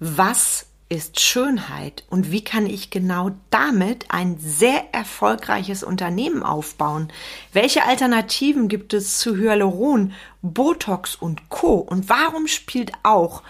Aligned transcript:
Was 0.00 0.66
ist 0.88 1.20
Schönheit 1.20 2.04
und 2.08 2.30
wie 2.30 2.42
kann 2.44 2.66
ich 2.66 2.90
genau 2.90 3.32
damit 3.50 4.06
ein 4.10 4.38
sehr 4.38 4.94
erfolgreiches 4.94 5.82
Unternehmen 5.82 6.44
aufbauen? 6.44 7.12
Welche 7.52 7.84
Alternativen 7.84 8.68
gibt 8.68 8.94
es 8.94 9.18
zu 9.18 9.36
Hyaluron, 9.36 10.12
Botox 10.40 11.16
und 11.16 11.50
Co? 11.50 11.74
Und 11.74 12.08
warum 12.08 12.46
spielt 12.46 12.92
auch 13.02 13.42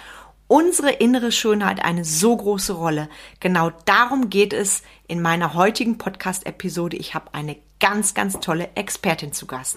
unsere 0.47 0.91
innere 0.91 1.33
Schönheit 1.33 1.85
eine 1.85 2.07
so 2.07 2.35
große 2.35 2.73
Rolle? 2.73 3.11
Genau 3.41 3.71
darum 3.85 4.31
geht 4.31 4.55
es 4.55 4.83
in 5.07 5.21
meiner 5.21 5.53
heutigen 5.53 5.99
Podcast-Episode. 5.99 6.97
Ich 6.97 7.15
habe 7.15 7.35
eine 7.35 7.57
ganz, 7.79 8.15
ganz 8.15 8.41
tolle 8.41 8.71
Expertin 8.75 9.35
zu 9.35 9.47
Gast. 9.47 9.77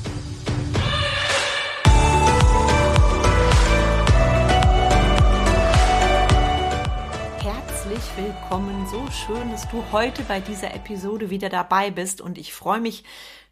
Willkommen. 8.51 8.85
So 8.85 9.09
schön, 9.11 9.49
dass 9.49 9.69
du 9.69 9.81
heute 9.93 10.23
bei 10.23 10.41
dieser 10.41 10.73
Episode 10.73 11.29
wieder 11.29 11.47
dabei 11.47 11.89
bist 11.89 12.19
und 12.19 12.37
ich 12.37 12.53
freue 12.53 12.81
mich 12.81 13.05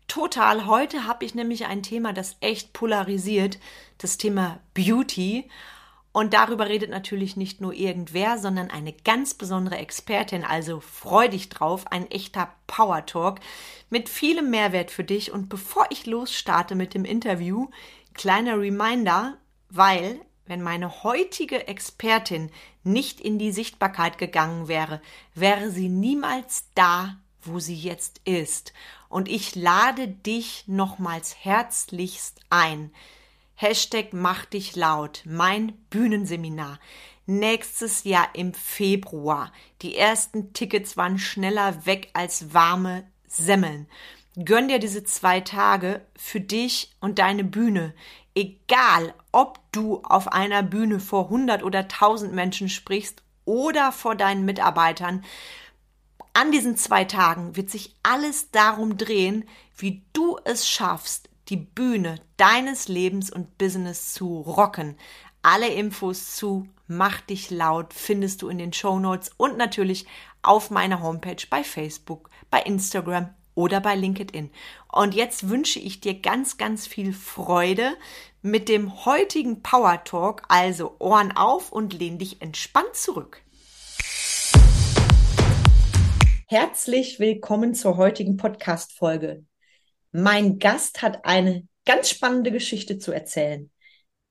total. 0.09 0.65
Heute 0.65 1.07
habe 1.07 1.23
ich 1.23 1.33
nämlich 1.33 1.67
ein 1.67 1.83
Thema, 1.83 2.11
das 2.11 2.35
echt 2.41 2.73
polarisiert, 2.73 3.59
das 3.97 4.17
Thema 4.17 4.59
Beauty. 4.73 5.49
Und 6.11 6.33
darüber 6.33 6.67
redet 6.67 6.89
natürlich 6.89 7.37
nicht 7.37 7.61
nur 7.61 7.73
irgendwer, 7.73 8.39
sondern 8.39 8.71
eine 8.71 8.91
ganz 8.91 9.35
besondere 9.35 9.77
Expertin. 9.77 10.43
Also 10.43 10.81
freu 10.81 11.29
dich 11.29 11.47
drauf, 11.47 11.87
ein 11.89 12.11
echter 12.11 12.49
Power 12.67 13.05
Talk 13.05 13.39
mit 13.89 14.09
vielem 14.09 14.49
Mehrwert 14.49 14.91
für 14.91 15.05
dich. 15.05 15.31
Und 15.31 15.47
bevor 15.47 15.85
ich 15.91 16.07
losstarte 16.07 16.75
mit 16.75 16.93
dem 16.93 17.05
Interview, 17.05 17.69
kleiner 18.13 18.59
Reminder, 18.59 19.37
weil 19.69 20.19
wenn 20.49 20.63
meine 20.63 21.03
heutige 21.03 21.67
Expertin 21.67 22.49
nicht 22.83 23.21
in 23.21 23.37
die 23.37 23.51
Sichtbarkeit 23.51 24.17
gegangen 24.17 24.67
wäre, 24.67 24.99
wäre 25.35 25.69
sie 25.69 25.89
niemals 25.89 26.65
da, 26.73 27.17
wo 27.43 27.59
sie 27.59 27.75
jetzt 27.75 28.19
ist. 28.25 28.73
Und 29.09 29.29
ich 29.29 29.55
lade 29.55 30.07
dich 30.07 30.63
nochmals 30.65 31.35
herzlichst 31.39 32.41
ein. 32.49 32.91
Hashtag 33.53 34.11
mach 34.11 34.45
dich 34.45 34.75
laut, 34.75 35.21
mein 35.25 35.73
Bühnenseminar. 35.91 36.79
Nächstes 37.27 38.03
Jahr 38.03 38.29
im 38.33 38.55
Februar. 38.55 39.53
Die 39.83 39.95
ersten 39.95 40.53
Tickets 40.53 40.97
waren 40.97 41.19
schneller 41.19 41.85
weg 41.85 42.09
als 42.13 42.55
warme 42.55 43.03
Semmeln. 43.27 43.87
Gönn 44.45 44.67
dir 44.67 44.79
diese 44.79 45.03
zwei 45.03 45.41
Tage 45.41 46.01
für 46.15 46.39
dich 46.39 46.91
und 46.99 47.19
deine 47.19 47.43
Bühne. 47.43 47.93
Egal, 48.39 49.13
ob 49.33 49.59
du 49.73 50.01
auf 50.01 50.31
einer 50.31 50.63
Bühne 50.63 51.01
vor 51.01 51.25
100 51.25 51.61
oder 51.61 51.79
1000 51.79 52.31
Menschen 52.31 52.69
sprichst 52.69 53.21
oder 53.43 53.91
vor 53.91 54.15
deinen 54.15 54.45
Mitarbeitern, 54.45 55.25
an 56.31 56.49
diesen 56.53 56.77
zwei 56.77 57.03
Tagen 57.03 57.57
wird 57.57 57.69
sich 57.69 57.97
alles 58.01 58.49
darum 58.51 58.95
drehen, 58.95 59.43
wie 59.75 60.05
du 60.13 60.37
es 60.45 60.69
schaffst, 60.69 61.29
die 61.49 61.57
Bühne 61.57 62.15
deines 62.37 62.87
Lebens 62.87 63.29
und 63.29 63.57
Business 63.57 64.13
zu 64.13 64.39
rocken. 64.39 64.95
Alle 65.41 65.67
Infos 65.67 66.37
zu 66.37 66.65
Mach 66.87 67.19
dich 67.19 67.49
laut 67.51 67.93
findest 67.93 68.41
du 68.41 68.47
in 68.47 68.57
den 68.57 68.71
Show 68.71 68.99
Notes 68.99 69.31
und 69.35 69.57
natürlich 69.57 70.07
auf 70.43 70.71
meiner 70.71 71.01
Homepage 71.01 71.45
bei 71.49 71.65
Facebook, 71.65 72.29
bei 72.49 72.61
Instagram 72.61 73.31
oder 73.59 73.81
bei 73.81 73.95
LinkedIn. 73.95 74.49
Und 74.87 75.13
jetzt 75.13 75.49
wünsche 75.49 75.79
ich 75.79 75.99
dir 75.99 76.13
ganz, 76.13 76.57
ganz 76.57 76.87
viel 76.87 77.11
Freude 77.11 77.97
mit 78.41 78.69
dem 78.69 79.05
heutigen 79.05 79.61
Power 79.61 80.03
Talk. 80.03 80.43
Also 80.47 80.95
Ohren 80.99 81.31
auf 81.31 81.71
und 81.71 81.93
lehn 81.93 82.17
dich 82.17 82.41
entspannt 82.41 82.95
zurück. 82.95 83.43
Herzlich 86.47 87.19
willkommen 87.19 87.73
zur 87.75 87.97
heutigen 87.97 88.37
Podcast-Folge. 88.37 89.43
Mein 90.11 90.57
Gast 90.57 91.01
hat 91.01 91.25
eine 91.25 91.67
ganz 91.85 92.09
spannende 92.09 92.51
Geschichte 92.51 92.97
zu 92.97 93.11
erzählen. 93.11 93.69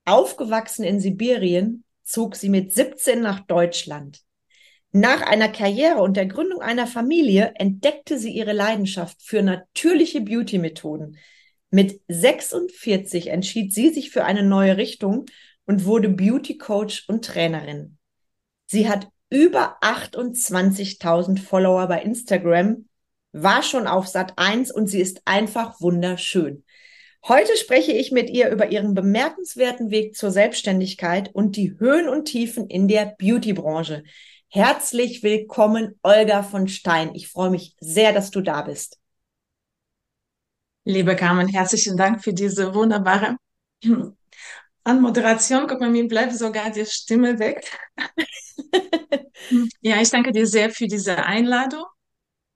Aufgewachsen 0.05 0.83
in 0.83 0.99
Sibirien 0.99 1.85
zog 2.03 2.35
sie 2.35 2.49
mit 2.49 2.73
17 2.73 3.21
nach 3.21 3.39
Deutschland. 3.41 4.21
Nach 4.91 5.21
einer 5.21 5.49
Karriere 5.49 6.01
und 6.01 6.17
der 6.17 6.25
Gründung 6.25 6.61
einer 6.61 6.87
Familie 6.87 7.53
entdeckte 7.55 8.17
sie 8.17 8.31
ihre 8.31 8.53
Leidenschaft 8.53 9.21
für 9.21 9.43
natürliche 9.43 10.19
Beauty-Methoden. 10.19 11.17
Mit 11.71 12.01
46 12.07 13.27
entschied 13.27 13.73
sie 13.73 13.89
sich 13.89 14.09
für 14.09 14.25
eine 14.25 14.43
neue 14.43 14.77
Richtung 14.77 15.25
und 15.65 15.85
wurde 15.85 16.09
Beauty 16.09 16.57
Coach 16.57 17.05
und 17.07 17.25
Trainerin. 17.25 17.97
Sie 18.65 18.89
hat 18.89 19.07
über 19.29 19.77
28.000 19.81 21.39
Follower 21.39 21.87
bei 21.87 22.01
Instagram, 22.01 22.87
war 23.31 23.61
schon 23.61 23.85
auf 23.85 24.07
Sat 24.07 24.33
1 24.37 24.71
und 24.71 24.87
sie 24.87 24.99
ist 24.99 25.21
einfach 25.25 25.79
wunderschön. 25.79 26.63
Heute 27.27 27.55
spreche 27.57 27.91
ich 27.91 28.11
mit 28.11 28.29
ihr 28.29 28.49
über 28.49 28.71
ihren 28.71 28.95
bemerkenswerten 28.95 29.91
Weg 29.91 30.15
zur 30.15 30.31
Selbstständigkeit 30.31 31.29
und 31.33 31.55
die 31.55 31.77
Höhen 31.77 32.09
und 32.09 32.25
Tiefen 32.25 32.67
in 32.67 32.87
der 32.87 33.13
Beauty-Branche. 33.19 34.03
Herzlich 34.47 35.21
willkommen, 35.21 35.99
Olga 36.01 36.41
von 36.41 36.67
Stein. 36.67 37.13
Ich 37.13 37.27
freue 37.27 37.51
mich 37.51 37.75
sehr, 37.79 38.13
dass 38.13 38.31
du 38.31 38.41
da 38.41 38.63
bist. 38.63 38.97
Liebe 40.85 41.15
Carmen, 41.15 41.47
herzlichen 41.47 41.97
Dank 41.97 42.23
für 42.23 42.33
diese 42.33 42.73
wunderbare 42.73 43.35
Anmoderation. 44.83 45.67
Guck 45.67 45.81
mal, 45.81 45.89
mir 45.89 46.07
bleibt 46.07 46.33
sogar 46.33 46.71
die 46.71 46.85
Stimme 46.85 47.37
weg. 47.37 47.69
ja, 49.81 50.01
ich 50.01 50.09
danke 50.09 50.31
dir 50.31 50.47
sehr 50.47 50.69
für 50.69 50.87
diese 50.87 51.17
Einladung. 51.17 51.83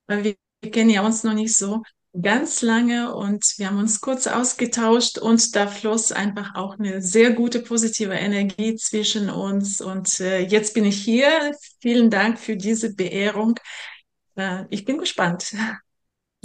Wir 0.07 0.35
kennen 0.71 0.89
ja 0.89 1.05
uns 1.05 1.23
noch 1.23 1.33
nicht 1.33 1.55
so 1.55 1.83
ganz 2.19 2.61
lange 2.61 3.13
und 3.15 3.43
wir 3.57 3.67
haben 3.67 3.79
uns 3.79 3.99
kurz 3.99 4.27
ausgetauscht 4.27 5.17
und 5.17 5.55
da 5.55 5.67
floss 5.67 6.11
einfach 6.11 6.55
auch 6.55 6.77
eine 6.77 7.01
sehr 7.01 7.31
gute 7.31 7.59
positive 7.59 8.13
Energie 8.13 8.75
zwischen 8.75 9.29
uns 9.29 9.81
und 9.81 10.19
äh, 10.19 10.39
jetzt 10.41 10.75
bin 10.75 10.85
ich 10.85 11.03
hier. 11.03 11.51
Vielen 11.81 12.09
Dank 12.11 12.39
für 12.39 12.55
diese 12.55 12.93
Beehrung. 12.93 13.59
Äh, 14.35 14.65
ich 14.69 14.85
bin 14.85 14.99
gespannt. 14.99 15.55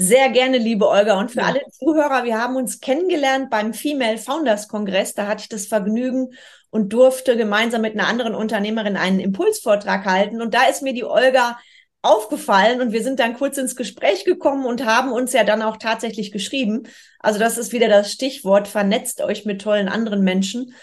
Sehr 0.00 0.28
gerne, 0.28 0.58
liebe 0.58 0.88
Olga. 0.88 1.18
Und 1.18 1.32
für 1.32 1.40
ja. 1.40 1.46
alle 1.46 1.62
Zuhörer, 1.72 2.22
wir 2.22 2.40
haben 2.40 2.54
uns 2.54 2.78
kennengelernt 2.78 3.50
beim 3.50 3.74
Female 3.74 4.16
Founders 4.16 4.68
Kongress. 4.68 5.14
Da 5.14 5.26
hatte 5.26 5.42
ich 5.42 5.48
das 5.48 5.66
Vergnügen 5.66 6.34
und 6.70 6.92
durfte 6.92 7.36
gemeinsam 7.36 7.80
mit 7.80 7.94
einer 7.94 8.06
anderen 8.06 8.36
Unternehmerin 8.36 8.96
einen 8.96 9.18
Impulsvortrag 9.18 10.04
halten. 10.04 10.40
Und 10.40 10.54
da 10.54 10.66
ist 10.66 10.82
mir 10.82 10.94
die 10.94 11.02
Olga 11.02 11.58
aufgefallen 12.00 12.80
und 12.80 12.92
wir 12.92 13.02
sind 13.02 13.18
dann 13.18 13.34
kurz 13.34 13.58
ins 13.58 13.74
Gespräch 13.74 14.24
gekommen 14.24 14.66
und 14.66 14.84
haben 14.84 15.10
uns 15.10 15.32
ja 15.32 15.42
dann 15.42 15.62
auch 15.62 15.78
tatsächlich 15.78 16.30
geschrieben. 16.30 16.84
Also 17.18 17.40
das 17.40 17.58
ist 17.58 17.72
wieder 17.72 17.88
das 17.88 18.12
Stichwort, 18.12 18.68
vernetzt 18.68 19.20
euch 19.20 19.46
mit 19.46 19.62
tollen 19.62 19.88
anderen 19.88 20.22
Menschen. 20.22 20.74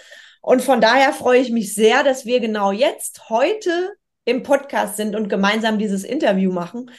Und 0.41 0.61
von 0.61 0.81
daher 0.81 1.13
freue 1.13 1.39
ich 1.39 1.51
mich 1.51 1.73
sehr, 1.73 2.03
dass 2.03 2.25
wir 2.25 2.41
genau 2.41 2.73
jetzt, 2.73 3.29
heute 3.29 3.93
im 4.25 4.43
Podcast 4.43 4.97
sind 4.97 5.15
und 5.15 5.29
gemeinsam 5.29 5.79
dieses 5.79 6.03
Interview 6.03 6.51
machen. 6.51 6.91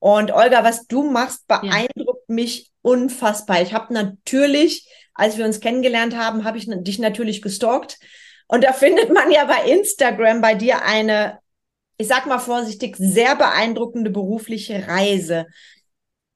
Und 0.00 0.32
Olga, 0.32 0.64
was 0.64 0.86
du 0.86 1.08
machst, 1.08 1.46
beeindruckt 1.46 2.24
ja. 2.28 2.34
mich 2.34 2.72
unfassbar. 2.82 3.62
Ich 3.62 3.72
habe 3.72 3.94
natürlich, 3.94 4.88
als 5.14 5.38
wir 5.38 5.44
uns 5.44 5.60
kennengelernt 5.60 6.16
haben, 6.16 6.44
habe 6.44 6.58
ich 6.58 6.66
dich 6.68 6.98
natürlich 6.98 7.42
gestalkt. 7.42 7.98
Und 8.48 8.64
da 8.64 8.72
findet 8.72 9.12
man 9.12 9.30
ja 9.30 9.44
bei 9.44 9.70
Instagram 9.70 10.40
bei 10.40 10.54
dir 10.54 10.82
eine 10.82 11.38
ich 12.00 12.08
sag 12.08 12.24
mal 12.24 12.38
vorsichtig, 12.38 12.96
sehr 12.96 13.36
beeindruckende 13.36 14.08
berufliche 14.08 14.88
Reise. 14.88 15.46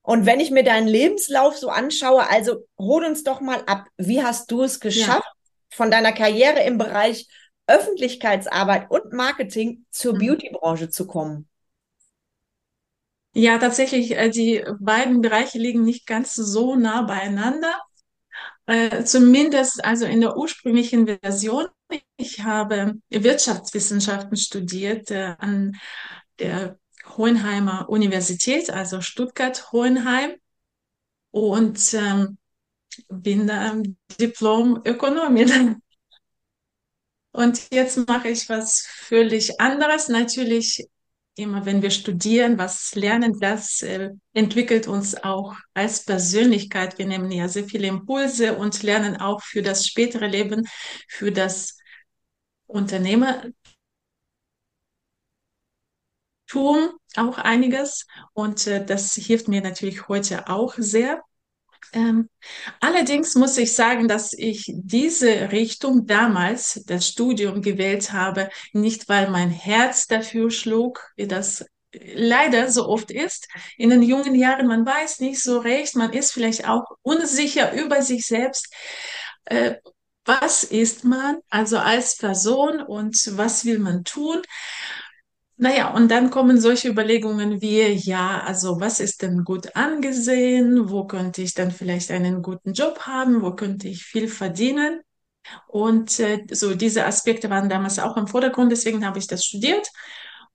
Und 0.03 0.27
wenn 0.27 0.39
ich 0.39 0.51
mir 0.51 0.63
deinen 0.63 0.87
Lebenslauf 0.87 1.57
so 1.57 1.71
anschaue, 1.71 2.29
also 2.29 2.67
hol 2.79 3.03
uns 3.03 3.25
doch 3.25 3.41
mal 3.41 3.63
ab, 3.65 3.87
wie 3.97 4.23
hast 4.23 4.51
du 4.51 4.63
es 4.63 4.79
geschafft, 4.79 5.25
ja. 5.25 5.55
von 5.71 5.91
deiner 5.91 6.13
Karriere 6.13 6.63
im 6.65 6.77
Bereich 6.77 7.29
Öffentlichkeitsarbeit 7.67 8.91
und 8.91 9.15
Marketing 9.15 9.87
zur 9.91 10.13
mhm. 10.13 10.19
Beautybranche 10.19 10.91
zu 10.91 11.07
kommen? 11.07 11.49
Ja, 13.35 13.59
tatsächlich, 13.59 14.13
äh, 14.17 14.31
die 14.31 14.65
beiden 14.81 15.21
Bereiche 15.21 15.59
liegen 15.59 15.83
nicht 15.85 16.07
ganz 16.07 16.35
so 16.35 16.77
nah 16.77 17.03
beieinander. 17.03 17.75
Äh, 18.67 19.05
zumindest 19.05 19.85
also 19.85 20.07
in 20.07 20.21
der 20.21 20.37
ursprünglichen 20.37 21.07
Version 21.07 21.67
ich 22.17 22.43
habe 22.43 22.95
Wirtschaftswissenschaften 23.11 24.37
studiert 24.37 25.11
äh, 25.11 25.35
an 25.39 25.77
der 26.39 26.79
Hohenheimer 27.17 27.89
Universität, 27.89 28.71
also 28.71 29.01
Stuttgart-Hohenheim. 29.01 30.37
Und 31.31 31.95
ähm, 31.95 32.39
bin 33.09 33.49
ähm, 33.53 33.97
Diplom-Ökonomin. 34.21 35.83
Und 37.33 37.73
jetzt 37.73 38.07
mache 38.09 38.29
ich 38.29 38.49
was 38.49 38.87
völlig 38.87 39.61
anderes. 39.61 40.09
Natürlich, 40.09 40.87
immer 41.37 41.67
wenn 41.67 41.83
wir 41.83 41.91
studieren, 41.91 42.59
was 42.59 42.95
lernen, 42.95 43.39
das 43.41 43.83
äh, 43.83 44.11
entwickelt 44.33 44.87
uns 44.87 45.17
auch 45.23 45.55
als 45.75 46.05
Persönlichkeit. 46.05 46.99
Wir 46.99 47.07
nehmen 47.07 47.31
ja 47.31 47.49
sehr 47.49 47.65
viele 47.65 47.89
Impulse 47.89 48.57
und 48.57 48.83
lernen 48.83 49.17
auch 49.17 49.43
für 49.43 49.63
das 49.63 49.87
spätere 49.87 50.27
Leben, 50.27 50.67
für 51.09 51.33
das 51.33 51.79
Unternehmertum 52.67 53.53
auch 57.17 57.39
einiges. 57.39 58.07
Und 58.33 58.67
äh, 58.67 58.85
das 58.85 59.15
hilft 59.15 59.49
mir 59.49 59.61
natürlich 59.61 60.09
heute 60.09 60.49
auch 60.49 60.75
sehr. 60.77 61.23
Ähm, 61.93 62.29
allerdings 62.81 63.35
muss 63.35 63.57
ich 63.59 63.75
sagen, 63.75 64.09
dass 64.09 64.33
ich 64.33 64.73
diese 64.75 65.53
Richtung 65.53 66.07
damals, 66.07 66.83
das 66.87 67.07
Studium 67.09 67.63
gewählt 67.63 68.13
habe, 68.13 68.51
nicht 68.73 69.09
weil 69.09 69.31
mein 69.31 69.51
Herz 69.51 70.07
dafür 70.07 70.51
schlug, 70.51 71.01
wie 71.17 71.27
das 71.27 71.65
leider 71.93 72.71
so 72.71 72.89
oft 72.89 73.11
ist. 73.11 73.49
In 73.77 73.91
den 73.91 74.03
jungen 74.03 74.35
Jahren, 74.35 74.67
man 74.67 74.85
weiß 74.85 75.21
nicht 75.21 75.41
so 75.41 75.59
recht, 75.59 75.97
man 75.97 76.13
ist 76.13 76.33
vielleicht 76.33 76.69
auch 76.69 76.85
unsicher 77.03 77.73
über 77.73 78.03
sich 78.03 78.27
selbst. 78.27 78.73
Äh, 79.45 79.77
was 80.25 80.65
ist 80.65 81.05
man 81.05 81.39
also 81.51 81.79
als 81.79 82.17
Person 82.17 82.81
und 82.81 83.17
was 83.37 83.65
will 83.65 83.79
man 83.79 84.05
tun? 84.05 84.41
Naja, 85.57 85.95
und 85.95 86.09
dann 86.11 86.31
kommen 86.31 86.61
solche 86.61 86.89
Überlegungen 86.89 87.61
wie, 87.61 87.83
ja, 87.93 88.41
also 88.45 88.81
was 88.81 88.99
ist 89.01 89.23
denn 89.23 89.45
gut 89.45 89.77
angesehen? 89.77 90.91
Wo 90.91 91.07
könnte 91.07 91.43
ich 91.43 91.55
dann 91.55 91.71
vielleicht 91.71 92.11
einen 92.11 92.43
guten 92.43 92.73
Job 92.73 93.01
haben? 93.03 93.41
Wo 93.43 93.55
könnte 93.55 93.87
ich 93.89 94.03
viel 94.05 94.27
verdienen? 94.29 95.01
Und 95.69 96.21
äh, 96.21 96.47
so 96.53 96.75
diese 96.75 97.07
Aspekte 97.07 97.51
waren 97.51 97.69
damals 97.71 97.99
auch 98.01 98.17
im 98.17 98.29
Vordergrund, 98.29 98.73
deswegen 98.73 99.07
habe 99.07 99.19
ich 99.21 99.27
das 99.29 99.45
studiert 99.45 99.89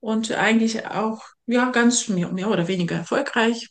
und 0.00 0.32
eigentlich 0.32 0.86
auch, 0.86 1.22
ja, 1.46 1.70
ganz 1.70 2.08
mehr, 2.08 2.32
mehr 2.32 2.50
oder 2.50 2.68
weniger 2.68 2.96
erfolgreich. 2.96 3.70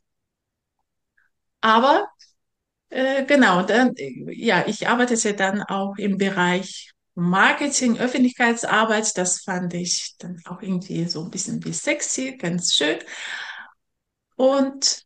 Aber 1.61 2.07
äh, 2.89 3.25
genau, 3.25 3.63
dann, 3.63 3.93
ja, 3.97 4.65
ich 4.67 4.87
arbeitete 4.89 5.33
dann 5.35 5.63
auch 5.63 5.97
im 5.97 6.17
Bereich 6.17 6.91
Marketing, 7.19 7.97
Öffentlichkeitsarbeit. 7.99 9.17
Das 9.17 9.41
fand 9.41 9.73
ich 9.73 10.15
dann 10.17 10.41
auch 10.45 10.61
irgendwie 10.61 11.05
so 11.05 11.23
ein 11.23 11.31
bisschen 11.31 11.63
wie 11.65 11.73
sexy, 11.73 12.37
ganz 12.37 12.73
schön. 12.73 12.99
Und 14.35 15.05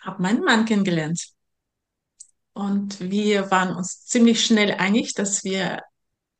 habe 0.00 0.22
meinen 0.22 0.44
Mann 0.44 0.64
kennengelernt. 0.64 1.28
Und 2.52 3.00
wir 3.00 3.50
waren 3.50 3.74
uns 3.74 4.04
ziemlich 4.04 4.44
schnell 4.44 4.72
einig, 4.74 5.14
dass 5.14 5.42
wir 5.44 5.80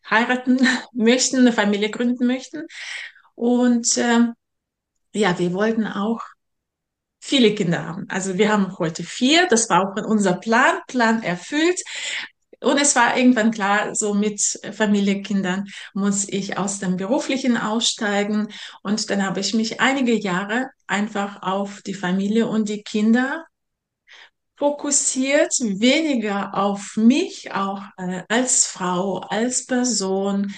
heiraten 0.08 0.58
möchten, 0.93 1.38
eine 1.38 1.52
Familie 1.52 1.90
gründen 1.90 2.26
möchten. 2.26 2.67
Und 3.34 3.96
äh, 3.96 4.28
ja, 5.12 5.38
wir 5.38 5.52
wollten 5.52 5.87
auch 5.87 6.20
viele 7.20 7.55
Kinder 7.55 7.84
haben. 7.84 8.06
Also 8.08 8.37
wir 8.37 8.52
haben 8.52 8.78
heute 8.78 9.02
vier, 9.02 9.46
das 9.49 9.70
war 9.70 9.82
auch 9.82 10.06
unser 10.06 10.34
Plan, 10.34 10.81
Plan 10.87 11.22
erfüllt. 11.22 11.81
Und 12.60 12.80
es 12.80 12.96
war 12.96 13.16
irgendwann 13.16 13.50
klar, 13.50 13.94
so 13.94 14.14
mit 14.14 14.40
Familie, 14.72 15.22
Kindern 15.22 15.66
muss 15.92 16.28
ich 16.28 16.58
aus 16.58 16.78
dem 16.78 16.96
Beruflichen 16.96 17.56
aussteigen. 17.56 18.48
Und 18.82 19.10
dann 19.10 19.24
habe 19.24 19.40
ich 19.40 19.54
mich 19.54 19.80
einige 19.80 20.14
Jahre 20.14 20.70
einfach 20.86 21.42
auf 21.42 21.82
die 21.82 21.94
Familie 21.94 22.46
und 22.46 22.68
die 22.68 22.82
Kinder 22.82 23.44
fokussiert, 24.56 25.52
weniger 25.60 26.54
auf 26.54 26.96
mich, 26.96 27.52
auch 27.52 27.82
äh, 27.96 28.22
als 28.28 28.66
Frau, 28.66 29.18
als 29.18 29.66
Person, 29.66 30.54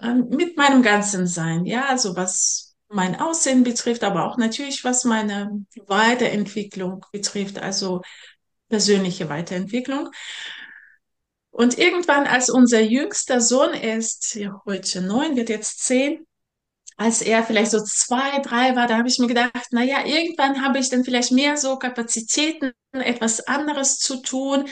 äh, 0.00 0.12
mit 0.12 0.56
meinem 0.56 0.82
ganzen 0.82 1.26
Sein. 1.26 1.64
Ja, 1.64 1.86
also 1.86 2.14
was 2.14 2.76
mein 2.88 3.20
Aussehen 3.20 3.64
betrifft, 3.64 4.04
aber 4.04 4.26
auch 4.26 4.36
natürlich 4.36 4.84
was 4.84 5.04
meine 5.04 5.64
Weiterentwicklung 5.86 7.04
betrifft, 7.12 7.58
also 7.58 8.02
persönliche 8.68 9.28
Weiterentwicklung. 9.28 10.10
Und 11.58 11.76
irgendwann, 11.76 12.28
als 12.28 12.50
unser 12.50 12.80
jüngster 12.80 13.40
Sohn 13.40 13.74
ist, 13.74 14.36
ja, 14.36 14.62
heute 14.64 15.02
neun, 15.02 15.34
wird 15.34 15.48
jetzt 15.48 15.84
zehn, 15.84 16.24
als 16.96 17.20
er 17.20 17.42
vielleicht 17.42 17.72
so 17.72 17.82
zwei, 17.82 18.38
drei 18.42 18.76
war, 18.76 18.86
da 18.86 18.96
habe 18.96 19.08
ich 19.08 19.18
mir 19.18 19.26
gedacht, 19.26 19.66
na 19.72 19.82
ja, 19.82 20.06
irgendwann 20.06 20.64
habe 20.64 20.78
ich 20.78 20.88
dann 20.88 21.02
vielleicht 21.02 21.32
mehr 21.32 21.56
so 21.56 21.76
Kapazitäten, 21.76 22.70
etwas 22.92 23.40
anderes 23.48 23.98
zu 23.98 24.22
tun. 24.22 24.68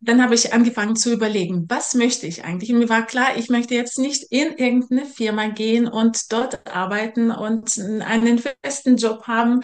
Dann 0.00 0.22
habe 0.22 0.34
ich 0.34 0.54
angefangen 0.54 0.96
zu 0.96 1.12
überlegen, 1.12 1.66
was 1.68 1.92
möchte 1.92 2.26
ich 2.26 2.44
eigentlich? 2.44 2.72
Und 2.72 2.78
mir 2.78 2.88
war 2.88 3.04
klar, 3.04 3.36
ich 3.36 3.50
möchte 3.50 3.74
jetzt 3.74 3.98
nicht 3.98 4.22
in 4.30 4.56
irgendeine 4.56 5.04
Firma 5.04 5.48
gehen 5.48 5.86
und 5.86 6.32
dort 6.32 6.66
arbeiten 6.66 7.30
und 7.30 7.78
einen 7.78 8.38
festen 8.38 8.96
Job 8.96 9.26
haben, 9.26 9.60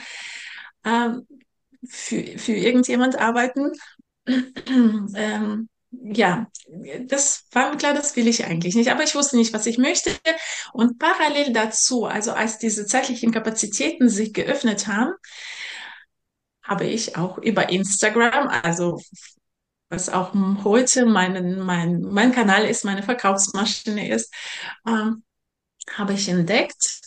ähm, 0.84 1.26
für, 1.88 2.38
für 2.38 2.52
irgendjemand 2.52 3.16
arbeiten. 3.16 3.72
ähm, 4.26 5.70
ja, 5.90 6.46
das 7.06 7.46
war 7.52 7.70
mir 7.70 7.78
klar, 7.78 7.94
das 7.94 8.14
will 8.16 8.28
ich 8.28 8.44
eigentlich 8.44 8.74
nicht. 8.74 8.90
Aber 8.90 9.02
ich 9.04 9.14
wusste 9.14 9.36
nicht, 9.36 9.52
was 9.52 9.66
ich 9.66 9.78
möchte. 9.78 10.10
Und 10.72 10.98
parallel 10.98 11.52
dazu, 11.52 12.04
also 12.04 12.32
als 12.32 12.58
diese 12.58 12.86
zeitlichen 12.86 13.32
Kapazitäten 13.32 14.08
sich 14.08 14.34
geöffnet 14.34 14.86
haben, 14.86 15.12
habe 16.62 16.84
ich 16.84 17.16
auch 17.16 17.38
über 17.38 17.70
Instagram, 17.70 18.48
also 18.48 19.00
was 19.88 20.10
auch 20.10 20.34
heute 20.64 21.06
mein, 21.06 21.60
mein, 21.60 22.02
mein 22.02 22.32
Kanal 22.32 22.66
ist, 22.66 22.84
meine 22.84 23.02
Verkaufsmaschine 23.02 24.10
ist, 24.10 24.32
ähm, 24.86 25.24
habe 25.90 26.12
ich 26.12 26.28
entdeckt, 26.28 27.00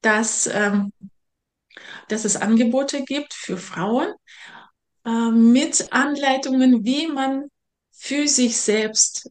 dass, 0.00 0.46
ähm, 0.46 0.90
dass 2.08 2.24
es 2.24 2.36
Angebote 2.36 3.04
gibt 3.04 3.34
für 3.34 3.58
Frauen 3.58 4.14
äh, 5.04 5.30
mit 5.30 5.92
Anleitungen, 5.92 6.84
wie 6.84 7.08
man 7.08 7.50
für 7.96 8.28
sich 8.28 8.56
selbst, 8.56 9.30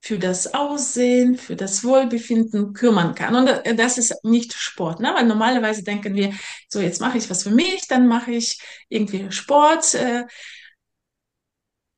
für 0.00 0.18
das 0.18 0.54
Aussehen, 0.54 1.36
für 1.36 1.56
das 1.56 1.82
Wohlbefinden 1.82 2.72
kümmern 2.74 3.14
kann. 3.16 3.34
Und 3.34 3.78
das 3.78 3.98
ist 3.98 4.14
nicht 4.24 4.52
Sport, 4.54 5.00
ne? 5.00 5.12
weil 5.14 5.26
normalerweise 5.26 5.82
denken 5.82 6.14
wir, 6.14 6.32
so 6.68 6.80
jetzt 6.80 7.00
mache 7.00 7.18
ich 7.18 7.28
was 7.28 7.42
für 7.42 7.50
mich, 7.50 7.88
dann 7.88 8.06
mache 8.06 8.30
ich 8.30 8.60
irgendwie 8.88 9.32
Sport. 9.32 9.94
Äh, 9.94 10.24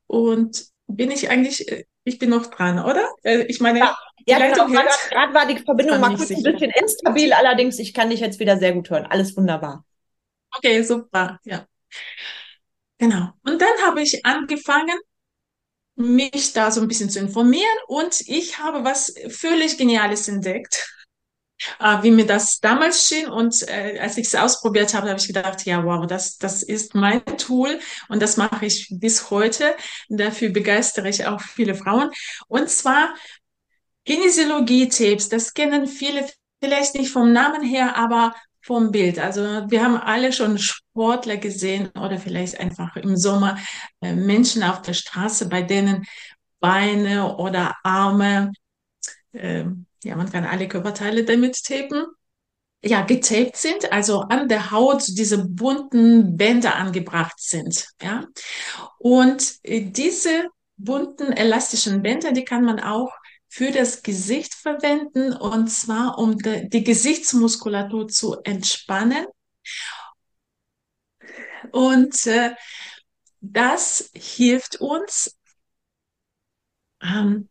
und 0.06 0.64
bin 0.86 1.10
ich 1.10 1.28
eigentlich, 1.28 1.70
äh, 1.70 1.84
ich 2.04 2.18
bin 2.18 2.30
noch 2.30 2.46
dran, 2.46 2.78
oder? 2.78 3.10
Äh, 3.22 3.42
ich 3.42 3.60
meine, 3.60 3.80
ja. 3.80 3.96
Ja, 4.26 4.38
genau. 4.38 4.66
Gerade 4.66 5.32
war 5.32 5.46
die 5.46 5.58
Verbindung 5.58 6.00
mal 6.00 6.14
kurz 6.14 6.30
ein 6.30 6.42
bisschen 6.42 6.70
instabil, 6.70 7.32
allerdings 7.32 7.78
ich 7.78 7.94
kann 7.94 8.10
dich 8.10 8.20
jetzt 8.20 8.38
wieder 8.38 8.58
sehr 8.58 8.74
gut 8.74 8.90
hören. 8.90 9.06
Alles 9.06 9.34
wunderbar. 9.36 9.86
Okay, 10.54 10.82
super, 10.82 11.38
ja. 11.44 11.66
Genau. 12.98 13.28
Und 13.44 13.60
dann 13.60 13.82
habe 13.86 14.02
ich 14.02 14.24
angefangen, 14.26 14.98
mich 15.94 16.52
da 16.52 16.70
so 16.70 16.80
ein 16.80 16.88
bisschen 16.88 17.10
zu 17.10 17.18
informieren 17.18 17.66
und 17.88 18.20
ich 18.26 18.58
habe 18.58 18.84
was 18.84 19.12
völlig 19.28 19.78
Geniales 19.78 20.28
entdeckt, 20.28 20.94
äh, 21.80 22.02
wie 22.02 22.12
mir 22.12 22.26
das 22.26 22.60
damals 22.60 23.08
schien. 23.08 23.28
Und 23.28 23.68
äh, 23.68 23.98
als 24.00 24.16
ich 24.16 24.28
es 24.28 24.34
ausprobiert 24.36 24.94
habe, 24.94 25.08
habe 25.08 25.18
ich 25.18 25.26
gedacht, 25.26 25.64
ja, 25.64 25.84
wow, 25.84 26.06
das, 26.06 26.38
das 26.38 26.62
ist 26.62 26.94
mein 26.94 27.24
Tool 27.36 27.80
und 28.08 28.22
das 28.22 28.36
mache 28.36 28.64
ich 28.66 28.88
bis 28.92 29.30
heute. 29.30 29.74
Dafür 30.08 30.50
begeistere 30.50 31.08
ich 31.08 31.26
auch 31.26 31.40
viele 31.40 31.74
Frauen. 31.74 32.10
Und 32.46 32.70
zwar 32.70 33.12
Kinesiologie-Tapes, 34.06 35.28
das 35.28 35.52
kennen 35.52 35.86
viele 35.88 36.28
vielleicht 36.62 36.94
nicht 36.94 37.10
vom 37.10 37.32
Namen 37.32 37.62
her, 37.62 37.96
aber 37.96 38.34
vom 38.68 38.92
Bild. 38.92 39.18
Also 39.18 39.40
wir 39.42 39.82
haben 39.82 39.96
alle 39.96 40.30
schon 40.30 40.58
Sportler 40.58 41.38
gesehen 41.38 41.88
oder 41.98 42.18
vielleicht 42.18 42.60
einfach 42.60 42.96
im 42.96 43.16
Sommer 43.16 43.56
äh, 44.02 44.14
Menschen 44.14 44.62
auf 44.62 44.82
der 44.82 44.92
Straße, 44.92 45.48
bei 45.48 45.62
denen 45.62 46.04
Beine 46.60 47.36
oder 47.38 47.74
Arme, 47.82 48.52
äh, 49.32 49.64
ja, 50.04 50.16
man 50.16 50.30
kann 50.30 50.44
alle 50.44 50.68
Körperteile 50.68 51.24
damit 51.24 51.64
tapen, 51.64 52.04
ja, 52.84 53.00
getaped 53.02 53.56
sind, 53.56 53.90
also 53.90 54.20
an 54.20 54.48
der 54.48 54.70
Haut 54.70 55.02
diese 55.08 55.48
bunten 55.48 56.36
Bänder 56.36 56.76
angebracht 56.76 57.40
sind, 57.40 57.88
ja. 58.02 58.26
Und 58.98 59.54
äh, 59.62 59.80
diese 59.80 60.48
bunten 60.76 61.32
elastischen 61.32 62.02
Bänder, 62.02 62.32
die 62.32 62.44
kann 62.44 62.64
man 62.64 62.80
auch 62.80 63.10
für 63.48 63.70
das 63.70 64.02
Gesicht 64.02 64.54
verwenden 64.54 65.32
und 65.32 65.68
zwar 65.68 66.18
um 66.18 66.36
die 66.38 66.84
Gesichtsmuskulatur 66.84 68.08
zu 68.08 68.36
entspannen. 68.42 69.26
Und 71.72 72.26
äh, 72.26 72.54
das 73.40 74.10
hilft 74.14 74.76
uns, 74.80 75.36
ähm, 77.02 77.48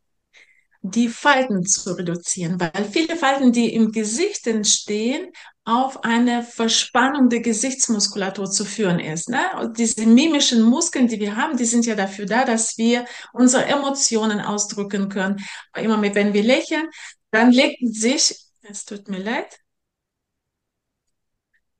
die 0.92 1.10
Falten 1.10 1.66
zu 1.66 1.94
reduzieren, 1.94 2.60
weil 2.60 2.86
viele 2.86 3.16
Falten, 3.16 3.52
die 3.52 3.74
im 3.74 3.92
Gesicht 3.92 4.48
entstehen, 4.48 5.32
auf 5.64 6.04
eine 6.04 6.44
Verspannung 6.44 7.30
der 7.30 7.42
Gesichtsmuskulatur 7.42 8.50
zu 8.50 8.64
führen 8.64 9.00
ist. 9.00 9.28
Ne? 9.30 9.50
Und 9.60 9.78
diese 9.78 10.06
mimischen 10.06 10.62
Muskeln, 10.62 11.08
die 11.08 11.20
wir 11.20 11.36
haben, 11.36 11.58
die 11.58 11.66
sind 11.66 11.86
ja 11.86 11.96
dafür 11.96 12.26
da, 12.26 12.46
dass 12.46 12.78
wir 12.78 13.06
unsere 13.34 13.66
Emotionen 13.66 14.40
ausdrücken 14.40 15.10
können. 15.10 15.46
Immer 15.76 15.98
mit, 15.98 16.16
wenn 16.16 16.34
wir 16.34 16.44
lächeln, 16.44 16.90
dann 17.32 17.52
legt 17.52 17.80
sich, 17.82 18.34
es 18.62 18.86
tut 18.86 19.10
mir 19.10 19.20
leid, 19.20 19.60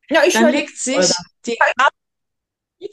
ja, 0.10 0.24
ich 0.24 0.34
dann 0.34 0.52
legt 0.52 0.78
sich 0.78 1.12
die 1.46 1.58
Haut, 1.82 2.92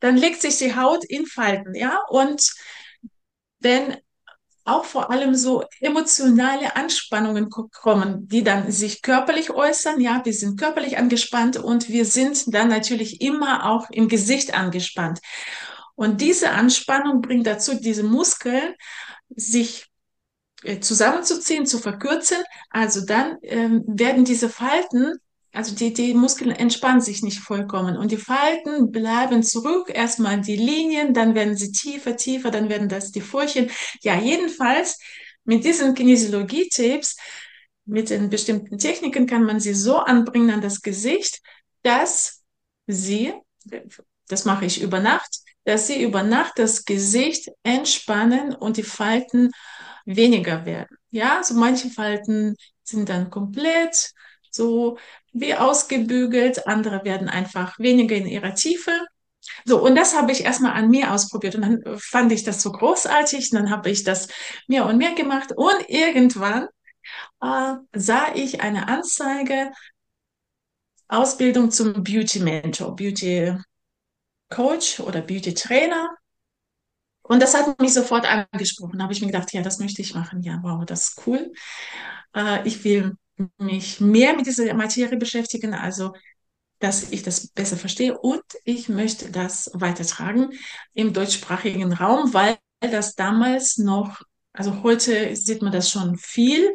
dann 0.00 0.16
legt 0.16 0.40
sich 0.40 0.58
die 0.58 0.74
Haut 0.74 1.04
in 1.04 1.26
Falten, 1.26 1.74
ja, 1.74 1.98
und 2.08 2.46
wenn 3.60 3.96
auch 4.64 4.84
vor 4.84 5.10
allem 5.10 5.34
so 5.34 5.64
emotionale 5.80 6.76
Anspannungen 6.76 7.48
kommen, 7.50 8.28
die 8.28 8.44
dann 8.44 8.70
sich 8.70 9.02
körperlich 9.02 9.50
äußern. 9.50 10.00
Ja, 10.00 10.20
wir 10.24 10.32
sind 10.32 10.58
körperlich 10.58 10.98
angespannt 10.98 11.56
und 11.56 11.88
wir 11.88 12.04
sind 12.04 12.54
dann 12.54 12.68
natürlich 12.68 13.20
immer 13.20 13.70
auch 13.70 13.88
im 13.90 14.08
Gesicht 14.08 14.54
angespannt. 14.54 15.20
Und 15.94 16.20
diese 16.20 16.50
Anspannung 16.50 17.20
bringt 17.20 17.46
dazu, 17.46 17.74
diese 17.74 18.02
Muskeln 18.02 18.74
sich 19.28 19.90
äh, 20.62 20.80
zusammenzuziehen, 20.80 21.66
zu 21.66 21.78
verkürzen. 21.78 22.38
Also 22.70 23.04
dann 23.04 23.38
ähm, 23.42 23.84
werden 23.86 24.24
diese 24.24 24.48
Falten 24.48 25.18
also 25.52 25.74
die, 25.74 25.92
die 25.92 26.14
Muskeln 26.14 26.50
entspannen 26.52 27.00
sich 27.00 27.22
nicht 27.22 27.40
vollkommen 27.40 27.96
und 27.96 28.12
die 28.12 28.16
Falten 28.16 28.90
bleiben 28.92 29.42
zurück. 29.42 29.90
Erstmal 29.92 30.40
die 30.40 30.56
Linien, 30.56 31.12
dann 31.12 31.34
werden 31.34 31.56
sie 31.56 31.72
tiefer, 31.72 32.16
tiefer, 32.16 32.50
dann 32.50 32.68
werden 32.68 32.88
das 32.88 33.10
die 33.10 33.20
Furchen. 33.20 33.70
Ja, 34.02 34.18
jedenfalls 34.20 34.98
mit 35.44 35.64
diesen 35.64 35.94
Kinesiologie-Tipps, 35.94 37.16
mit 37.84 38.10
den 38.10 38.30
bestimmten 38.30 38.78
Techniken 38.78 39.26
kann 39.26 39.44
man 39.44 39.58
sie 39.58 39.74
so 39.74 39.98
anbringen 39.98 40.50
an 40.50 40.60
das 40.60 40.82
Gesicht, 40.82 41.40
dass 41.82 42.42
sie, 42.86 43.32
das 44.28 44.44
mache 44.44 44.66
ich 44.66 44.80
über 44.80 45.00
Nacht, 45.00 45.38
dass 45.64 45.88
sie 45.88 46.02
über 46.02 46.22
Nacht 46.22 46.58
das 46.58 46.84
Gesicht 46.84 47.50
entspannen 47.64 48.54
und 48.54 48.76
die 48.76 48.82
Falten 48.82 49.50
weniger 50.04 50.64
werden. 50.64 50.96
Ja, 51.10 51.42
so 51.42 51.54
manche 51.54 51.90
Falten 51.90 52.54
sind 52.82 53.08
dann 53.08 53.30
komplett 53.30 54.12
so 54.50 54.98
wie 55.32 55.54
ausgebügelt, 55.54 56.66
andere 56.66 57.04
werden 57.04 57.28
einfach 57.28 57.78
weniger 57.78 58.16
in 58.16 58.26
ihrer 58.26 58.54
Tiefe. 58.54 58.92
So, 59.64 59.82
und 59.82 59.94
das 59.96 60.16
habe 60.16 60.32
ich 60.32 60.44
erstmal 60.44 60.72
an 60.72 60.90
mir 60.90 61.12
ausprobiert 61.12 61.54
und 61.54 61.62
dann 61.62 61.98
fand 61.98 62.32
ich 62.32 62.44
das 62.44 62.62
so 62.62 62.72
großartig, 62.72 63.52
und 63.52 63.58
dann 63.58 63.70
habe 63.70 63.90
ich 63.90 64.04
das 64.04 64.28
mehr 64.68 64.86
und 64.86 64.98
mehr 64.98 65.14
gemacht 65.14 65.52
und 65.56 65.88
irgendwann 65.88 66.68
äh, 67.42 67.74
sah 67.92 68.34
ich 68.34 68.60
eine 68.60 68.88
Anzeige, 68.88 69.70
Ausbildung 71.08 71.70
zum 71.70 72.04
Beauty 72.04 72.40
Mentor, 72.40 72.94
Beauty 72.94 73.56
Coach 74.48 75.00
oder 75.00 75.20
Beauty 75.22 75.54
Trainer. 75.54 76.10
Und 77.22 77.40
das 77.40 77.54
hat 77.54 77.80
mich 77.80 77.94
sofort 77.94 78.26
angesprochen. 78.26 78.98
Da 78.98 79.04
habe 79.04 79.12
ich 79.12 79.20
mir 79.20 79.28
gedacht, 79.28 79.52
ja, 79.52 79.62
das 79.62 79.78
möchte 79.78 80.02
ich 80.02 80.14
machen. 80.14 80.42
Ja, 80.42 80.60
wow, 80.62 80.84
das 80.84 81.08
ist 81.08 81.26
cool. 81.26 81.52
Äh, 82.34 82.66
ich 82.66 82.84
will 82.84 83.16
mich 83.58 84.00
mehr 84.00 84.34
mit 84.34 84.46
dieser 84.46 84.72
Materie 84.74 85.16
beschäftigen, 85.16 85.74
also 85.74 86.12
dass 86.80 87.10
ich 87.12 87.22
das 87.22 87.48
besser 87.48 87.76
verstehe 87.76 88.18
und 88.18 88.42
ich 88.64 88.88
möchte 88.88 89.30
das 89.30 89.70
weitertragen 89.74 90.50
im 90.94 91.12
deutschsprachigen 91.12 91.92
Raum, 91.92 92.32
weil 92.32 92.58
das 92.80 93.14
damals 93.14 93.76
noch, 93.76 94.22
also 94.52 94.82
heute 94.82 95.36
sieht 95.36 95.60
man 95.62 95.72
das 95.72 95.90
schon 95.90 96.16
viel. 96.16 96.74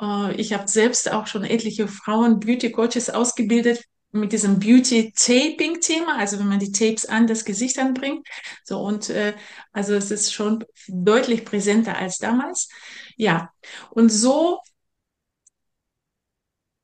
Äh, 0.00 0.34
ich 0.36 0.54
habe 0.54 0.66
selbst 0.68 1.12
auch 1.12 1.26
schon 1.26 1.44
etliche 1.44 1.86
Frauen 1.86 2.40
Beauty 2.40 2.72
Coaches 2.72 3.10
ausgebildet 3.10 3.84
mit 4.12 4.32
diesem 4.32 4.58
Beauty 4.58 5.12
Taping 5.16 5.80
Thema, 5.80 6.18
also 6.18 6.38
wenn 6.38 6.48
man 6.48 6.58
die 6.58 6.72
Tapes 6.72 7.06
an 7.06 7.26
das 7.26 7.44
Gesicht 7.44 7.78
anbringt. 7.78 8.26
So 8.64 8.80
und 8.80 9.10
äh, 9.10 9.34
also 9.72 9.94
es 9.94 10.10
ist 10.10 10.32
schon 10.32 10.64
deutlich 10.88 11.44
präsenter 11.44 11.96
als 11.96 12.18
damals. 12.18 12.68
Ja, 13.16 13.50
und 13.90 14.10
so 14.10 14.60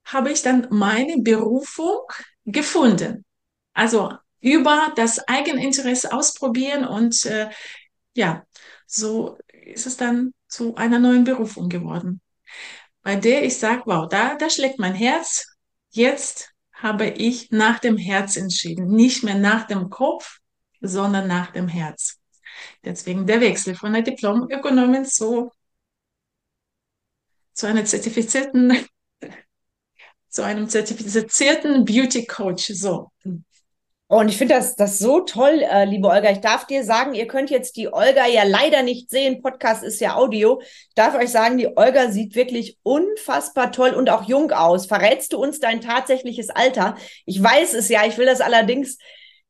habe 0.08 0.32
ich 0.32 0.42
dann 0.42 0.66
meine 0.70 1.18
Berufung 1.18 2.00
gefunden. 2.44 3.24
Also 3.72 4.12
über 4.40 4.92
das 4.96 5.26
Eigeninteresse 5.28 6.12
ausprobieren 6.12 6.84
und 6.84 7.24
äh, 7.26 7.50
ja, 8.14 8.44
so 8.86 9.38
ist 9.52 9.86
es 9.86 9.96
dann 9.96 10.32
zu 10.48 10.74
einer 10.76 10.98
neuen 10.98 11.24
Berufung 11.24 11.68
geworden, 11.68 12.20
bei 13.02 13.16
der 13.16 13.44
ich 13.44 13.58
sage, 13.58 13.82
wow, 13.86 14.08
da, 14.08 14.36
da 14.36 14.48
schlägt 14.48 14.78
mein 14.78 14.94
Herz. 14.94 15.46
Jetzt 15.90 16.50
habe 16.72 17.06
ich 17.06 17.50
nach 17.50 17.78
dem 17.78 17.96
Herz 17.96 18.36
entschieden, 18.36 18.88
nicht 18.88 19.24
mehr 19.24 19.34
nach 19.34 19.66
dem 19.66 19.90
Kopf, 19.90 20.38
sondern 20.80 21.26
nach 21.26 21.50
dem 21.52 21.68
Herz. 21.68 22.18
Deswegen 22.84 23.26
der 23.26 23.40
Wechsel 23.40 23.74
von 23.74 23.92
der 23.92 24.02
Diplom-Ökonomin 24.02 25.04
zu, 25.04 25.50
zu 27.52 27.66
einer 27.66 27.84
zertifizierten 27.84 28.88
zu 30.28 30.42
einem 30.42 30.68
zertifizierten 30.68 31.84
Beauty 31.84 32.26
Coach. 32.26 32.72
So. 32.74 33.10
Und 34.10 34.28
ich 34.28 34.38
finde 34.38 34.54
das, 34.54 34.74
das 34.74 34.98
so 34.98 35.20
toll, 35.20 35.62
äh, 35.70 35.84
liebe 35.84 36.08
Olga. 36.08 36.30
Ich 36.30 36.40
darf 36.40 36.66
dir 36.66 36.82
sagen, 36.82 37.12
ihr 37.12 37.26
könnt 37.26 37.50
jetzt 37.50 37.76
die 37.76 37.92
Olga 37.92 38.26
ja 38.26 38.42
leider 38.42 38.82
nicht 38.82 39.10
sehen. 39.10 39.42
Podcast 39.42 39.84
ist 39.84 40.00
ja 40.00 40.16
Audio. 40.16 40.62
Ich 40.62 40.94
darf 40.94 41.14
euch 41.14 41.28
sagen, 41.28 41.58
die 41.58 41.76
Olga 41.76 42.10
sieht 42.10 42.34
wirklich 42.34 42.78
unfassbar 42.82 43.70
toll 43.70 43.90
und 43.90 44.08
auch 44.08 44.26
jung 44.26 44.50
aus. 44.50 44.86
Verrätst 44.86 45.34
du 45.34 45.38
uns 45.38 45.60
dein 45.60 45.82
tatsächliches 45.82 46.48
Alter? 46.48 46.96
Ich 47.26 47.42
weiß 47.42 47.74
es 47.74 47.90
ja. 47.90 48.06
Ich 48.06 48.16
will 48.16 48.24
das 48.24 48.40
allerdings 48.40 48.96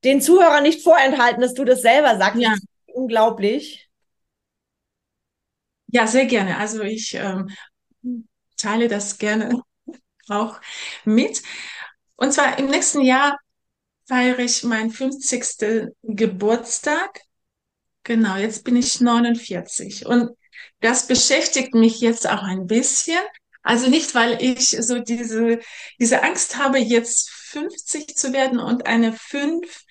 den 0.02 0.20
Zuhörern 0.20 0.64
nicht 0.64 0.82
vorenthalten, 0.82 1.40
dass 1.40 1.54
du 1.54 1.64
das 1.64 1.80
selber 1.80 2.18
sagst. 2.18 2.42
Ja. 2.42 2.54
Unglaublich. 2.86 3.88
Ja, 5.86 6.08
sehr 6.08 6.26
gerne. 6.26 6.56
Also 6.58 6.82
ich 6.82 7.14
ähm, 7.14 7.48
teile 8.56 8.88
das 8.88 9.18
gerne 9.18 9.62
auch 10.30 10.60
mit. 11.04 11.42
Und 12.16 12.32
zwar 12.32 12.58
im 12.58 12.66
nächsten 12.66 13.02
Jahr 13.02 13.38
feiere 14.06 14.40
ich 14.40 14.64
meinen 14.64 14.90
50. 14.90 15.94
Geburtstag. 16.02 17.20
Genau, 18.04 18.36
jetzt 18.36 18.64
bin 18.64 18.76
ich 18.76 19.00
49 19.00 20.06
und 20.06 20.30
das 20.80 21.06
beschäftigt 21.06 21.74
mich 21.74 22.00
jetzt 22.00 22.28
auch 22.28 22.42
ein 22.42 22.66
bisschen. 22.66 23.20
Also 23.62 23.90
nicht, 23.90 24.14
weil 24.14 24.42
ich 24.42 24.70
so 24.80 24.98
diese, 25.00 25.58
diese 26.00 26.22
Angst 26.22 26.56
habe, 26.56 26.78
jetzt 26.78 27.30
50 27.30 28.16
zu 28.16 28.32
werden 28.32 28.58
und 28.60 28.86
eine 28.86 29.12
5 29.12 29.84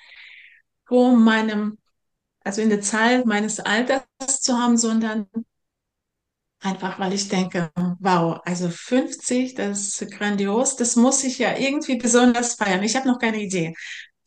vor 0.87 1.11
meinem, 1.15 1.77
also 2.43 2.61
in 2.61 2.69
der 2.69 2.81
Zahl 2.81 3.23
meines 3.25 3.59
Alters 3.59 4.03
zu 4.41 4.57
haben, 4.57 4.77
sondern 4.77 5.27
Einfach 6.61 6.99
weil 6.99 7.13
ich 7.13 7.29
denke, 7.29 7.71
wow, 7.99 8.39
also 8.43 8.69
50, 8.69 9.53
das 9.53 10.01
ist 10.01 10.11
grandios, 10.11 10.75
das 10.75 10.95
muss 10.95 11.23
ich 11.23 11.37
ja 11.37 11.55
irgendwie 11.55 11.97
besonders 11.97 12.55
feiern. 12.55 12.81
Ich 12.81 12.95
habe 12.95 13.07
noch 13.07 13.19
keine 13.19 13.37
Idee. 13.37 13.75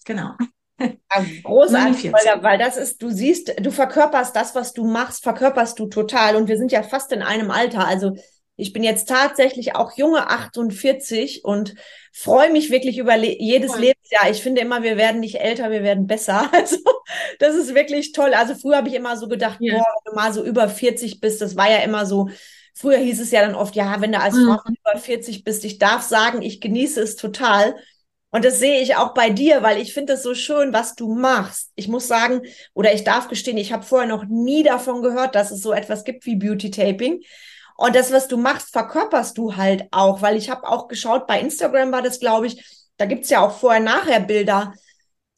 Genau. 0.05 0.31
Ja, 0.79 0.89
großartig, 1.43 2.13
Holger, 2.13 2.43
weil 2.43 2.59
das 2.59 2.77
ist, 2.77 3.03
du 3.03 3.11
siehst, 3.11 3.53
du 3.61 3.71
verkörperst 3.71 4.35
das, 4.35 4.55
was 4.55 4.73
du 4.73 4.87
machst, 4.87 5.25
verkörperst 5.25 5.79
du 5.79 5.87
total. 5.87 6.37
Und 6.37 6.49
wir 6.49 6.57
sind 6.57 6.73
ja 6.73 6.83
fast 6.83 7.13
in 7.13 7.23
einem 7.23 7.51
Alter. 7.51 7.87
Also 7.87 8.17
ich 8.57 8.73
bin 8.73 8.83
jetzt 8.83 9.09
tatsächlich 9.09 9.75
auch 9.75 9.97
junge 9.97 10.29
48 10.29 11.45
und 11.45 11.75
freue 12.13 12.51
mich 12.51 12.71
wirklich 12.71 12.99
über 12.99 13.17
le 13.17 13.37
jedes 13.41 13.73
cool. 13.73 13.81
Lebensjahr. 13.81 14.31
Ich 14.31 14.43
finde 14.43 14.61
immer, 14.61 14.83
wir 14.83 14.97
werden 14.97 15.21
nicht 15.21 15.37
älter, 15.41 15.71
wir 15.71 15.83
werden 15.83 16.07
besser. 16.07 16.51
Also 16.61 16.77
das 17.39 17.57
ist 17.57 17.75
wirklich 17.75 18.13
toll. 18.13 18.35
Also 18.35 18.55
früher 18.55 18.77
habe 18.77 18.89
ich 18.89 18.95
immer 18.95 19.17
so 19.17 19.29
gedacht, 19.29 19.59
ja. 19.61 19.75
boah, 19.75 19.85
wenn 19.85 20.13
du 20.13 20.17
mal 20.17 20.33
so 20.33 20.45
über 20.45 20.69
40 20.69 21.21
bist, 21.21 21.41
das 21.41 21.57
war 21.57 21.71
ja 21.71 21.79
immer 21.79 22.07
so. 22.07 22.29
Früher 22.75 22.99
hieß 22.99 23.21
es 23.21 23.31
ja 23.31 23.41
dann 23.41 23.55
oft, 23.55 23.75
ja, 23.75 24.01
wenn 24.01 24.13
du 24.13 24.21
als 24.21 24.35
Frau 24.35 24.59
mhm. 24.65 24.77
über 24.85 24.99
40 24.99 25.45
bist, 25.45 25.65
ich 25.65 25.79
darf 25.79 26.03
sagen, 26.03 26.41
ich 26.43 26.61
genieße 26.61 27.01
es 27.01 27.17
total. 27.17 27.75
Und 28.31 28.45
das 28.45 28.61
sehe 28.61 28.81
ich 28.81 28.95
auch 28.95 29.13
bei 29.13 29.31
dir, 29.31 29.63
weil 29.63 29.81
ich 29.81 29.93
finde 29.93 30.13
es 30.13 30.23
so 30.23 30.35
schön, 30.35 30.73
was 30.73 30.95
du 30.95 31.13
machst. 31.13 31.73
Ich 31.75 31.89
muss 31.89 32.07
sagen, 32.07 32.43
oder 32.75 32.95
ich 32.95 33.03
darf 33.03 33.29
gestehen, 33.29 33.57
ich 33.57 33.73
habe 33.73 33.83
vorher 33.83 34.09
noch 34.09 34.25
nie 34.25 34.63
davon 34.63 35.03
gehört, 35.03 35.35
dass 35.35 35.51
es 35.51 35.63
so 35.63 35.73
etwas 35.73 36.05
gibt 36.05 36.27
wie 36.27 36.37
Beauty 36.37 36.71
Taping. 36.71 37.23
Und 37.81 37.97
das, 37.97 38.13
was 38.13 38.29
du 38.29 38.37
machst, 38.37 38.73
verkörperst 38.73 39.39
du 39.39 39.57
halt 39.57 39.89
auch, 39.91 40.21
weil 40.21 40.37
ich 40.37 40.51
habe 40.51 40.69
auch 40.69 40.87
geschaut, 40.87 41.27
bei 41.27 41.41
Instagram 41.41 41.91
war 41.93 42.03
das, 42.03 42.21
glaube 42.21 42.47
ich, 42.47 42.63
da 42.99 43.07
gibt's 43.07 43.31
ja 43.31 43.41
auch 43.41 43.59
Vorher-Nachher-Bilder 43.59 44.75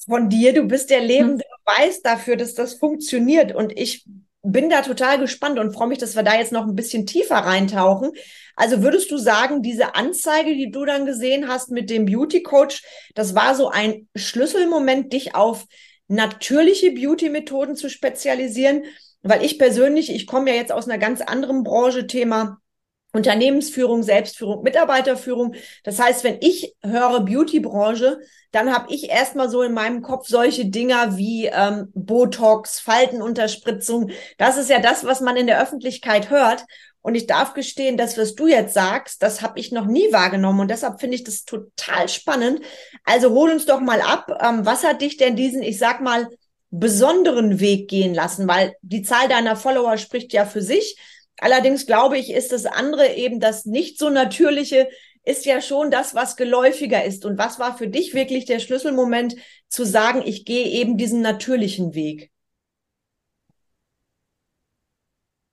von 0.05 0.29
dir. 0.29 0.53
Du 0.53 0.65
bist 0.65 0.91
der 0.91 1.03
lebende. 1.03 1.45
Beweis 1.65 2.03
dafür, 2.03 2.35
dass 2.35 2.55
das 2.55 2.75
funktioniert. 2.75 3.55
Und 3.55 3.79
ich 3.79 4.05
bin 4.43 4.69
da 4.69 4.83
total 4.83 5.21
gespannt 5.21 5.61
und 5.61 5.73
freue 5.73 5.87
mich, 5.87 5.99
dass 5.99 6.17
wir 6.17 6.25
da 6.25 6.35
jetzt 6.35 6.51
noch 6.51 6.67
ein 6.67 6.75
bisschen 6.75 7.07
tiefer 7.07 7.37
reintauchen. 7.37 8.11
Also 8.57 8.83
würdest 8.83 9.13
du 9.13 9.19
sagen, 9.19 9.63
diese 9.63 9.95
Anzeige, 9.95 10.57
die 10.57 10.73
du 10.73 10.85
dann 10.85 11.07
gesehen 11.07 11.47
hast 11.47 11.71
mit 11.71 11.91
dem 11.91 12.07
Beauty 12.07 12.43
Coach, 12.43 12.83
das 13.15 13.37
war 13.37 13.55
so 13.55 13.69
ein 13.69 14.09
Schlüsselmoment, 14.17 15.13
dich 15.13 15.37
auf 15.37 15.65
natürliche 16.09 16.91
Beauty-Methoden 16.91 17.77
zu 17.77 17.89
spezialisieren, 17.89 18.83
weil 19.23 19.45
ich 19.45 19.59
persönlich, 19.59 20.13
ich 20.13 20.27
komme 20.27 20.51
ja 20.51 20.57
jetzt 20.57 20.73
aus 20.73 20.89
einer 20.89 20.99
ganz 20.99 21.21
anderen 21.21 21.63
Branche, 21.63 22.07
Thema 22.07 22.59
Unternehmensführung, 23.13 24.03
Selbstführung, 24.03 24.63
Mitarbeiterführung. 24.63 25.55
Das 25.85 25.99
heißt, 25.99 26.25
wenn 26.25 26.39
ich 26.41 26.75
höre 26.83 27.21
Beauty-Branche, 27.21 28.21
dann 28.53 28.75
habe 28.75 28.93
ich 28.93 29.11
erstmal 29.11 29.51
so 29.51 29.63
in 29.63 29.75
meinem 29.75 30.01
Kopf 30.01 30.27
solche 30.29 30.67
Dinger 30.67 31.17
wie 31.19 31.47
ähm, 31.47 31.91
Botox, 31.95 32.81
Faltenunterspritzung. 32.81 34.11
Das 34.39 34.57
ist 34.57 34.71
ja 34.71 34.81
das, 34.81 35.05
was 35.05 35.21
man 35.21 35.37
in 35.37 35.47
der 35.47 35.63
Öffentlichkeit 35.63 36.31
hört. 36.31 36.65
Und 37.03 37.17
ich 37.17 37.27
darf 37.27 37.53
gestehen, 37.53 37.97
das, 37.97 38.17
was 38.17 38.35
du 38.35 38.47
jetzt 38.47 38.75
sagst, 38.75 39.23
das 39.23 39.43
habe 39.43 39.59
ich 39.59 39.73
noch 39.73 39.87
nie 39.87 40.13
wahrgenommen. 40.13 40.61
Und 40.61 40.71
deshalb 40.71 41.01
finde 41.01 41.17
ich 41.17 41.25
das 41.25 41.45
total 41.45 42.09
spannend. 42.09 42.61
Also 43.05 43.31
hol 43.31 43.51
uns 43.51 43.67
doch 43.67 43.81
mal 43.81 44.01
ab. 44.01 44.31
Ähm, 44.41 44.65
was 44.65 44.85
hat 44.85 45.03
dich 45.03 45.17
denn 45.17 45.37
diesen, 45.37 45.63
ich 45.63 45.79
sag 45.79 46.01
mal, 46.01 46.29
besonderen 46.73 47.61
Weg 47.61 47.89
gehen 47.89 48.15
lassen? 48.15 48.49
Weil 48.49 48.75
die 48.83 49.03
Zahl 49.03 49.29
deiner 49.29 49.55
Follower 49.57 49.97
spricht 49.99 50.33
ja 50.33 50.47
für 50.47 50.63
sich. 50.63 50.97
Allerdings 51.39 51.87
glaube 51.87 52.19
ich, 52.19 52.31
ist 52.33 52.51
das 52.53 52.67
andere 52.67 53.15
eben 53.15 53.39
das 53.39 53.65
nicht 53.67 53.99
so 53.99 54.11
natürliche, 54.11 54.89
ist 55.25 55.45
ja 55.47 55.61
schon 55.61 55.91
das, 55.93 56.15
was 56.15 56.37
geläufiger 56.37 57.05
ist. 57.05 57.25
Und 57.25 57.39
was 57.39 57.59
war 57.61 57.77
für 57.79 57.89
dich 57.89 58.15
wirklich 58.15 58.45
der 58.47 58.59
Schlüsselmoment 58.59 59.37
zu 59.69 59.85
sagen, 59.85 60.23
ich 60.25 60.45
gehe 60.45 60.67
eben 60.67 60.97
diesen 60.97 61.21
natürlichen 61.21 61.95
Weg? 61.95 62.33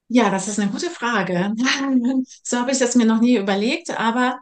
Ja, 0.08 0.30
das 0.32 0.48
ist 0.48 0.60
eine 0.60 0.72
gute 0.72 0.90
Frage. 0.90 1.54
So 2.44 2.58
habe 2.58 2.72
ich 2.72 2.80
das 2.80 2.96
mir 2.96 3.06
noch 3.06 3.22
nie 3.22 3.38
überlegt, 3.38 3.92
aber 3.92 4.40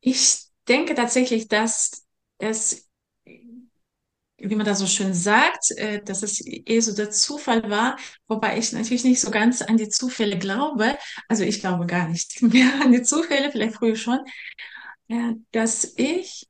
ich 0.00 0.46
denke 0.68 0.94
tatsächlich, 0.94 1.48
dass 1.48 2.04
es 2.38 2.88
wie 4.42 4.56
man 4.56 4.66
da 4.66 4.74
so 4.74 4.86
schön 4.86 5.14
sagt, 5.14 5.70
äh, 5.76 6.02
dass 6.02 6.22
es 6.22 6.42
eh 6.44 6.80
so 6.80 6.94
der 6.94 7.10
Zufall 7.10 7.70
war, 7.70 7.96
wobei 8.28 8.58
ich 8.58 8.72
natürlich 8.72 9.04
nicht 9.04 9.20
so 9.20 9.30
ganz 9.30 9.62
an 9.62 9.76
die 9.76 9.88
Zufälle 9.88 10.38
glaube. 10.38 10.98
Also 11.28 11.44
ich 11.44 11.60
glaube 11.60 11.86
gar 11.86 12.08
nicht 12.08 12.42
mehr 12.42 12.70
an 12.82 12.92
die 12.92 13.02
Zufälle, 13.02 13.50
vielleicht 13.50 13.76
früher 13.76 13.96
schon, 13.96 14.20
äh, 15.08 15.34
dass 15.52 15.94
ich 15.96 16.48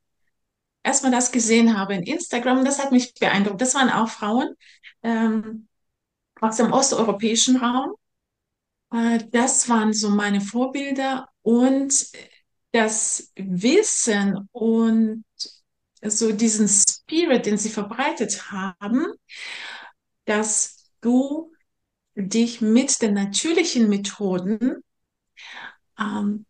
erstmal 0.82 1.12
das 1.12 1.32
gesehen 1.32 1.78
habe 1.78 1.94
in 1.94 2.02
Instagram 2.02 2.64
das 2.64 2.78
hat 2.78 2.92
mich 2.92 3.14
beeindruckt. 3.14 3.60
Das 3.60 3.74
waren 3.74 3.90
auch 3.90 4.08
Frauen 4.08 4.54
ähm, 5.02 5.68
aus 6.40 6.56
dem 6.56 6.72
osteuropäischen 6.72 7.56
Raum. 7.56 7.94
Äh, 8.92 9.20
das 9.30 9.68
waren 9.68 9.92
so 9.92 10.10
meine 10.10 10.40
Vorbilder 10.40 11.28
und 11.42 12.06
das 12.72 13.32
Wissen 13.36 14.48
und 14.52 15.24
so 16.02 16.32
diesen 16.32 16.68
Spirit, 17.08 17.46
den 17.46 17.58
sie 17.58 17.68
verbreitet 17.68 18.50
haben, 18.50 19.06
dass 20.24 20.90
du 21.00 21.52
dich 22.16 22.60
mit 22.60 23.02
den 23.02 23.14
natürlichen 23.14 23.88
Methoden, 23.88 24.82
ähm, 25.98 26.44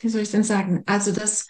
wie 0.00 0.08
soll 0.08 0.22
ich 0.22 0.30
denn 0.30 0.44
sagen, 0.44 0.82
also 0.86 1.12
dass, 1.12 1.46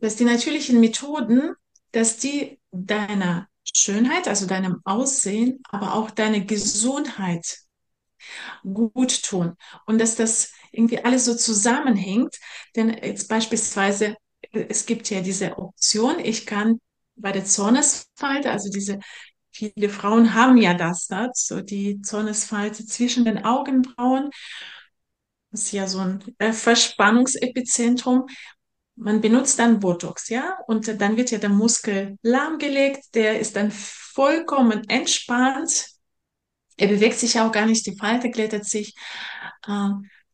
dass 0.00 0.16
die 0.16 0.24
natürlichen 0.24 0.80
Methoden, 0.80 1.54
dass 1.92 2.18
die 2.18 2.60
deiner 2.72 3.48
Schönheit, 3.74 4.28
also 4.28 4.46
deinem 4.46 4.80
Aussehen, 4.84 5.60
aber 5.70 5.94
auch 5.94 6.10
deine 6.10 6.44
Gesundheit 6.46 7.58
gut 8.62 9.22
tun 9.22 9.56
und 9.86 9.98
dass 10.00 10.16
das 10.16 10.52
irgendwie 10.72 11.02
alles 11.04 11.24
so 11.24 11.34
zusammenhängt. 11.36 12.36
Denn 12.76 12.90
jetzt 12.90 13.28
beispielsweise 13.28 14.16
es 14.52 14.86
gibt 14.86 15.10
ja 15.10 15.20
diese 15.20 15.58
Option, 15.58 16.18
ich 16.18 16.46
kann 16.46 16.80
bei 17.16 17.32
der 17.32 17.44
Zornesfalte, 17.44 18.50
also 18.50 18.70
diese, 18.70 18.98
viele 19.50 19.88
Frauen 19.88 20.34
haben 20.34 20.56
ja 20.56 20.74
das, 20.74 21.06
das 21.06 21.46
so 21.46 21.60
die 21.60 22.00
Zornesfalte 22.02 22.86
zwischen 22.86 23.24
den 23.24 23.44
Augenbrauen, 23.44 24.30
das 25.50 25.62
ist 25.62 25.72
ja 25.72 25.86
so 25.86 25.98
ein 25.98 26.52
Verspannungsepizentrum. 26.52 28.26
Man 28.94 29.20
benutzt 29.20 29.58
dann 29.58 29.80
Botox, 29.80 30.28
ja, 30.28 30.58
und 30.66 30.86
dann 31.00 31.16
wird 31.16 31.30
ja 31.30 31.38
der 31.38 31.48
Muskel 31.48 32.18
lahmgelegt, 32.22 33.14
der 33.14 33.40
ist 33.40 33.56
dann 33.56 33.70
vollkommen 33.72 34.88
entspannt. 34.88 35.86
Er 36.76 36.88
bewegt 36.88 37.18
sich 37.18 37.40
auch 37.40 37.50
gar 37.50 37.66
nicht, 37.66 37.86
die 37.86 37.96
Falte 37.96 38.30
glättet 38.30 38.64
sich. 38.64 38.94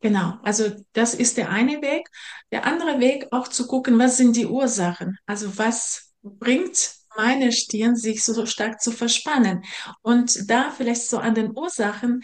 Äh, 0.06 0.08
Genau, 0.08 0.34
also 0.42 0.70
das 0.92 1.14
ist 1.14 1.36
der 1.36 1.50
eine 1.50 1.80
Weg. 1.82 2.08
Der 2.52 2.66
andere 2.66 3.00
Weg 3.00 3.26
auch 3.32 3.48
zu 3.48 3.66
gucken, 3.66 3.98
was 3.98 4.16
sind 4.16 4.36
die 4.36 4.46
Ursachen? 4.46 5.18
Also 5.26 5.56
was 5.58 6.12
bringt 6.22 6.92
meine 7.16 7.50
Stirn 7.52 7.96
sich 7.96 8.22
so 8.24 8.44
stark 8.46 8.80
zu 8.80 8.90
verspannen? 8.92 9.62
Und 10.02 10.50
da 10.50 10.70
vielleicht 10.70 11.08
so 11.08 11.18
an 11.18 11.34
den 11.34 11.56
Ursachen 11.56 12.22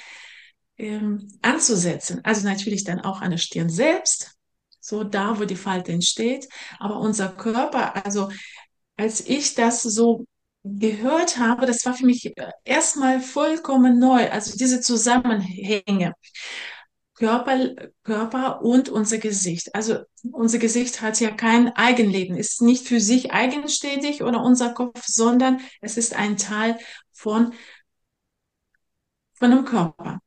ähm, 0.79 1.29
anzusetzen. 1.43 2.21
Also 2.25 2.47
natürlich 2.49 2.85
dann 2.85 3.01
auch 3.01 3.21
an 3.23 3.31
der 3.33 3.39
Stirn 3.39 3.69
selbst, 3.71 4.33
so 4.81 5.05
da, 5.05 5.39
wo 5.41 5.45
die 5.45 5.57
Falte 5.57 5.93
entsteht. 5.93 6.49
Aber 6.79 6.99
unser 7.01 7.29
Körper, 7.31 8.05
also 8.07 8.31
als 8.97 9.21
ich 9.27 9.55
das 9.55 9.83
so 9.83 10.27
gehört 10.65 11.39
habe, 11.39 11.67
das 11.67 11.85
war 11.87 11.95
für 11.95 12.07
mich 12.07 12.33
erstmal 12.65 13.21
vollkommen 13.21 13.99
neu. 13.99 14.31
Also 14.31 14.57
diese 14.57 14.81
Zusammenhänge. 14.81 16.15
Körper, 17.23 17.77
Körper 18.03 18.63
und 18.63 18.89
unser 18.89 19.19
Gesicht. 19.19 19.77
Also 19.77 20.01
unser 20.33 20.59
Gesicht 20.59 21.03
hat 21.03 21.21
ja 21.21 21.31
kein 21.31 21.69
Eigenleben, 21.69 22.37
ist 22.37 22.61
nicht 22.63 22.89
für 22.89 22.99
sich 22.99 23.31
eigenständig 23.31 24.25
oder 24.25 24.43
unser 24.43 24.75
Kopf, 24.75 25.05
sondern 25.07 25.61
es 25.81 25.97
ist 25.97 26.17
ein 26.17 26.37
Teil 26.37 26.79
von, 27.13 27.55
von 29.35 29.53
einem 29.53 29.65
Körper. 29.65 30.19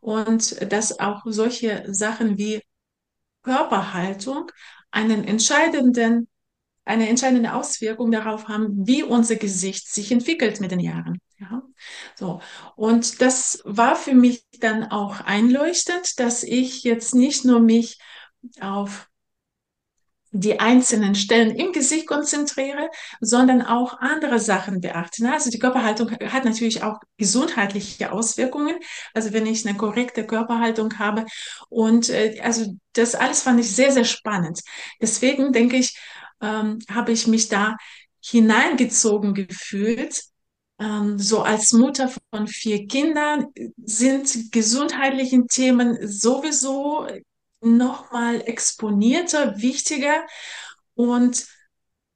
Und 0.00 0.72
dass 0.72 0.98
auch 0.98 1.22
solche 1.26 1.84
Sachen 1.94 2.38
wie 2.38 2.60
Körperhaltung 3.42 4.50
einen 4.90 5.22
entscheidenden 5.22 6.26
eine 6.84 7.08
entscheidende 7.08 7.52
Auswirkung 7.54 8.10
darauf 8.10 8.48
haben, 8.48 8.84
wie 8.84 9.04
unser 9.04 9.36
Gesicht 9.36 9.88
sich 9.88 10.10
entwickelt 10.10 10.60
mit 10.60 10.72
den 10.72 10.80
Jahren. 10.80 11.20
Ja, 11.38 11.62
so. 12.14 12.40
Und 12.76 13.20
das 13.20 13.60
war 13.64 13.94
für 13.96 14.14
mich 14.14 14.46
dann 14.60 14.84
auch 14.90 15.20
einleuchtend, 15.20 16.18
dass 16.18 16.42
ich 16.42 16.82
jetzt 16.82 17.14
nicht 17.14 17.44
nur 17.44 17.60
mich 17.60 17.98
auf 18.60 19.08
die 20.32 20.60
einzelnen 20.60 21.14
Stellen 21.14 21.54
im 21.56 21.72
Gesicht 21.72 22.06
konzentriere, 22.06 22.90
sondern 23.20 23.62
auch 23.62 23.98
andere 24.00 24.38
Sachen 24.38 24.80
beachte. 24.80 25.30
Also 25.32 25.50
die 25.50 25.58
Körperhaltung 25.58 26.10
hat 26.10 26.44
natürlich 26.44 26.82
auch 26.82 26.98
gesundheitliche 27.16 28.12
Auswirkungen. 28.12 28.76
Also 29.14 29.32
wenn 29.32 29.46
ich 29.46 29.66
eine 29.66 29.76
korrekte 29.78 30.26
Körperhaltung 30.26 30.98
habe 30.98 31.24
und 31.68 32.10
äh, 32.10 32.40
also 32.42 32.66
das 32.92 33.14
alles 33.14 33.42
fand 33.42 33.60
ich 33.60 33.74
sehr, 33.74 33.92
sehr 33.92 34.04
spannend. 34.04 34.60
Deswegen 35.00 35.52
denke 35.52 35.76
ich, 35.76 35.98
ähm, 36.42 36.80
habe 36.90 37.12
ich 37.12 37.26
mich 37.26 37.48
da 37.48 37.76
hineingezogen 38.22 39.32
gefühlt. 39.32 40.22
Ähm, 40.78 41.18
so 41.18 41.42
als 41.42 41.72
Mutter 41.72 42.10
von 42.30 42.46
vier 42.48 42.86
Kindern 42.86 43.46
sind 43.82 44.52
gesundheitlichen 44.52 45.48
Themen 45.48 45.98
sowieso 46.06 47.06
nochmal 47.60 48.42
exponierter, 48.46 49.60
wichtiger. 49.60 50.26
Und 50.94 51.46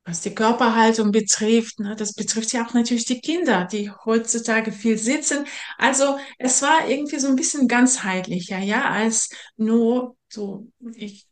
was 0.04 0.22
die 0.22 0.34
Körperhaltung 0.34 1.12
betrifft, 1.12 1.78
ne, 1.78 1.94
das 1.94 2.14
betrifft 2.14 2.52
ja 2.52 2.66
auch 2.66 2.74
natürlich 2.74 3.04
die 3.04 3.20
Kinder, 3.20 3.66
die 3.66 3.90
heutzutage 4.04 4.72
viel 4.72 4.98
sitzen. 4.98 5.46
Also 5.78 6.18
es 6.38 6.62
war 6.62 6.88
irgendwie 6.88 7.18
so 7.18 7.28
ein 7.28 7.36
bisschen 7.36 7.68
ganzheitlicher, 7.68 8.58
ja, 8.58 8.90
als 8.90 9.30
nur 9.56 10.16
so, 10.28 10.68
ich, 10.94 11.26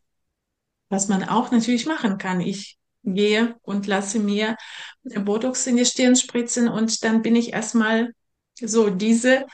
was 0.91 1.09
man 1.09 1.25
auch 1.25 1.51
natürlich 1.51 1.87
machen 1.87 2.19
kann. 2.19 2.41
Ich 2.41 2.78
gehe 3.15 3.57
und 3.63 3.87
lasse 3.87 4.19
mir 4.19 4.57
Botox 5.03 5.67
in 5.67 5.77
die 5.77 5.85
Stirn 5.85 6.17
spritzen 6.17 6.69
und 6.69 7.03
dann 7.05 7.23
bin 7.23 7.37
ich 7.37 7.53
erstmal 7.53 8.13
so 8.61 8.91
diese 8.91 9.47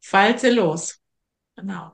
Falte 0.00 0.50
los. 0.50 0.98
Genau. 1.56 1.92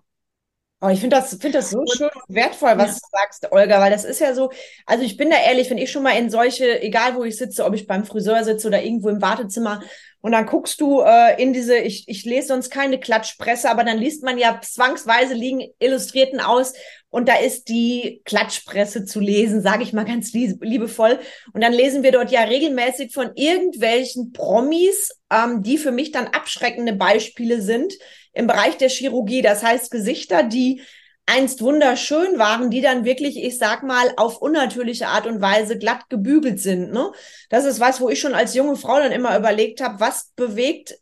Oh, 0.80 0.88
ich 0.88 1.00
finde 1.00 1.16
das, 1.16 1.30
finde 1.30 1.58
das 1.58 1.70
so 1.70 1.84
schön 1.92 2.08
und 2.08 2.34
wertvoll, 2.34 2.78
was 2.78 2.90
ja. 2.90 2.94
du 2.94 3.18
sagst, 3.18 3.50
Olga, 3.50 3.80
weil 3.80 3.90
das 3.90 4.04
ist 4.04 4.20
ja 4.20 4.32
so, 4.32 4.52
also 4.86 5.02
ich 5.02 5.16
bin 5.16 5.28
da 5.28 5.36
ehrlich, 5.36 5.68
wenn 5.70 5.78
ich 5.78 5.90
schon 5.90 6.04
mal 6.04 6.16
in 6.16 6.30
solche, 6.30 6.80
egal 6.80 7.16
wo 7.16 7.24
ich 7.24 7.36
sitze, 7.36 7.64
ob 7.64 7.74
ich 7.74 7.88
beim 7.88 8.04
Friseur 8.04 8.44
sitze 8.44 8.68
oder 8.68 8.80
irgendwo 8.80 9.08
im 9.08 9.20
Wartezimmer, 9.20 9.82
und 10.20 10.32
dann 10.32 10.46
guckst 10.46 10.80
du 10.80 11.00
äh, 11.00 11.40
in 11.40 11.52
diese, 11.52 11.76
ich, 11.78 12.08
ich 12.08 12.24
lese 12.24 12.48
sonst 12.48 12.70
keine 12.70 12.98
Klatschpresse, 12.98 13.70
aber 13.70 13.84
dann 13.84 13.98
liest 13.98 14.24
man 14.24 14.36
ja 14.36 14.60
zwangsweise 14.60 15.34
liegen 15.34 15.68
Illustrierten 15.78 16.40
aus 16.40 16.72
und 17.10 17.28
da 17.28 17.36
ist 17.36 17.68
die 17.68 18.20
Klatschpresse 18.24 19.04
zu 19.04 19.20
lesen, 19.20 19.62
sage 19.62 19.82
ich 19.82 19.92
mal 19.92 20.04
ganz 20.04 20.32
liebevoll. 20.32 21.20
Und 21.52 21.62
dann 21.62 21.72
lesen 21.72 22.02
wir 22.02 22.12
dort 22.12 22.30
ja 22.30 22.42
regelmäßig 22.42 23.14
von 23.14 23.30
irgendwelchen 23.34 24.32
Promis, 24.32 25.16
ähm, 25.32 25.62
die 25.62 25.78
für 25.78 25.92
mich 25.92 26.10
dann 26.10 26.26
abschreckende 26.26 26.94
Beispiele 26.94 27.62
sind 27.62 27.94
im 28.32 28.46
Bereich 28.46 28.76
der 28.76 28.90
Chirurgie. 28.90 29.40
Das 29.40 29.62
heißt 29.62 29.90
Gesichter, 29.90 30.42
die 30.42 30.82
einst 31.28 31.60
wunderschön 31.60 32.38
waren, 32.38 32.70
die 32.70 32.80
dann 32.80 33.04
wirklich, 33.04 33.42
ich 33.42 33.58
sag 33.58 33.82
mal, 33.82 34.12
auf 34.16 34.38
unnatürliche 34.38 35.08
Art 35.08 35.26
und 35.26 35.40
Weise 35.40 35.78
glatt 35.78 36.08
gebügelt 36.08 36.58
sind. 36.58 36.90
Ne? 36.92 37.12
Das 37.50 37.64
ist 37.64 37.80
was, 37.80 38.00
wo 38.00 38.08
ich 38.08 38.18
schon 38.18 38.34
als 38.34 38.54
junge 38.54 38.76
Frau 38.76 38.98
dann 38.98 39.12
immer 39.12 39.36
überlegt 39.36 39.80
habe, 39.80 40.00
was 40.00 40.32
bewegt 40.36 40.98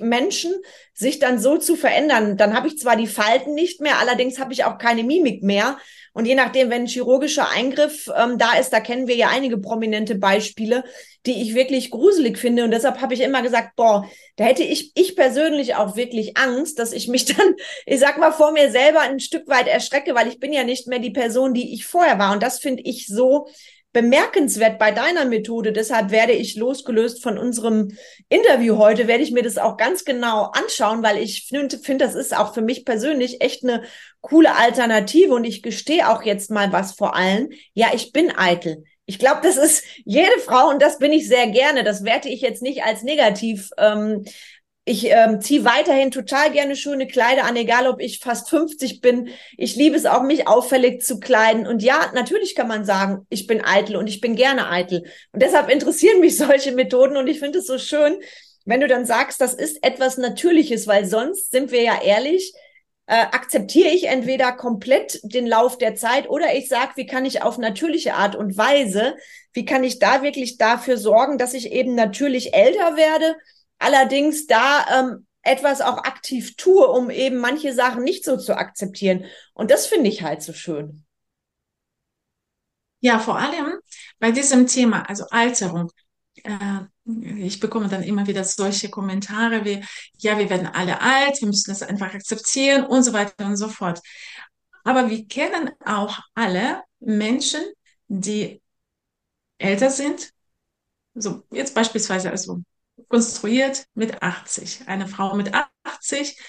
Menschen, 0.00 0.52
sich 0.94 1.18
dann 1.18 1.40
so 1.40 1.58
zu 1.58 1.74
verändern. 1.74 2.36
Dann 2.36 2.54
habe 2.54 2.68
ich 2.68 2.78
zwar 2.78 2.96
die 2.96 3.06
Falten 3.06 3.54
nicht 3.54 3.80
mehr, 3.80 3.98
allerdings 3.98 4.38
habe 4.38 4.52
ich 4.52 4.64
auch 4.64 4.78
keine 4.78 5.02
Mimik 5.02 5.42
mehr. 5.42 5.78
Und 6.12 6.26
je 6.26 6.34
nachdem, 6.34 6.68
wenn 6.70 6.82
ein 6.82 6.86
chirurgischer 6.86 7.48
Eingriff 7.50 8.10
ähm, 8.14 8.36
da 8.36 8.58
ist, 8.58 8.70
da 8.70 8.80
kennen 8.80 9.08
wir 9.08 9.16
ja 9.16 9.28
einige 9.28 9.58
prominente 9.58 10.14
Beispiele, 10.14 10.84
die 11.24 11.40
ich 11.40 11.54
wirklich 11.54 11.90
gruselig 11.90 12.38
finde. 12.38 12.64
Und 12.64 12.70
deshalb 12.70 13.00
habe 13.00 13.14
ich 13.14 13.20
immer 13.20 13.42
gesagt, 13.42 13.76
boah, 13.76 14.06
da 14.36 14.44
hätte 14.44 14.62
ich, 14.62 14.92
ich 14.94 15.16
persönlich 15.16 15.74
auch 15.74 15.96
wirklich 15.96 16.36
Angst, 16.36 16.78
dass 16.78 16.92
ich 16.92 17.08
mich 17.08 17.24
dann, 17.36 17.54
ich 17.86 18.00
sag 18.00 18.18
mal, 18.18 18.32
vor 18.32 18.52
mir 18.52 18.70
selber 18.70 19.00
ein 19.00 19.20
Stück 19.20 19.48
weit 19.48 19.68
erschrecke, 19.68 20.14
weil 20.14 20.28
ich 20.28 20.38
bin 20.38 20.52
ja 20.52 20.64
nicht 20.64 20.86
mehr 20.86 20.98
die 20.98 21.10
Person, 21.10 21.54
die 21.54 21.72
ich 21.72 21.86
vorher 21.86 22.18
war. 22.18 22.32
Und 22.32 22.42
das 22.42 22.58
finde 22.58 22.82
ich 22.82 23.06
so 23.06 23.48
bemerkenswert 23.92 24.78
bei 24.78 24.90
deiner 24.90 25.24
Methode. 25.24 25.72
Deshalb 25.72 26.10
werde 26.10 26.32
ich 26.32 26.56
losgelöst 26.56 27.22
von 27.22 27.38
unserem 27.38 27.96
Interview 28.28 28.78
heute, 28.78 29.06
werde 29.06 29.22
ich 29.22 29.32
mir 29.32 29.42
das 29.42 29.58
auch 29.58 29.76
ganz 29.76 30.04
genau 30.04 30.50
anschauen, 30.52 31.02
weil 31.02 31.18
ich 31.18 31.46
finde, 31.46 31.78
find, 31.78 32.00
das 32.00 32.14
ist 32.14 32.36
auch 32.36 32.54
für 32.54 32.62
mich 32.62 32.84
persönlich 32.84 33.42
echt 33.42 33.64
eine 33.64 33.82
coole 34.20 34.54
Alternative 34.56 35.34
und 35.34 35.44
ich 35.44 35.62
gestehe 35.62 36.08
auch 36.08 36.22
jetzt 36.22 36.50
mal 36.50 36.72
was 36.72 36.92
vor 36.92 37.14
allen. 37.14 37.50
Ja, 37.74 37.88
ich 37.94 38.12
bin 38.12 38.32
eitel. 38.34 38.84
Ich 39.04 39.18
glaube, 39.18 39.40
das 39.42 39.56
ist 39.56 39.84
jede 40.04 40.38
Frau 40.44 40.70
und 40.70 40.80
das 40.80 40.98
bin 40.98 41.12
ich 41.12 41.28
sehr 41.28 41.48
gerne. 41.48 41.84
Das 41.84 42.04
werte 42.04 42.28
ich 42.28 42.40
jetzt 42.40 42.62
nicht 42.62 42.84
als 42.84 43.02
negativ 43.02 43.68
ähm, 43.76 44.24
ich 44.84 45.06
ähm, 45.06 45.40
ziehe 45.40 45.64
weiterhin 45.64 46.10
total 46.10 46.50
gerne 46.50 46.74
schöne 46.74 47.06
Kleider 47.06 47.44
an, 47.44 47.54
egal 47.54 47.86
ob 47.86 48.00
ich 48.00 48.18
fast 48.18 48.50
50 48.50 49.00
bin. 49.00 49.28
Ich 49.56 49.76
liebe 49.76 49.96
es 49.96 50.06
auch, 50.06 50.22
mich 50.22 50.48
auffällig 50.48 51.02
zu 51.02 51.20
kleiden. 51.20 51.68
Und 51.68 51.82
ja, 51.84 52.10
natürlich 52.14 52.56
kann 52.56 52.66
man 52.66 52.84
sagen, 52.84 53.24
ich 53.28 53.46
bin 53.46 53.64
eitel 53.64 53.94
und 53.94 54.08
ich 54.08 54.20
bin 54.20 54.34
gerne 54.34 54.68
eitel. 54.68 55.04
Und 55.30 55.40
deshalb 55.40 55.70
interessieren 55.70 56.18
mich 56.18 56.36
solche 56.38 56.72
Methoden 56.72 57.16
und 57.16 57.28
ich 57.28 57.38
finde 57.38 57.60
es 57.60 57.66
so 57.66 57.78
schön, 57.78 58.18
wenn 58.64 58.80
du 58.80 58.88
dann 58.88 59.06
sagst, 59.06 59.40
das 59.40 59.54
ist 59.54 59.84
etwas 59.84 60.18
Natürliches, 60.18 60.88
weil 60.88 61.04
sonst 61.04 61.52
sind 61.52 61.70
wir 61.70 61.82
ja 61.82 62.02
ehrlich, 62.02 62.52
äh, 63.06 63.14
akzeptiere 63.14 63.88
ich 63.88 64.08
entweder 64.08 64.52
komplett 64.52 65.20
den 65.22 65.46
Lauf 65.46 65.78
der 65.78 65.94
Zeit 65.94 66.28
oder 66.28 66.54
ich 66.54 66.68
sage, 66.68 66.92
wie 66.96 67.06
kann 67.06 67.24
ich 67.24 67.42
auf 67.42 67.58
natürliche 67.58 68.14
Art 68.14 68.34
und 68.34 68.56
Weise, 68.56 69.16
wie 69.52 69.64
kann 69.64 69.84
ich 69.84 69.98
da 69.98 70.22
wirklich 70.22 70.58
dafür 70.58 70.96
sorgen, 70.96 71.38
dass 71.38 71.54
ich 71.54 71.72
eben 71.72 71.94
natürlich 71.94 72.54
älter 72.54 72.96
werde 72.96 73.36
allerdings 73.82 74.46
da 74.46 74.86
ähm, 75.00 75.26
etwas 75.42 75.80
auch 75.80 75.98
aktiv 75.98 76.56
tue, 76.56 76.86
um 76.86 77.10
eben 77.10 77.38
manche 77.38 77.72
Sachen 77.74 78.04
nicht 78.04 78.24
so 78.24 78.36
zu 78.36 78.56
akzeptieren. 78.56 79.24
Und 79.54 79.70
das 79.70 79.86
finde 79.86 80.08
ich 80.08 80.22
halt 80.22 80.42
so 80.42 80.52
schön. 80.52 81.04
Ja, 83.00 83.18
vor 83.18 83.38
allem 83.38 83.74
bei 84.20 84.30
diesem 84.30 84.66
Thema, 84.66 85.08
also 85.08 85.24
Alterung. 85.30 85.90
Äh, 86.44 86.82
ich 87.36 87.58
bekomme 87.58 87.88
dann 87.88 88.04
immer 88.04 88.28
wieder 88.28 88.44
solche 88.44 88.88
Kommentare 88.88 89.64
wie, 89.64 89.84
ja, 90.18 90.38
wir 90.38 90.48
werden 90.48 90.68
alle 90.68 91.00
alt, 91.00 91.40
wir 91.40 91.48
müssen 91.48 91.70
das 91.72 91.82
einfach 91.82 92.14
akzeptieren 92.14 92.84
und 92.86 93.02
so 93.02 93.12
weiter 93.12 93.46
und 93.46 93.56
so 93.56 93.68
fort. 93.68 94.00
Aber 94.84 95.10
wir 95.10 95.26
kennen 95.26 95.70
auch 95.84 96.20
alle 96.34 96.82
Menschen, 97.00 97.60
die 98.06 98.62
älter 99.58 99.90
sind. 99.90 100.30
So, 101.14 101.42
jetzt 101.50 101.74
beispielsweise 101.74 102.30
also 102.30 102.62
konstruiert 103.12 103.84
mit 103.94 104.22
80. 104.22 104.84
Eine 104.88 105.06
Frau 105.06 105.34
mit 105.36 105.52
80, 105.84 106.40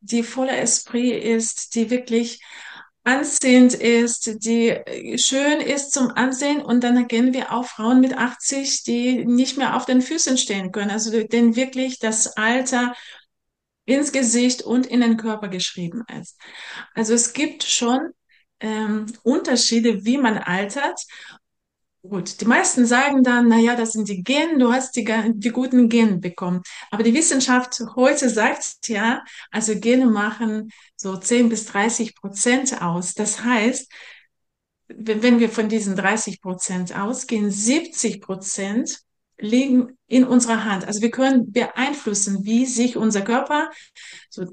die 0.00 0.24
voller 0.24 0.58
Esprit 0.58 1.22
ist, 1.22 1.76
die 1.76 1.90
wirklich 1.90 2.42
ansehend 3.04 3.74
ist, 3.74 4.44
die 4.44 4.76
schön 5.16 5.60
ist 5.60 5.92
zum 5.92 6.10
Ansehen. 6.10 6.60
Und 6.60 6.82
dann 6.82 6.96
erkennen 6.96 7.32
wir 7.32 7.52
auch 7.52 7.66
Frauen 7.66 8.00
mit 8.00 8.14
80, 8.14 8.82
die 8.82 9.24
nicht 9.26 9.58
mehr 9.58 9.76
auf 9.76 9.86
den 9.86 10.02
Füßen 10.02 10.36
stehen 10.38 10.72
können. 10.72 10.90
Also 10.90 11.22
denen 11.22 11.54
wirklich 11.54 12.00
das 12.00 12.36
Alter 12.36 12.94
ins 13.84 14.10
Gesicht 14.10 14.62
und 14.62 14.86
in 14.86 15.00
den 15.00 15.18
Körper 15.18 15.46
geschrieben 15.46 16.02
ist. 16.20 16.36
Also 16.94 17.14
es 17.14 17.32
gibt 17.32 17.62
schon 17.62 18.10
ähm, 18.58 19.06
Unterschiede, 19.22 20.04
wie 20.04 20.18
man 20.18 20.36
altert. 20.36 21.00
Gut, 22.02 22.40
die 22.40 22.44
meisten 22.44 22.86
sagen 22.86 23.24
dann, 23.24 23.48
na 23.48 23.58
ja, 23.58 23.74
das 23.74 23.92
sind 23.92 24.08
die 24.08 24.22
Gene, 24.22 24.58
du 24.58 24.72
hast 24.72 24.94
die, 24.94 25.04
die 25.34 25.50
guten 25.50 25.88
Gene 25.88 26.18
bekommen. 26.18 26.62
Aber 26.90 27.02
die 27.02 27.12
Wissenschaft 27.12 27.80
heute 27.96 28.30
sagt 28.30 28.86
ja, 28.86 29.24
also 29.50 29.78
Gene 29.78 30.06
machen 30.06 30.70
so 30.96 31.16
10 31.16 31.48
bis 31.48 31.66
30 31.66 32.14
Prozent 32.14 32.80
aus. 32.80 33.14
Das 33.14 33.42
heißt, 33.42 33.90
wenn 34.88 35.40
wir 35.40 35.50
von 35.50 35.68
diesen 35.68 35.96
30 35.96 36.40
Prozent 36.40 36.96
ausgehen, 36.96 37.50
70 37.50 38.20
Prozent 38.20 39.00
liegen 39.36 39.98
in 40.06 40.24
unserer 40.24 40.64
Hand. 40.64 40.86
Also 40.86 41.02
wir 41.02 41.10
können 41.10 41.52
beeinflussen, 41.52 42.44
wie 42.44 42.64
sich 42.66 42.96
unser 42.96 43.22
Körper, 43.22 43.70
so 44.30 44.46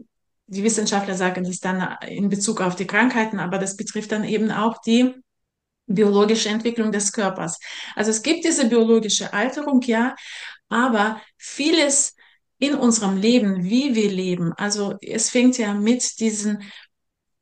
die 0.48 0.64
Wissenschaftler 0.64 1.16
sagen 1.16 1.44
das 1.44 1.60
dann 1.60 1.98
in 2.08 2.30
Bezug 2.30 2.62
auf 2.62 2.76
die 2.76 2.86
Krankheiten, 2.86 3.40
aber 3.40 3.58
das 3.58 3.78
betrifft 3.78 4.12
dann 4.12 4.24
eben 4.24 4.52
auch 4.52 4.80
die 4.82 5.16
biologische 5.88 6.50
Entwicklung 6.50 6.92
des 6.92 7.12
Körpers. 7.12 7.60
Also 7.96 8.12
es 8.12 8.22
gibt 8.22 8.46
diese 8.46 8.68
biologische 8.68 9.34
Alterung, 9.34 9.82
ja, 9.82 10.16
aber 10.70 11.22
vieles 11.38 12.16
in 12.58 12.76
unserem 12.76 13.18
Leben, 13.18 13.64
wie 13.64 13.96
wir 13.96 14.10
leben, 14.10 14.54
also 14.54 14.96
es 15.02 15.30
fängt 15.30 15.58
ja 15.58 15.74
mit 15.74 16.20
diesen 16.20 16.64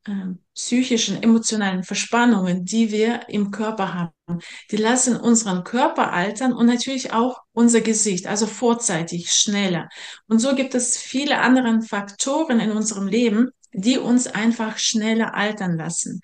äh, 0.05 0.33
psychischen, 0.53 1.21
emotionalen 1.21 1.83
Verspannungen, 1.83 2.65
die 2.65 2.91
wir 2.91 3.29
im 3.29 3.51
Körper 3.51 3.93
haben. 3.93 4.39
Die 4.71 4.77
lassen 4.77 5.15
unseren 5.15 5.63
Körper 5.63 6.11
altern 6.11 6.53
und 6.53 6.65
natürlich 6.65 7.13
auch 7.13 7.39
unser 7.53 7.81
Gesicht, 7.81 8.27
also 8.27 8.47
vorzeitig, 8.47 9.31
schneller. 9.31 9.87
Und 10.27 10.39
so 10.39 10.55
gibt 10.55 10.75
es 10.75 10.97
viele 10.97 11.39
andere 11.39 11.81
Faktoren 11.81 12.59
in 12.59 12.71
unserem 12.71 13.07
Leben, 13.07 13.49
die 13.71 13.97
uns 13.97 14.27
einfach 14.27 14.77
schneller 14.77 15.33
altern 15.35 15.77
lassen 15.77 16.21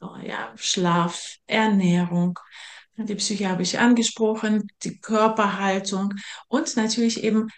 so, 0.00 0.16
ja, 0.16 0.52
Schlaf, 0.56 1.36
Ernährung, 1.46 2.38
die 2.96 3.14
Psyche 3.14 3.48
habe 3.48 3.62
ich 3.62 3.78
angesprochen, 3.78 4.68
die 4.82 4.98
Körperhaltung 4.98 6.14
und 6.48 6.76
natürlich 6.76 7.22
eben, 7.22 7.48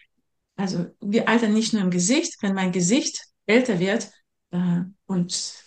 also 0.56 0.86
wir 1.00 1.28
altern 1.28 1.54
nicht 1.54 1.72
nur 1.72 1.82
im 1.82 1.90
Gesicht, 1.90 2.36
wenn 2.42 2.54
mein 2.54 2.72
Gesicht 2.72 3.24
älter 3.46 3.78
wird 3.78 4.10
äh, 4.50 4.82
und 5.06 5.64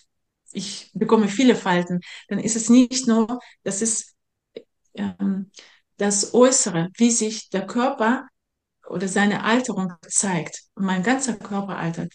ich 0.52 0.90
bekomme 0.94 1.28
viele 1.28 1.56
Falten, 1.56 2.00
dann 2.28 2.38
ist 2.38 2.54
es 2.56 2.68
nicht 2.70 3.08
nur, 3.08 3.40
das 3.64 3.82
ist 3.82 4.14
ähm, 4.94 5.50
das 5.96 6.34
Äußere, 6.34 6.90
wie 6.96 7.10
sich 7.10 7.50
der 7.50 7.66
Körper 7.66 8.28
oder 8.88 9.08
seine 9.08 9.44
Alterung 9.44 9.92
zeigt. 10.08 10.62
Mein 10.76 11.02
ganzer 11.02 11.36
Körper 11.36 11.76
altert 11.76 12.12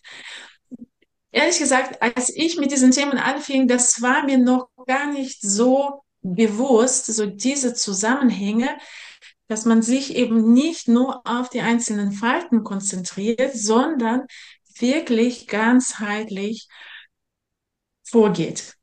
ehrlich 1.32 1.60
gesagt, 1.60 2.02
als 2.02 2.30
ich 2.30 2.58
mit 2.58 2.72
diesen 2.72 2.92
Themen 2.92 3.18
anfing, 3.18 3.68
das 3.68 4.02
war 4.02 4.24
mir 4.26 4.38
noch 4.38 4.70
gar 4.88 5.12
nicht 5.12 5.42
so 5.42 6.04
bewusst, 6.22 7.06
so 7.08 7.26
diese 7.26 7.74
Zusammenhänge, 7.74 8.78
dass 9.48 9.65
man 9.65 9.82
sich 9.82 10.15
eben 10.15 10.54
nicht 10.54 10.88
nur 10.88 11.26
auf 11.26 11.50
die 11.50 11.62
einzelnen 11.62 12.12
Falten 12.12 12.63
konzentriert, 12.63 13.56
sondern 13.56 14.28
wirklich 14.80 15.48
ganzheitlich 15.48 16.68
vorgeht. 18.04 18.76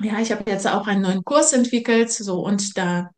Ja, 0.00 0.20
ich 0.20 0.30
habe 0.30 0.48
jetzt 0.50 0.66
auch 0.66 0.86
einen 0.86 1.02
neuen 1.02 1.24
Kurs 1.24 1.52
entwickelt, 1.52 2.12
so 2.12 2.40
und 2.40 2.78
da 2.78 3.10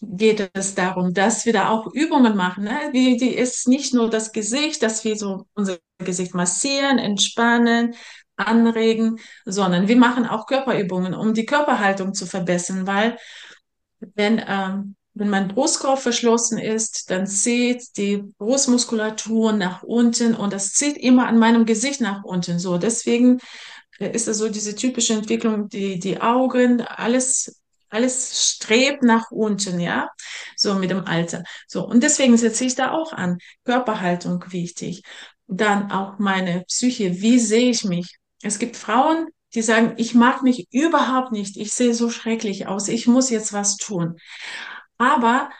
geht 0.00 0.50
es 0.54 0.74
darum, 0.74 1.12
dass 1.12 1.44
wir 1.46 1.52
da 1.52 1.70
auch 1.70 1.92
Übungen 1.92 2.36
machen. 2.36 2.64
Ne? 2.64 2.92
Die, 2.94 3.16
die 3.16 3.34
ist 3.34 3.68
nicht 3.68 3.94
nur 3.94 4.10
das 4.10 4.32
Gesicht, 4.32 4.82
dass 4.82 5.04
wir 5.04 5.16
so 5.16 5.46
unser 5.54 5.78
Gesicht 5.98 6.34
massieren, 6.34 6.98
entspannen, 6.98 7.94
anregen, 8.36 9.18
sondern 9.44 9.88
wir 9.88 9.96
machen 9.96 10.26
auch 10.26 10.46
Körperübungen, 10.46 11.14
um 11.14 11.34
die 11.34 11.46
Körperhaltung 11.46 12.14
zu 12.14 12.26
verbessern, 12.26 12.86
weil 12.86 13.18
wenn, 14.14 14.40
ähm, 14.46 14.94
wenn 15.14 15.30
mein 15.30 15.48
Brustkorb 15.48 15.98
verschlossen 15.98 16.58
ist, 16.58 17.10
dann 17.10 17.26
zieht 17.26 17.96
die 17.96 18.22
Brustmuskulatur 18.38 19.52
nach 19.52 19.82
unten 19.82 20.36
und 20.36 20.52
das 20.52 20.72
zieht 20.74 20.96
immer 20.96 21.26
an 21.26 21.38
meinem 21.38 21.66
Gesicht 21.66 22.00
nach 22.00 22.22
unten. 22.22 22.60
So, 22.60 22.78
deswegen 22.78 23.38
ist 23.98 24.28
es 24.28 24.38
so 24.38 24.48
diese 24.48 24.76
typische 24.76 25.14
Entwicklung, 25.14 25.68
die, 25.68 25.98
die 25.98 26.20
Augen, 26.20 26.82
alles 26.82 27.60
alles 27.90 28.54
strebt 28.54 29.02
nach 29.02 29.30
unten, 29.30 29.80
ja, 29.80 30.10
so 30.56 30.74
mit 30.74 30.90
dem 30.90 31.04
Alter. 31.04 31.42
So, 31.66 31.86
und 31.86 32.02
deswegen 32.02 32.36
setze 32.36 32.64
ich 32.64 32.74
da 32.74 32.92
auch 32.92 33.12
an. 33.12 33.38
Körperhaltung 33.64 34.44
wichtig. 34.48 35.02
Dann 35.46 35.90
auch 35.90 36.18
meine 36.18 36.64
Psyche. 36.64 37.20
Wie 37.20 37.38
sehe 37.38 37.70
ich 37.70 37.84
mich? 37.84 38.18
Es 38.42 38.58
gibt 38.58 38.76
Frauen, 38.76 39.28
die 39.54 39.62
sagen, 39.62 39.94
ich 39.96 40.14
mag 40.14 40.42
mich 40.42 40.68
überhaupt 40.72 41.32
nicht. 41.32 41.56
Ich 41.56 41.72
sehe 41.72 41.94
so 41.94 42.10
schrecklich 42.10 42.66
aus. 42.66 42.88
Ich 42.88 43.06
muss 43.06 43.30
jetzt 43.30 43.52
was 43.52 43.76
tun. 43.76 44.16
Aber 44.98 45.50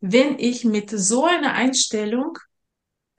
wenn 0.00 0.38
ich 0.38 0.64
mit 0.64 0.90
so 0.90 1.24
einer 1.24 1.52
Einstellung 1.54 2.38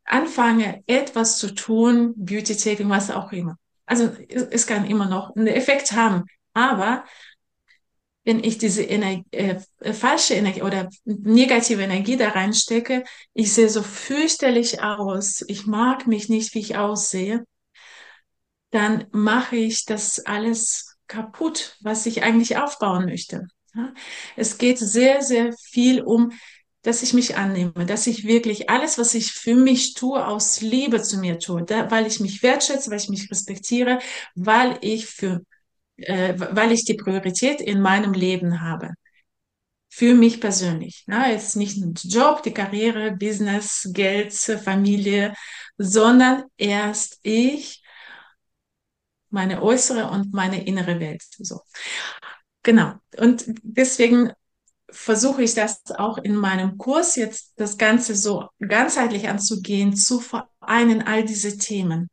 anfange, 0.06 0.84
etwas 0.88 1.38
zu 1.38 1.54
tun, 1.54 2.14
Beauty-Taping, 2.16 2.90
was 2.90 3.12
auch 3.12 3.32
immer, 3.32 3.58
Also 3.86 4.12
es 4.30 4.68
kann 4.68 4.86
immer 4.86 5.08
noch 5.08 5.36
einen 5.36 5.48
Effekt 5.48 5.92
haben. 5.94 6.26
Aber 6.54 7.06
wenn 8.30 8.44
ich 8.44 8.60
diese 8.60 8.84
Energie, 8.84 9.26
äh, 9.32 9.60
falsche 9.92 10.36
Energie 10.36 10.62
oder 10.62 10.88
negative 11.04 11.82
Energie 11.82 12.15
da 12.15 12.30
reinstecke, 12.30 13.04
ich 13.34 13.52
sehe 13.52 13.70
so 13.70 13.82
fürchterlich 13.82 14.84
aus, 14.84 15.44
ich 15.48 15.65
mag 15.65 16.06
mich 16.06 16.30
nicht, 16.30 16.54
wie 16.54 16.60
ich 16.60 16.78
aussehe, 16.78 17.44
dann 18.70 19.08
mache 19.12 19.56
ich 19.56 19.86
das 19.86 20.20
alles 20.28 20.96
kaputt, 21.08 21.76
was 21.82 22.06
ich 22.06 22.22
eigentlich 22.22 22.58
aufbauen 22.58 23.06
möchte. 23.06 23.48
Ja? 23.74 23.96
Es 24.36 24.60
geht 24.60 24.78
sehr, 24.78 25.24
sehr 25.24 25.52
viel 25.72 26.04
um, 26.04 26.32
dass 26.84 27.02
ich 27.02 27.15
mich 27.15 27.36
annehme, 27.36 27.88
dass 27.88 28.06
ich 28.06 28.28
wirklich 28.28 28.70
alles, 28.70 29.00
was 29.00 29.15
ich 29.15 29.32
für 29.32 29.56
mich 29.56 29.96
tue, 29.96 30.24
aus 30.24 30.62
Liebe 30.62 31.02
zu 31.02 31.18
mir 31.18 31.39
tue, 31.39 31.63
da, 31.63 31.89
weil 31.89 32.06
ich 32.06 32.20
mich 32.20 32.44
wertschätze, 32.44 32.92
weil 32.92 33.00
ich 33.00 33.10
mich 33.10 33.32
respektiere, 33.32 33.98
weil 34.36 34.78
ich 34.82 35.08
für, 35.08 35.42
äh, 36.02 36.36
weil 36.38 36.72
ich 36.72 36.86
die 36.86 36.96
Priorität 36.96 37.62
in 37.62 37.82
meinem 37.82 38.14
Leben 38.14 38.62
habe. 38.62 38.94
Für 39.90 40.14
mich 40.14 40.40
persönlich. 40.40 41.04
Ja? 41.08 41.28
Jetzt 41.28 41.56
nicht 41.56 41.78
nur 41.78 41.94
Job, 41.96 42.44
die 42.44 42.54
Karriere, 42.54 43.12
Business, 43.12 43.90
Geld, 43.92 44.34
Familie, 44.34 45.34
sondern 45.78 46.44
erst 46.58 47.20
ich, 47.24 47.84
meine 49.30 49.62
äußere 49.62 50.10
und 50.10 50.34
meine 50.34 50.66
innere 50.66 51.00
Welt. 51.00 51.24
So. 51.38 51.62
Genau. 52.64 52.94
Und 53.18 53.46
deswegen 53.64 54.32
versuche 54.92 55.44
ich 55.44 55.54
das 55.54 55.82
auch 55.92 56.18
in 56.18 56.36
meinem 56.36 56.78
Kurs 56.78 57.16
jetzt 57.16 57.54
das 57.58 57.78
Ganze 57.78 58.16
so 58.16 58.48
ganzheitlich 58.60 59.28
anzugehen, 59.30 59.96
zu 59.96 60.20
vereinen 60.20 61.04
all 61.04 61.24
diese 61.24 61.58
Themen. 61.58 62.10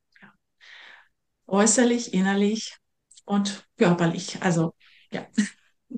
Äußerlich, 1.47 2.13
innerlich 2.13 2.77
und 3.27 3.67
körperlich. 3.77 4.39
Also, 4.41 4.73
ja. 5.11 5.27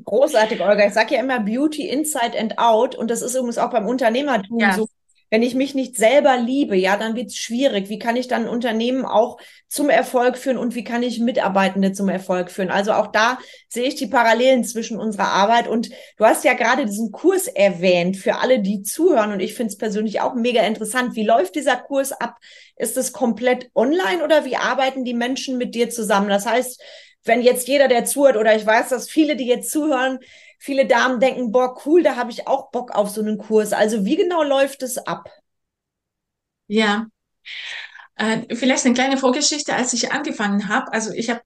Großartig, 0.05 0.61
Olga. 0.61 0.87
Ich 0.87 0.93
sage 0.93 1.15
ja 1.15 1.21
immer 1.21 1.41
Beauty 1.41 1.89
inside 1.89 2.39
and 2.39 2.59
out. 2.59 2.95
Und 2.95 3.11
das 3.11 3.23
ist 3.23 3.35
übrigens 3.35 3.59
auch 3.59 3.71
beim 3.71 3.87
Unternehmertum 3.87 4.59
ja. 4.59 4.75
so. 4.75 4.89
Wenn 5.31 5.43
ich 5.43 5.55
mich 5.55 5.75
nicht 5.75 5.95
selber 5.95 6.39
liebe, 6.39 6.75
ja, 6.75 6.97
dann 6.97 7.15
wird 7.15 7.27
es 7.27 7.37
schwierig. 7.37 7.91
Wie 7.91 7.99
kann 7.99 8.17
ich 8.17 8.29
dann 8.29 8.45
ein 8.45 8.49
Unternehmen 8.49 9.05
auch 9.05 9.37
zum 9.69 9.91
Erfolg 9.91 10.39
führen 10.39 10.57
und 10.57 10.75
wie 10.75 10.85
kann 10.85 11.03
ich 11.03 11.21
Mitarbeitende 11.21 11.93
zum 11.93 12.09
Erfolg 12.09 12.51
führen? 12.51 12.71
Also 12.71 12.93
auch 12.93 13.09
da 13.09 13.39
sehe 13.69 13.87
ich 13.87 13.95
die 13.95 14.07
Parallelen 14.07 14.65
zwischen 14.65 14.99
unserer 14.99 15.29
Arbeit 15.29 15.69
und 15.69 15.91
du 16.17 16.25
hast 16.25 16.45
ja 16.45 16.55
gerade 16.55 16.87
diesen 16.87 17.13
Kurs 17.13 17.47
erwähnt 17.47 18.17
für 18.17 18.37
alle, 18.37 18.61
die 18.61 18.81
zuhören 18.81 19.33
und 19.33 19.41
ich 19.41 19.53
finde 19.53 19.73
es 19.73 19.77
persönlich 19.77 20.23
auch 20.23 20.33
mega 20.35 20.63
interessant. 20.63 21.15
Wie 21.15 21.27
läuft 21.27 21.57
dieser 21.57 21.77
Kurs 21.77 22.13
ab? 22.13 22.39
Ist 22.77 22.97
es 22.97 23.13
komplett 23.13 23.71
online 23.75 24.25
oder 24.25 24.47
wie 24.47 24.57
arbeiten 24.57 25.05
die 25.05 25.13
Menschen 25.13 25.59
mit 25.59 25.75
dir 25.75 25.91
zusammen? 25.91 26.31
Das 26.31 26.47
heißt, 26.47 26.81
wenn 27.25 27.43
jetzt 27.43 27.69
jeder, 27.69 27.89
der 27.89 28.05
zuhört, 28.05 28.37
oder 28.37 28.57
ich 28.57 28.65
weiß, 28.65 28.89
dass 28.91 29.11
viele, 29.11 29.37
die 29.37 29.47
jetzt 29.47 29.71
zuhören, 29.71 30.19
viele 30.59 30.87
Damen 30.87 31.21
denken, 31.21 31.53
boah, 31.53 31.77
cool, 31.87 32.03
da 32.03 32.17
habe 32.17 32.31
ich 32.31 32.47
auch 32.47 32.71
Bock 32.71 32.93
auf 32.93 33.11
so 33.11 33.21
einen 33.21 33.39
Kurs. 33.39 33.73
Also 33.73 34.05
wie 34.05 34.17
genau 34.17 34.43
läuft 34.43 34.83
es 34.83 34.99
ab? 34.99 35.31
Ja, 36.67 37.09
äh, 38.17 38.55
vielleicht 38.55 38.85
eine 38.85 38.95
kleine 38.95 39.17
Vorgeschichte, 39.17 39.75
als 39.75 39.93
ich 39.93 40.13
angefangen 40.13 40.69
habe. 40.69 40.93
Also 40.93 41.13
ich 41.13 41.31
habe 41.31 41.41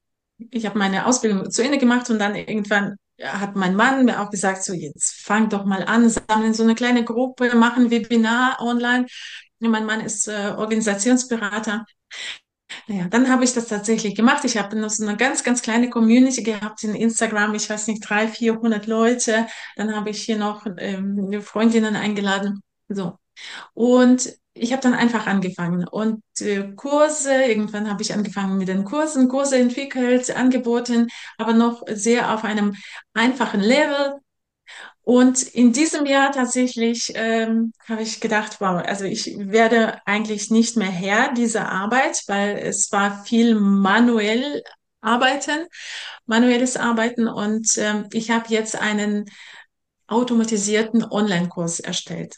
ich 0.50 0.66
hab 0.66 0.74
meine 0.74 1.06
Ausbildung 1.06 1.50
zu 1.50 1.62
Ende 1.62 1.78
gemacht 1.78 2.10
und 2.10 2.18
dann 2.18 2.34
irgendwann 2.34 2.96
hat 3.22 3.54
mein 3.54 3.76
Mann 3.76 4.04
mir 4.04 4.20
auch 4.20 4.30
gesagt, 4.30 4.64
so 4.64 4.72
jetzt 4.72 5.22
fang 5.22 5.48
doch 5.48 5.64
mal 5.64 5.84
an, 5.84 6.08
sammeln 6.08 6.54
so 6.54 6.64
eine 6.64 6.74
kleine 6.74 7.04
Gruppe, 7.04 7.54
machen 7.54 7.90
Webinar 7.90 8.60
online. 8.60 9.06
Mein 9.60 9.86
Mann 9.86 10.00
ist 10.00 10.26
äh, 10.26 10.54
Organisationsberater 10.56 11.84
naja, 12.86 13.08
dann 13.08 13.28
habe 13.28 13.44
ich 13.44 13.52
das 13.52 13.66
tatsächlich 13.66 14.14
gemacht. 14.14 14.44
Ich 14.44 14.56
habe 14.56 14.88
so 14.88 15.06
eine 15.06 15.16
ganz, 15.16 15.44
ganz 15.44 15.62
kleine 15.62 15.90
Community 15.90 16.42
gehabt 16.42 16.84
in 16.84 16.94
Instagram. 16.94 17.54
Ich 17.54 17.68
weiß 17.68 17.86
nicht, 17.88 18.08
drei, 18.08 18.28
vierhundert 18.28 18.86
Leute. 18.86 19.46
Dann 19.76 19.94
habe 19.94 20.10
ich 20.10 20.22
hier 20.22 20.38
noch 20.38 20.66
ähm, 20.78 21.40
Freundinnen 21.42 21.96
eingeladen. 21.96 22.62
So. 22.88 23.18
Und 23.74 24.32
ich 24.54 24.72
habe 24.72 24.82
dann 24.82 24.94
einfach 24.94 25.26
angefangen 25.26 25.88
und 25.88 26.22
äh, 26.40 26.72
Kurse, 26.74 27.44
irgendwann 27.44 27.88
habe 27.88 28.02
ich 28.02 28.12
angefangen 28.12 28.58
mit 28.58 28.68
den 28.68 28.84
Kursen, 28.84 29.28
Kurse 29.28 29.56
entwickelt, 29.56 30.30
angeboten, 30.36 31.08
aber 31.38 31.54
noch 31.54 31.82
sehr 31.88 32.34
auf 32.34 32.44
einem 32.44 32.74
einfachen 33.14 33.60
Level, 33.60 34.18
und 35.02 35.42
in 35.42 35.72
diesem 35.72 36.06
Jahr 36.06 36.30
tatsächlich 36.30 37.12
ähm, 37.14 37.72
habe 37.88 38.02
ich 38.02 38.20
gedacht, 38.20 38.60
wow, 38.60 38.82
also 38.86 39.04
ich 39.04 39.36
werde 39.36 40.00
eigentlich 40.06 40.50
nicht 40.50 40.76
mehr 40.76 40.90
Herr 40.90 41.32
dieser 41.34 41.68
Arbeit, 41.68 42.22
weil 42.28 42.56
es 42.58 42.92
war 42.92 43.24
viel 43.24 43.56
manuell 43.56 44.62
arbeiten, 45.00 45.66
manuelles 46.26 46.76
Arbeiten 46.76 47.26
und 47.26 47.68
ähm, 47.78 48.06
ich 48.12 48.30
habe 48.30 48.46
jetzt 48.48 48.80
einen 48.80 49.28
automatisierten 50.06 51.04
Online-Kurs 51.04 51.80
erstellt. 51.80 52.36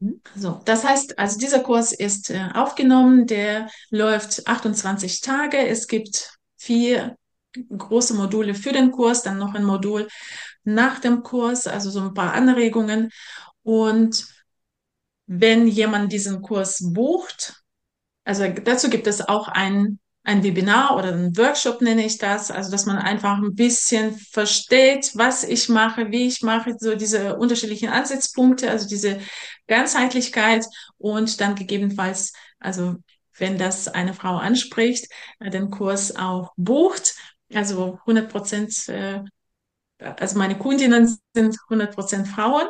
Mhm. 0.00 0.20
So, 0.34 0.60
das 0.66 0.84
heißt, 0.84 1.18
also 1.18 1.38
dieser 1.38 1.60
Kurs 1.60 1.92
ist 1.92 2.30
äh, 2.30 2.48
aufgenommen, 2.52 3.26
der 3.26 3.70
läuft 3.90 4.46
28 4.46 5.22
Tage. 5.22 5.66
Es 5.66 5.86
gibt 5.86 6.36
vier 6.56 7.16
große 7.54 8.14
Module 8.14 8.54
für 8.54 8.72
den 8.72 8.90
Kurs, 8.90 9.22
dann 9.22 9.38
noch 9.38 9.54
ein 9.54 9.64
Modul 9.64 10.08
nach 10.64 10.98
dem 11.00 11.22
Kurs, 11.22 11.66
also 11.66 11.90
so 11.90 12.00
ein 12.00 12.14
paar 12.14 12.34
Anregungen. 12.34 13.10
Und 13.62 14.26
wenn 15.26 15.68
jemand 15.68 16.12
diesen 16.12 16.42
Kurs 16.42 16.92
bucht, 16.92 17.62
also 18.24 18.48
dazu 18.48 18.90
gibt 18.90 19.06
es 19.06 19.26
auch 19.28 19.48
ein, 19.48 19.98
ein 20.22 20.42
Webinar 20.42 20.96
oder 20.96 21.12
ein 21.12 21.36
Workshop 21.36 21.80
nenne 21.80 22.04
ich 22.04 22.18
das, 22.18 22.50
also 22.50 22.70
dass 22.70 22.86
man 22.86 22.98
einfach 22.98 23.38
ein 23.38 23.54
bisschen 23.54 24.16
versteht, 24.16 25.12
was 25.14 25.44
ich 25.44 25.68
mache, 25.68 26.10
wie 26.10 26.26
ich 26.26 26.42
mache, 26.42 26.74
so 26.78 26.94
diese 26.94 27.36
unterschiedlichen 27.36 27.88
Ansatzpunkte, 27.88 28.70
also 28.70 28.86
diese 28.88 29.20
Ganzheitlichkeit. 29.66 30.66
Und 30.98 31.40
dann 31.40 31.54
gegebenenfalls, 31.54 32.32
also 32.58 32.96
wenn 33.38 33.56
das 33.58 33.88
eine 33.88 34.14
Frau 34.14 34.36
anspricht, 34.36 35.08
den 35.40 35.70
Kurs 35.70 36.14
auch 36.16 36.52
bucht, 36.56 37.14
also 37.52 37.98
100 38.06 38.30
Prozent 38.30 38.88
äh, 38.88 39.22
also 40.00 40.38
meine 40.38 40.58
Kundinnen 40.58 41.18
sind 41.34 41.56
100% 41.68 42.26
Frauen. 42.26 42.68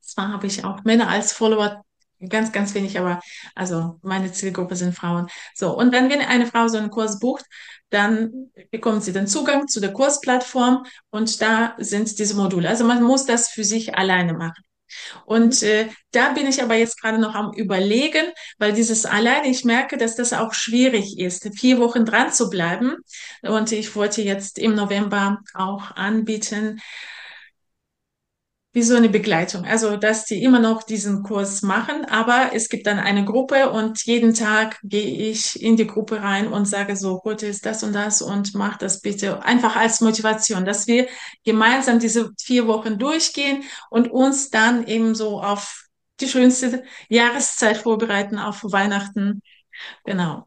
Zwar 0.00 0.32
habe 0.32 0.46
ich 0.46 0.64
auch 0.64 0.84
Männer 0.84 1.08
als 1.08 1.32
Follower, 1.32 1.84
ganz, 2.28 2.52
ganz 2.52 2.74
wenig, 2.74 2.98
aber 2.98 3.20
also 3.54 3.98
meine 4.02 4.32
Zielgruppe 4.32 4.76
sind 4.76 4.94
Frauen. 4.94 5.28
So, 5.54 5.76
und 5.76 5.92
wenn 5.92 6.10
eine 6.10 6.46
Frau 6.46 6.68
so 6.68 6.78
einen 6.78 6.90
Kurs 6.90 7.18
bucht, 7.18 7.44
dann 7.90 8.50
bekommt 8.70 9.04
sie 9.04 9.12
den 9.12 9.26
Zugang 9.26 9.68
zu 9.68 9.80
der 9.80 9.92
Kursplattform 9.92 10.86
und 11.10 11.40
da 11.42 11.74
sind 11.78 12.18
diese 12.18 12.34
Module. 12.36 12.68
Also 12.68 12.84
man 12.84 13.02
muss 13.02 13.26
das 13.26 13.48
für 13.48 13.64
sich 13.64 13.96
alleine 13.96 14.34
machen. 14.34 14.65
Und 15.24 15.62
äh, 15.62 15.88
da 16.12 16.32
bin 16.32 16.46
ich 16.46 16.62
aber 16.62 16.74
jetzt 16.74 17.00
gerade 17.00 17.18
noch 17.18 17.34
am 17.34 17.52
Überlegen, 17.52 18.26
weil 18.58 18.72
dieses 18.72 19.04
alleine, 19.06 19.48
ich 19.48 19.64
merke, 19.64 19.96
dass 19.96 20.16
das 20.16 20.32
auch 20.32 20.54
schwierig 20.54 21.18
ist, 21.18 21.48
vier 21.58 21.78
Wochen 21.78 22.04
dran 22.04 22.32
zu 22.32 22.50
bleiben. 22.50 22.96
Und 23.42 23.72
ich 23.72 23.94
wollte 23.96 24.22
jetzt 24.22 24.58
im 24.58 24.74
November 24.74 25.38
auch 25.54 25.90
anbieten, 25.92 26.80
wie 28.76 28.82
so 28.82 28.94
eine 28.94 29.08
Begleitung. 29.08 29.64
Also, 29.64 29.96
dass 29.96 30.26
die 30.26 30.42
immer 30.42 30.58
noch 30.58 30.82
diesen 30.82 31.22
Kurs 31.22 31.62
machen, 31.62 32.04
aber 32.04 32.50
es 32.52 32.68
gibt 32.68 32.86
dann 32.86 32.98
eine 32.98 33.24
Gruppe 33.24 33.70
und 33.70 34.04
jeden 34.04 34.34
Tag 34.34 34.78
gehe 34.82 35.30
ich 35.30 35.62
in 35.62 35.76
die 35.76 35.86
Gruppe 35.86 36.20
rein 36.20 36.48
und 36.48 36.66
sage 36.66 36.94
so, 36.94 37.22
heute 37.24 37.46
ist 37.46 37.64
das 37.64 37.82
und 37.82 37.94
das 37.94 38.20
und 38.20 38.54
mach 38.54 38.76
das 38.76 39.00
bitte 39.00 39.42
einfach 39.42 39.76
als 39.76 40.02
Motivation, 40.02 40.66
dass 40.66 40.86
wir 40.86 41.08
gemeinsam 41.42 42.00
diese 42.00 42.32
vier 42.38 42.66
Wochen 42.66 42.98
durchgehen 42.98 43.64
und 43.88 44.10
uns 44.10 44.50
dann 44.50 44.86
eben 44.86 45.14
so 45.14 45.40
auf 45.40 45.86
die 46.20 46.28
schönste 46.28 46.84
Jahreszeit 47.08 47.78
vorbereiten, 47.78 48.38
auf 48.38 48.62
Weihnachten. 48.62 49.40
Genau. 50.04 50.46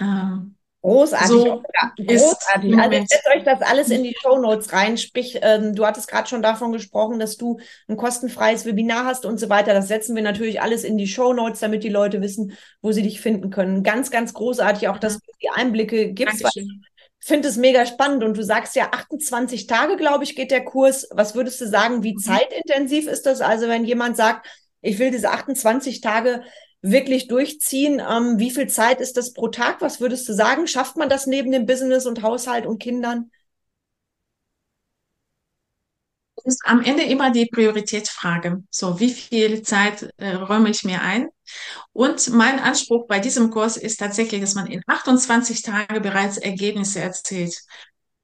Ähm, 0.00 0.53
Großartig. 0.84 1.28
So 1.28 1.62
großartig. 1.96 2.78
Also 2.78 3.06
setzt 3.06 3.26
euch 3.34 3.42
das 3.42 3.62
alles 3.62 3.88
in 3.88 4.02
die 4.02 4.14
Show 4.20 4.36
Notes 4.36 4.70
rein. 4.74 4.98
Sprich, 4.98 5.38
ähm, 5.40 5.74
du 5.74 5.86
hattest 5.86 6.08
gerade 6.08 6.28
schon 6.28 6.42
davon 6.42 6.72
gesprochen, 6.72 7.18
dass 7.18 7.38
du 7.38 7.58
ein 7.88 7.96
kostenfreies 7.96 8.66
Webinar 8.66 9.06
hast 9.06 9.24
und 9.24 9.40
so 9.40 9.48
weiter. 9.48 9.72
Das 9.72 9.88
setzen 9.88 10.14
wir 10.14 10.22
natürlich 10.22 10.60
alles 10.60 10.84
in 10.84 10.98
die 10.98 11.06
Show 11.06 11.32
Notes, 11.32 11.60
damit 11.60 11.84
die 11.84 11.88
Leute 11.88 12.20
wissen, 12.20 12.52
wo 12.82 12.92
sie 12.92 13.00
dich 13.00 13.22
finden 13.22 13.48
können. 13.48 13.82
Ganz, 13.82 14.10
ganz 14.10 14.34
großartig 14.34 14.88
auch, 14.88 14.98
dass 14.98 15.14
du 15.14 15.32
die 15.42 15.48
Einblicke 15.48 16.12
gibst. 16.12 16.44
Ich 16.54 16.66
finde 17.18 17.48
es 17.48 17.56
mega 17.56 17.86
spannend 17.86 18.22
und 18.22 18.36
du 18.36 18.44
sagst 18.44 18.76
ja 18.76 18.90
28 18.92 19.66
Tage, 19.66 19.96
glaube 19.96 20.24
ich, 20.24 20.36
geht 20.36 20.50
der 20.50 20.66
Kurs. 20.66 21.08
Was 21.12 21.34
würdest 21.34 21.62
du 21.62 21.66
sagen, 21.66 22.02
wie 22.02 22.12
mhm. 22.12 22.18
zeitintensiv 22.18 23.06
ist 23.06 23.24
das? 23.24 23.40
Also 23.40 23.68
wenn 23.68 23.86
jemand 23.86 24.18
sagt, 24.18 24.46
ich 24.82 24.98
will 24.98 25.10
diese 25.10 25.30
28 25.30 26.02
Tage 26.02 26.42
wirklich 26.84 27.28
durchziehen. 27.28 28.00
Ähm, 28.00 28.38
wie 28.38 28.50
viel 28.50 28.68
Zeit 28.68 29.00
ist 29.00 29.16
das 29.16 29.32
pro 29.32 29.48
Tag? 29.48 29.80
Was 29.80 30.00
würdest 30.00 30.28
du 30.28 30.34
sagen? 30.34 30.66
Schafft 30.66 30.96
man 30.96 31.08
das 31.08 31.26
neben 31.26 31.50
dem 31.50 31.66
Business 31.66 32.06
und 32.06 32.22
Haushalt 32.22 32.66
und 32.66 32.78
Kindern? 32.78 33.30
ist 36.44 36.60
am 36.66 36.82
Ende 36.82 37.02
immer 37.04 37.30
die 37.30 37.46
Prioritätsfrage. 37.46 38.62
So, 38.70 39.00
wie 39.00 39.10
viel 39.10 39.62
Zeit 39.62 40.10
äh, 40.18 40.34
räume 40.34 40.70
ich 40.70 40.84
mir 40.84 41.00
ein? 41.00 41.28
Und 41.92 42.30
mein 42.30 42.60
Anspruch 42.60 43.06
bei 43.06 43.18
diesem 43.18 43.50
Kurs 43.50 43.76
ist 43.76 43.98
tatsächlich, 43.98 44.40
dass 44.40 44.54
man 44.54 44.66
in 44.66 44.82
28 44.86 45.62
Tagen 45.62 46.02
bereits 46.02 46.36
Ergebnisse 46.36 47.00
erzielt. 47.00 47.58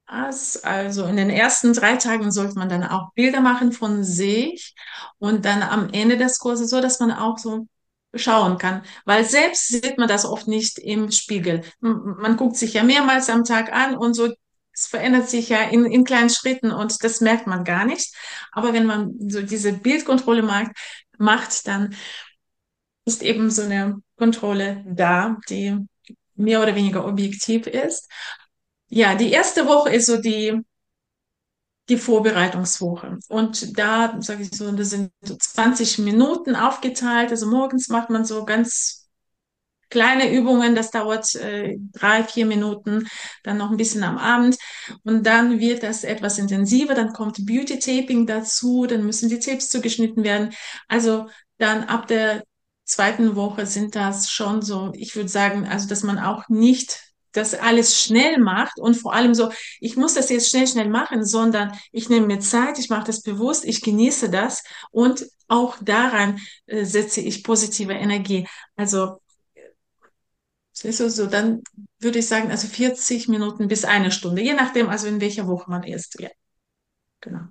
Also 0.05 1.05
in 1.05 1.15
den 1.15 1.29
ersten 1.29 1.71
drei 1.71 1.95
Tagen 1.95 2.31
sollte 2.31 2.55
man 2.59 2.67
dann 2.67 2.83
auch 2.83 3.13
Bilder 3.13 3.39
machen 3.39 3.71
von 3.71 4.03
sich 4.03 4.75
und 5.19 5.45
dann 5.45 5.63
am 5.63 5.89
Ende 5.93 6.17
des 6.17 6.37
Kurses 6.37 6.69
so, 6.69 6.81
dass 6.81 6.99
man 6.99 7.11
auch 7.11 7.37
so 7.37 7.65
schauen 8.13 8.57
kann, 8.57 8.83
weil 9.05 9.23
selbst 9.23 9.67
sieht 9.67 9.97
man 9.97 10.07
das 10.07 10.25
oft 10.25 10.47
nicht 10.47 10.77
im 10.79 11.11
Spiegel. 11.11 11.61
Man 11.79 12.37
guckt 12.37 12.57
sich 12.57 12.73
ja 12.73 12.83
mehrmals 12.83 13.29
am 13.29 13.43
Tag 13.43 13.71
an 13.71 13.95
und 13.95 14.13
so, 14.13 14.33
es 14.73 14.87
verändert 14.87 15.29
sich 15.29 15.49
ja 15.49 15.63
in, 15.63 15.85
in 15.85 16.03
kleinen 16.03 16.29
Schritten 16.29 16.71
und 16.71 17.03
das 17.03 17.21
merkt 17.21 17.47
man 17.47 17.63
gar 17.63 17.85
nicht. 17.85 18.15
Aber 18.51 18.73
wenn 18.73 18.85
man 18.85 19.13
so 19.29 19.41
diese 19.41 19.73
Bildkontrolle 19.73 20.43
macht, 20.43 20.71
macht, 21.17 21.67
dann 21.67 21.95
ist 23.05 23.23
eben 23.23 23.49
so 23.49 23.63
eine 23.63 24.01
Kontrolle 24.17 24.83
da, 24.87 25.37
die 25.49 25.77
mehr 26.35 26.61
oder 26.61 26.75
weniger 26.75 27.05
objektiv 27.05 27.67
ist. 27.67 28.09
Ja, 28.89 29.15
die 29.15 29.31
erste 29.31 29.67
Woche 29.67 29.89
ist 29.91 30.05
so 30.05 30.21
die, 30.21 30.59
die 31.89 31.97
Vorbereitungswoche. 31.97 33.17
Und 33.27 33.77
da, 33.77 34.15
sage 34.21 34.43
ich 34.43 34.51
so, 34.51 34.71
das 34.71 34.91
sind 34.91 35.11
so 35.21 35.35
20 35.35 35.99
Minuten 35.99 36.55
aufgeteilt. 36.55 37.31
Also 37.31 37.47
morgens 37.47 37.89
macht 37.89 38.09
man 38.09 38.23
so 38.23 38.45
ganz 38.45 39.01
kleine 39.91 40.33
Übungen, 40.33 40.73
das 40.73 40.89
dauert 40.89 41.35
äh, 41.35 41.77
drei, 41.91 42.23
vier 42.23 42.47
Minuten, 42.47 43.07
dann 43.43 43.57
noch 43.57 43.69
ein 43.69 43.77
bisschen 43.77 44.03
am 44.03 44.17
Abend 44.17 44.57
und 45.03 45.27
dann 45.27 45.59
wird 45.59 45.83
das 45.83 46.03
etwas 46.03 46.39
intensiver, 46.39 46.95
dann 46.95 47.13
kommt 47.13 47.45
Beauty 47.45 47.77
Taping 47.77 48.25
dazu, 48.25 48.87
dann 48.87 49.05
müssen 49.05 49.29
die 49.29 49.39
Tapes 49.39 49.69
zugeschnitten 49.69 50.23
werden. 50.23 50.53
Also 50.87 51.27
dann 51.57 51.83
ab 51.83 52.07
der 52.07 52.43
zweiten 52.85 53.35
Woche 53.35 53.65
sind 53.65 53.95
das 53.95 54.31
schon 54.31 54.61
so, 54.61 54.91
ich 54.95 55.15
würde 55.15 55.29
sagen, 55.29 55.67
also 55.67 55.87
dass 55.87 56.03
man 56.03 56.17
auch 56.17 56.47
nicht 56.47 57.10
das 57.31 57.53
alles 57.53 58.01
schnell 58.01 58.37
macht 58.39 58.79
und 58.79 58.95
vor 58.95 59.13
allem 59.13 59.33
so, 59.33 59.51
ich 59.79 59.95
muss 59.95 60.13
das 60.15 60.29
jetzt 60.29 60.49
schnell, 60.49 60.67
schnell 60.67 60.89
machen, 60.89 61.25
sondern 61.25 61.77
ich 61.91 62.09
nehme 62.09 62.27
mir 62.27 62.39
Zeit, 62.39 62.79
ich 62.79 62.89
mache 62.89 63.05
das 63.05 63.21
bewusst, 63.21 63.65
ich 63.65 63.81
genieße 63.81 64.29
das 64.29 64.63
und 64.91 65.25
auch 65.47 65.77
daran 65.81 66.39
äh, 66.65 66.85
setze 66.85 67.21
ich 67.21 67.43
positive 67.43 67.93
Energie. 67.93 68.47
Also 68.75 69.21
ist 70.83 70.97
so, 70.97 71.09
so, 71.09 71.27
dann 71.27 71.63
würde 71.99 72.19
ich 72.19 72.27
sagen, 72.27 72.49
also 72.49 72.67
40 72.67 73.27
Minuten 73.27 73.67
bis 73.67 73.85
eine 73.85 74.11
Stunde, 74.11 74.41
je 74.41 74.53
nachdem, 74.53 74.89
also 74.89 75.07
in 75.07 75.21
welcher 75.21 75.47
Woche 75.47 75.69
man 75.69 75.83
ist. 75.83 76.19
Ja, 76.19 76.29
genau. 77.21 77.41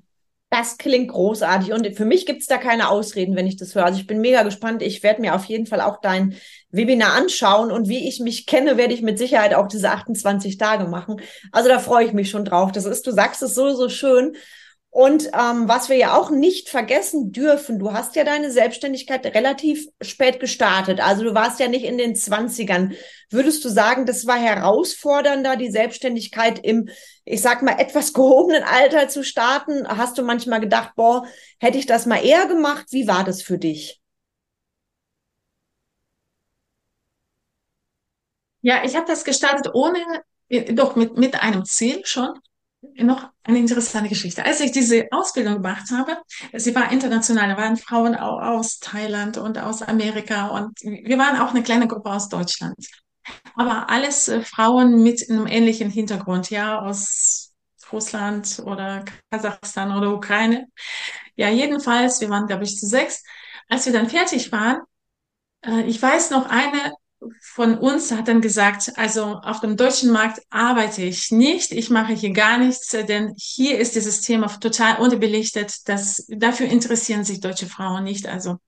Das 0.53 0.79
klingt 0.79 1.13
großartig 1.13 1.73
und 1.73 1.87
für 1.97 2.05
mich 2.05 2.27
gibt 2.27 2.41
es 2.41 2.49
da 2.49 2.59
keine 2.59 2.89
Ausreden, 2.91 3.37
wenn 3.37 3.47
ich 3.47 3.57
das 3.57 3.77
höre. 3.77 3.85
Also 3.85 4.01
ich 4.01 4.09
bin 4.09 4.21
mega 4.21 4.43
gespannt. 4.43 4.83
Ich 4.83 5.01
werde 5.05 5.21
mir 5.21 5.37
auf 5.37 5.45
jeden 5.45 5.67
Fall 5.67 5.81
auch 5.81 6.01
dein 6.01 6.35
Webinar 6.73 7.15
anschauen 7.15 7.71
und 7.71 7.89
wie 7.89 8.09
ich 8.09 8.19
mich 8.19 8.47
kenne, 8.47 8.77
werde 8.77 8.93
ich 8.93 9.01
mit 9.01 9.17
Sicherheit 9.17 9.55
auch 9.55 9.69
diese 9.69 9.91
28 9.91 10.59
Tage 10.59 10.87
machen. 10.89 11.21
Also 11.53 11.69
da 11.69 11.79
freue 11.79 12.05
ich 12.05 12.13
mich 12.13 12.31
schon 12.31 12.45
drauf. 12.45 12.73
Das 12.73 12.85
ist, 12.85 13.07
du 13.07 13.13
sagst 13.13 13.43
es 13.43 13.55
so, 13.55 13.73
so 13.77 13.89
schön. 13.89 14.35
Und 14.93 15.27
ähm, 15.27 15.69
was 15.69 15.89
wir 15.89 15.97
ja 15.97 16.19
auch 16.19 16.31
nicht 16.31 16.69
vergessen 16.69 17.31
dürfen, 17.31 17.79
du 17.79 17.93
hast 17.93 18.17
ja 18.17 18.25
deine 18.25 18.51
Selbstständigkeit 18.51 19.25
relativ 19.25 19.87
spät 20.01 20.41
gestartet. 20.41 20.99
Also 21.01 21.23
du 21.23 21.33
warst 21.33 21.61
ja 21.61 21.69
nicht 21.69 21.85
in 21.85 21.97
den 21.97 22.17
Zwanzigern. 22.17 22.95
Würdest 23.31 23.65
du 23.65 23.69
sagen, 23.69 24.05
das 24.05 24.27
war 24.27 24.37
herausfordernder, 24.37 25.57
die 25.57 25.71
Selbstständigkeit 25.71 26.59
im, 26.65 26.89
ich 27.25 27.41
sag 27.41 27.63
mal, 27.63 27.79
etwas 27.79 28.13
gehobenen 28.13 28.65
Alter 28.65 29.09
zu 29.09 29.23
starten? 29.23 29.87
Hast 29.87 30.19
du 30.19 30.23
manchmal 30.25 30.59
gedacht, 30.61 30.91
boah, 30.97 31.25
hätte 31.61 31.79
ich 31.79 31.87
das 31.87 32.07
mal 32.07 32.25
eher 32.25 32.47
gemacht? 32.47 32.87
Wie 32.91 33.07
war 33.07 33.23
das 33.23 33.43
für 33.43 33.59
dich? 33.59 34.01
Ja, 38.63 38.83
ich 38.85 38.97
habe 38.97 39.07
das 39.07 39.25
gestartet 39.25 39.73
ohne, 39.73 40.01
doch 40.73 40.97
mit, 40.97 41.17
mit 41.17 41.41
einem 41.41 41.65
Ziel 41.65 42.05
schon 42.05 42.35
noch 42.97 43.29
eine 43.45 43.59
interessante 43.59 44.09
Geschichte. 44.09 44.45
Als 44.45 44.61
ich 44.61 44.73
diese 44.73 45.07
Ausbildung 45.11 45.57
gemacht 45.57 45.91
habe, 45.93 46.17
sie 46.55 46.75
war 46.75 46.91
international, 46.91 47.49
da 47.49 47.57
waren 47.57 47.77
Frauen 47.77 48.15
aus 48.15 48.79
Thailand 48.79 49.37
und 49.37 49.59
aus 49.59 49.83
Amerika 49.83 50.49
und 50.49 50.81
wir 50.83 51.19
waren 51.19 51.39
auch 51.39 51.51
eine 51.51 51.63
kleine 51.63 51.89
Gruppe 51.89 52.11
aus 52.11 52.29
Deutschland. 52.29 52.77
Aber 53.55 53.91
alles 53.91 54.29
äh, 54.29 54.43
Frauen 54.43 55.03
mit 55.03 55.29
einem 55.29 55.47
ähnlichen 55.47 55.91
Hintergrund, 55.91 56.51
ja, 56.51 56.81
aus 56.81 57.53
Russland 57.93 58.63
oder 58.65 59.05
Kasachstan 59.31 59.97
oder 59.97 60.15
Ukraine. 60.15 60.67
Ja, 61.37 61.49
jedenfalls, 61.49 62.21
wir 62.21 62.31
waren, 62.31 62.47
glaube 62.47 62.65
ich, 62.65 62.79
zu 62.79 62.87
sechs. 62.87 63.23
Als 63.69 63.87
wir 63.87 63.93
dann 63.93 64.09
fertig 64.09 64.53
waren, 64.53 64.79
äh, 65.65 65.83
ich 65.83 66.01
weiß 66.01 66.31
noch, 66.31 66.49
eine 66.49 66.95
von 67.41 67.77
uns 67.79 68.13
hat 68.13 68.29
dann 68.29 68.41
gesagt, 68.41 68.93
also 68.97 69.37
auf 69.43 69.61
dem 69.61 69.77
deutschen 69.77 70.11
Markt 70.11 70.41
arbeite 70.51 71.03
ich 71.03 71.31
nicht, 71.31 71.73
ich 71.73 71.91
mache 71.91 72.15
hier 72.15 72.33
gar 72.33 72.59
nichts, 72.59 72.89
denn 72.89 73.35
hier 73.37 73.79
ist 73.79 73.95
dieses 73.95 74.23
Thema 74.23 74.47
total 74.49 74.99
unterbelichtet, 75.01 75.89
das, 75.89 76.27
dafür 76.29 76.67
interessieren 76.67 77.25
sich 77.25 77.41
deutsche 77.41 77.67
Frauen 77.67 78.05
nicht. 78.05 78.27
Also, 78.27 78.59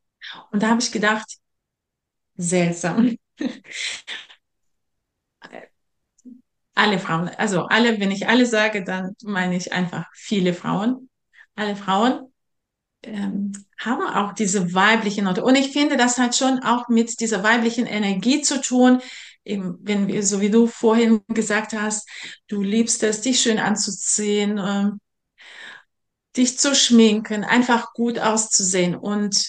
und 0.50 0.62
da 0.62 0.68
habe 0.68 0.80
ich 0.80 0.92
gedacht, 0.92 1.38
seltsam. 2.36 3.16
alle 6.74 6.98
Frauen, 6.98 7.28
also 7.36 7.66
alle, 7.66 8.00
wenn 8.00 8.10
ich 8.10 8.28
alle 8.28 8.46
sage, 8.46 8.84
dann 8.84 9.14
meine 9.24 9.56
ich 9.56 9.72
einfach 9.72 10.06
viele 10.14 10.54
Frauen. 10.54 11.08
Alle 11.54 11.76
Frauen 11.76 12.31
ähm, 13.02 13.52
haben 13.78 14.02
auch 14.02 14.32
diese 14.32 14.74
weibliche 14.74 15.22
Note. 15.22 15.44
Und 15.44 15.56
ich 15.56 15.72
finde, 15.72 15.96
das 15.96 16.18
hat 16.18 16.36
schon 16.36 16.60
auch 16.60 16.88
mit 16.88 17.20
dieser 17.20 17.42
weiblichen 17.42 17.86
Energie 17.86 18.42
zu 18.42 18.60
tun. 18.60 19.00
Eben, 19.44 19.78
wenn 19.82 20.06
wir, 20.06 20.22
so 20.22 20.40
wie 20.40 20.50
du 20.50 20.66
vorhin 20.66 21.22
gesagt 21.28 21.72
hast, 21.72 22.08
du 22.46 22.62
liebst 22.62 23.02
es, 23.02 23.20
dich 23.22 23.40
schön 23.40 23.58
anzuziehen, 23.58 24.58
äh, 24.58 24.90
dich 26.36 26.58
zu 26.58 26.74
schminken, 26.74 27.44
einfach 27.44 27.92
gut 27.92 28.18
auszusehen. 28.18 28.94
Und 28.94 29.44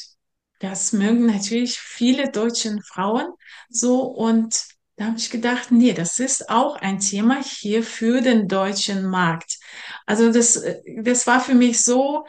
das 0.60 0.94
mögen 0.94 1.28
natürlich 1.28 1.80
viele 1.80 2.32
deutsche 2.32 2.76
Frauen 2.88 3.28
so. 3.70 4.02
Und 4.02 4.64
da 4.96 5.06
habe 5.06 5.18
ich 5.18 5.30
gedacht, 5.30 5.72
nee, 5.72 5.94
das 5.94 6.20
ist 6.20 6.50
auch 6.50 6.76
ein 6.76 7.00
Thema 7.00 7.42
hier 7.44 7.84
für 7.84 8.22
den 8.22 8.48
deutschen 8.48 9.06
Markt. 9.06 9.60
Also 10.06 10.32
das, 10.32 10.56
äh, 10.56 10.82
das 11.02 11.28
war 11.28 11.40
für 11.40 11.56
mich 11.56 11.84
so, 11.84 12.26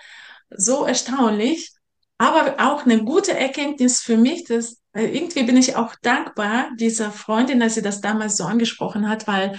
so 0.56 0.84
erstaunlich, 0.84 1.72
aber 2.18 2.56
auch 2.58 2.84
eine 2.84 3.04
gute 3.04 3.36
Erkenntnis 3.36 4.00
für 4.00 4.16
mich, 4.16 4.44
dass 4.44 4.80
äh, 4.92 5.06
irgendwie 5.06 5.42
bin 5.42 5.56
ich 5.56 5.76
auch 5.76 5.94
dankbar 6.02 6.70
dieser 6.78 7.10
Freundin, 7.10 7.60
dass 7.60 7.74
sie 7.74 7.82
das 7.82 8.00
damals 8.00 8.36
so 8.36 8.44
angesprochen 8.44 9.08
hat, 9.08 9.26
weil 9.26 9.58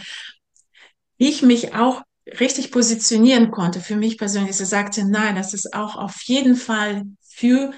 ich 1.17 1.41
mich 1.41 1.75
auch 1.75 2.01
richtig 2.39 2.71
positionieren 2.71 3.51
konnte 3.51 3.79
für 3.79 3.95
mich 3.95 4.17
persönlich. 4.17 4.55
Sie 4.55 4.65
sagte, 4.65 5.05
nein, 5.05 5.35
das 5.35 5.53
ist 5.53 5.73
auch 5.73 5.95
auf 5.95 6.21
jeden 6.23 6.55
Fall 6.55 7.03
für 7.21 7.71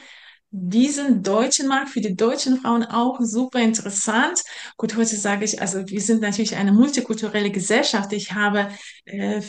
diesen 0.50 1.24
deutschen 1.24 1.68
Markt, 1.68 1.90
für 1.90 2.02
die 2.02 2.16
deutschen 2.16 2.58
Frauen 2.62 2.84
auch 2.84 3.20
super 3.20 3.60
interessant. 3.60 4.42
Gut, 4.78 4.96
heute 4.96 5.18
sage 5.18 5.44
ich, 5.44 5.62
also 5.62 5.88
wir 5.88 6.02
sind 6.02 6.22
natürlich 6.22 6.56
eine 6.56 6.72
multikulturelle 6.72 7.52
Gesellschaft. 7.52 8.14
Ich 8.14 8.32
habe 8.34 8.70
äh, 9.06 9.42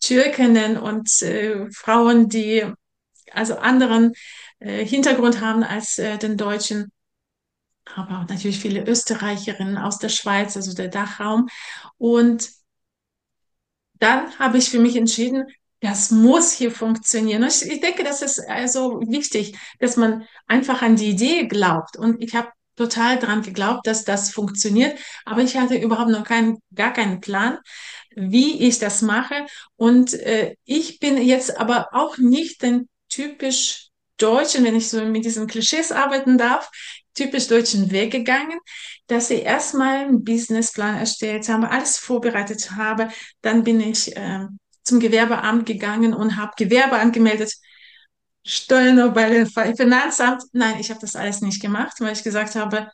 Türkinnen 0.00 0.76
und 0.76 1.22
äh, 1.22 1.70
Frauen, 1.72 2.28
die 2.28 2.70
also 3.32 3.58
anderen 3.58 4.12
äh, 4.58 4.84
Hintergrund 4.84 5.40
haben 5.40 5.62
als 5.62 5.98
äh, 5.98 6.18
den 6.18 6.36
Deutschen. 6.36 6.92
Aber 7.94 8.20
auch 8.20 8.28
natürlich 8.28 8.58
viele 8.58 8.86
Österreicherinnen 8.86 9.78
aus 9.78 9.98
der 9.98 10.10
Schweiz, 10.10 10.56
also 10.56 10.74
der 10.74 10.88
Dachraum. 10.88 11.48
Und 11.96 12.50
dann 13.94 14.38
habe 14.38 14.58
ich 14.58 14.70
für 14.70 14.78
mich 14.78 14.96
entschieden, 14.96 15.46
das 15.80 16.10
muss 16.10 16.52
hier 16.52 16.70
funktionieren. 16.70 17.44
Ich, 17.44 17.62
ich 17.62 17.80
denke, 17.80 18.04
das 18.04 18.22
ist 18.22 18.40
also 18.48 19.00
wichtig, 19.06 19.56
dass 19.78 19.96
man 19.96 20.26
einfach 20.46 20.82
an 20.82 20.96
die 20.96 21.10
Idee 21.10 21.46
glaubt. 21.46 21.96
Und 21.96 22.22
ich 22.22 22.34
habe 22.34 22.50
total 22.76 23.18
dran 23.18 23.42
geglaubt, 23.42 23.86
dass 23.86 24.04
das 24.04 24.30
funktioniert. 24.30 24.98
Aber 25.24 25.42
ich 25.42 25.56
hatte 25.56 25.76
überhaupt 25.76 26.10
noch 26.10 26.24
keinen, 26.24 26.58
gar 26.74 26.92
keinen 26.92 27.20
Plan, 27.20 27.58
wie 28.14 28.66
ich 28.66 28.78
das 28.78 29.02
mache. 29.02 29.46
Und 29.76 30.14
äh, 30.14 30.56
ich 30.64 30.98
bin 30.98 31.20
jetzt 31.20 31.58
aber 31.58 31.88
auch 31.92 32.18
nicht 32.18 32.62
den 32.62 32.88
typisch 33.08 33.88
deutschen, 34.16 34.64
wenn 34.64 34.76
ich 34.76 34.88
so 34.88 35.04
mit 35.04 35.24
diesen 35.24 35.46
Klischees 35.46 35.92
arbeiten 35.92 36.38
darf, 36.38 36.70
typisch 37.14 37.48
deutschen 37.48 37.90
Weg 37.90 38.12
gegangen, 38.12 38.58
dass 39.06 39.30
ich 39.30 39.42
erstmal 39.42 40.06
einen 40.06 40.24
Businessplan 40.24 40.96
erstellt 40.96 41.48
habe, 41.48 41.70
alles 41.70 41.98
vorbereitet 41.98 42.72
habe. 42.72 43.08
Dann 43.42 43.64
bin 43.64 43.80
ich 43.80 44.16
äh, 44.16 44.46
zum 44.84 45.00
Gewerbeamt 45.00 45.66
gegangen 45.66 46.14
und 46.14 46.36
habe 46.36 46.52
Gewerbe 46.56 46.98
angemeldet. 46.98 47.52
Steuern 48.44 49.12
bei 49.12 49.28
dem 49.28 49.46
Finanzamt. 49.46 50.42
Nein, 50.52 50.80
ich 50.80 50.90
habe 50.90 51.00
das 51.00 51.16
alles 51.16 51.40
nicht 51.42 51.60
gemacht, 51.60 52.00
weil 52.00 52.12
ich 52.12 52.22
gesagt 52.22 52.54
habe, 52.54 52.90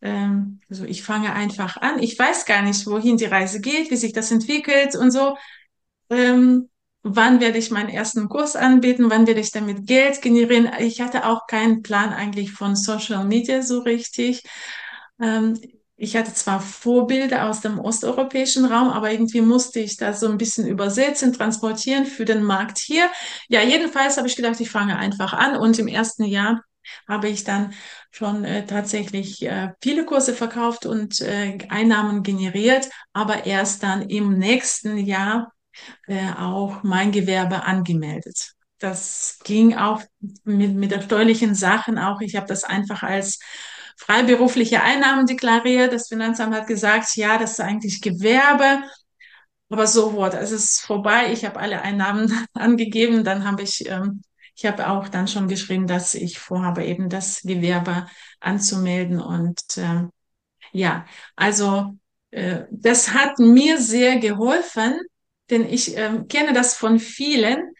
ähm, 0.00 0.60
also 0.70 0.84
ich 0.84 1.02
fange 1.02 1.32
einfach 1.32 1.76
an. 1.76 2.02
Ich 2.02 2.18
weiß 2.18 2.46
gar 2.46 2.62
nicht, 2.62 2.86
wohin 2.86 3.16
die 3.16 3.26
Reise 3.26 3.60
geht, 3.60 3.90
wie 3.90 3.96
sich 3.96 4.12
das 4.12 4.30
entwickelt 4.30 4.96
und 4.96 5.10
so. 5.10 5.36
Ähm, 6.08 6.70
wann 7.02 7.40
werde 7.40 7.58
ich 7.58 7.70
meinen 7.70 7.88
ersten 7.88 8.28
Kurs 8.28 8.56
anbieten, 8.56 9.10
wann 9.10 9.26
werde 9.26 9.40
ich 9.40 9.52
damit 9.52 9.86
Geld 9.86 10.20
generieren. 10.22 10.70
Ich 10.78 11.00
hatte 11.00 11.26
auch 11.26 11.46
keinen 11.46 11.82
Plan 11.82 12.12
eigentlich 12.12 12.52
von 12.52 12.76
Social 12.76 13.24
Media 13.24 13.62
so 13.62 13.80
richtig. 13.80 14.42
Ähm, 15.20 15.58
ich 15.96 16.16
hatte 16.16 16.32
zwar 16.32 16.60
Vorbilder 16.60 17.48
aus 17.48 17.60
dem 17.60 17.78
osteuropäischen 17.78 18.64
Raum, 18.64 18.88
aber 18.88 19.12
irgendwie 19.12 19.42
musste 19.42 19.80
ich 19.80 19.98
das 19.98 20.20
so 20.20 20.28
ein 20.28 20.38
bisschen 20.38 20.66
übersetzen, 20.66 21.34
transportieren 21.34 22.06
für 22.06 22.24
den 22.24 22.42
Markt 22.42 22.78
hier. 22.78 23.10
Ja, 23.48 23.60
jedenfalls 23.60 24.16
habe 24.16 24.26
ich 24.26 24.36
gedacht, 24.36 24.60
ich 24.60 24.70
fange 24.70 24.96
einfach 24.96 25.34
an 25.34 25.56
und 25.56 25.78
im 25.78 25.88
ersten 25.88 26.24
Jahr 26.24 26.62
habe 27.06 27.28
ich 27.28 27.44
dann 27.44 27.74
schon 28.10 28.44
äh, 28.44 28.64
tatsächlich 28.66 29.42
äh, 29.42 29.72
viele 29.82 30.06
Kurse 30.06 30.32
verkauft 30.32 30.86
und 30.86 31.20
äh, 31.20 31.58
Einnahmen 31.68 32.22
generiert, 32.22 32.88
aber 33.12 33.44
erst 33.44 33.82
dann 33.82 34.08
im 34.08 34.38
nächsten 34.38 34.96
Jahr 34.96 35.52
äh, 36.06 36.32
auch 36.32 36.82
mein 36.82 37.12
Gewerbe 37.12 37.64
angemeldet. 37.64 38.52
Das 38.78 39.38
ging 39.44 39.76
auch 39.76 40.02
mit, 40.44 40.74
mit 40.74 40.90
der 40.90 41.02
steuerlichen 41.02 41.54
Sachen 41.54 41.98
auch. 41.98 42.20
Ich 42.20 42.36
habe 42.36 42.46
das 42.46 42.64
einfach 42.64 43.02
als 43.02 43.38
freiberufliche 43.96 44.82
Einnahmen 44.82 45.26
deklariert. 45.26 45.92
Das 45.92 46.08
Finanzamt 46.08 46.54
hat 46.54 46.66
gesagt, 46.66 47.14
ja, 47.16 47.38
das 47.38 47.52
ist 47.52 47.60
eigentlich 47.60 48.00
Gewerbe. 48.00 48.82
Aber 49.68 49.86
so 49.86 50.14
wurde 50.14 50.38
es 50.38 50.50
ist 50.50 50.80
vorbei. 50.80 51.32
Ich 51.32 51.44
habe 51.44 51.60
alle 51.60 51.82
Einnahmen 51.82 52.32
angegeben. 52.54 53.22
Dann 53.22 53.46
habe 53.46 53.62
ich, 53.62 53.88
ähm, 53.88 54.22
ich 54.56 54.66
habe 54.66 54.88
auch 54.88 55.08
dann 55.08 55.28
schon 55.28 55.46
geschrieben, 55.46 55.86
dass 55.86 56.14
ich 56.14 56.38
vorhabe, 56.38 56.84
eben 56.84 57.08
das 57.10 57.42
Gewerbe 57.42 58.06
anzumelden. 58.40 59.20
Und 59.20 59.60
äh, 59.76 60.04
ja, 60.72 61.04
also 61.36 61.94
äh, 62.30 62.64
das 62.70 63.12
hat 63.12 63.38
mir 63.38 63.80
sehr 63.80 64.18
geholfen, 64.18 64.98
denn 65.50 65.68
ich 65.68 65.96
äh, 65.96 66.24
kenne 66.28 66.52
das 66.52 66.74
von 66.74 66.98
vielen, 66.98 67.74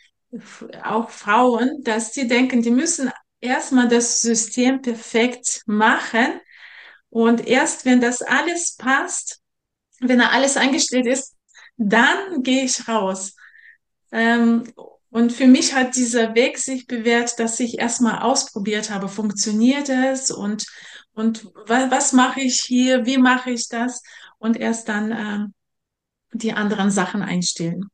auch 0.83 1.11
Frauen, 1.11 1.83
dass 1.83 2.12
sie 2.12 2.29
denken, 2.29 2.62
die 2.62 2.71
müssen 2.71 3.11
erstmal 3.41 3.89
das 3.89 4.21
System 4.21 4.83
perfekt 4.83 5.62
machen. 5.66 6.41
Und 7.09 7.47
erst 7.47 7.85
wenn 7.85 8.01
das 8.01 8.23
alles 8.23 8.77
passt, 8.77 9.41
wenn 10.01 10.21
alles 10.21 10.57
eingestellt 10.57 11.07
ist, 11.07 11.35
dann 11.77 12.43
gehe 12.43 12.64
ich 12.64 12.87
raus. 12.87 13.35
Ähm, 14.12 14.73
und 15.11 15.33
für 15.33 15.47
mich 15.47 15.75
hat 15.75 15.97
dieser 15.97 16.35
Weg 16.35 16.59
sich 16.59 16.87
bewährt, 16.87 17.39
dass 17.41 17.59
ich 17.59 17.79
erstmal 17.79 18.21
ausprobiert 18.21 18.91
habe, 18.91 19.09
funktioniert 19.09 19.89
es 19.89 20.31
und, 20.31 20.66
und 21.14 21.51
was, 21.66 21.91
was 21.91 22.12
mache 22.12 22.41
ich 22.41 22.61
hier, 22.61 23.07
wie 23.07 23.18
mache 23.18 23.51
ich 23.51 23.68
das 23.68 24.03
und 24.39 24.57
erst 24.57 24.89
dann 24.89 25.11
ähm, 25.11 25.55
die 26.33 26.53
anderen 26.53 26.91
Sachen 26.91 27.22
einstellen. 27.22 27.91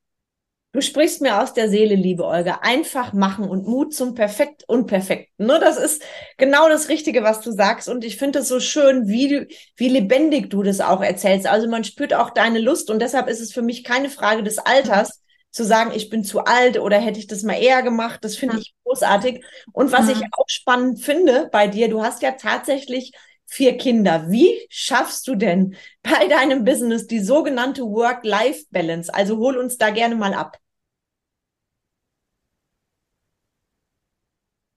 Du 0.76 0.82
sprichst 0.82 1.22
mir 1.22 1.40
aus 1.40 1.54
der 1.54 1.70
Seele, 1.70 1.94
liebe 1.94 2.26
Olga. 2.26 2.58
Einfach 2.60 3.14
machen 3.14 3.48
und 3.48 3.66
Mut 3.66 3.94
zum 3.94 4.14
Perfekt 4.14 4.62
Unperfekten. 4.66 5.46
Ne? 5.46 5.58
Das 5.58 5.78
ist 5.78 6.02
genau 6.36 6.68
das 6.68 6.90
Richtige, 6.90 7.22
was 7.22 7.40
du 7.40 7.50
sagst. 7.50 7.88
Und 7.88 8.04
ich 8.04 8.18
finde 8.18 8.40
es 8.40 8.48
so 8.48 8.60
schön, 8.60 9.08
wie, 9.08 9.48
wie 9.76 9.88
lebendig 9.88 10.50
du 10.50 10.62
das 10.62 10.82
auch 10.82 11.00
erzählst. 11.00 11.46
Also 11.46 11.66
man 11.66 11.82
spürt 11.84 12.12
auch 12.12 12.28
deine 12.28 12.58
Lust. 12.58 12.90
Und 12.90 13.00
deshalb 13.00 13.28
ist 13.28 13.40
es 13.40 13.54
für 13.54 13.62
mich 13.62 13.84
keine 13.84 14.10
Frage 14.10 14.42
des 14.42 14.58
Alters, 14.58 15.22
zu 15.50 15.64
sagen, 15.64 15.92
ich 15.94 16.10
bin 16.10 16.22
zu 16.22 16.44
alt 16.44 16.78
oder 16.78 16.98
hätte 16.98 17.18
ich 17.18 17.26
das 17.26 17.42
mal 17.42 17.54
eher 17.54 17.82
gemacht. 17.82 18.22
Das 18.22 18.36
finde 18.36 18.58
ich 18.58 18.74
großartig. 18.84 19.42
Und 19.72 19.92
was 19.92 20.10
ich 20.10 20.20
auch 20.32 20.48
spannend 20.48 21.00
finde 21.00 21.48
bei 21.50 21.68
dir, 21.68 21.88
du 21.88 22.02
hast 22.02 22.20
ja 22.20 22.32
tatsächlich 22.32 23.12
vier 23.46 23.76
Kinder. 23.78 24.30
Wie 24.30 24.66
schaffst 24.68 25.26
du 25.28 25.34
denn 25.34 25.76
bei 26.02 26.28
deinem 26.28 26.64
Business 26.64 27.06
die 27.06 27.20
sogenannte 27.20 27.82
Work-Life-Balance? 27.82 29.12
Also 29.14 29.38
hol 29.38 29.56
uns 29.56 29.78
da 29.78 29.90
gerne 29.90 30.16
mal 30.16 30.34
ab. 30.34 30.58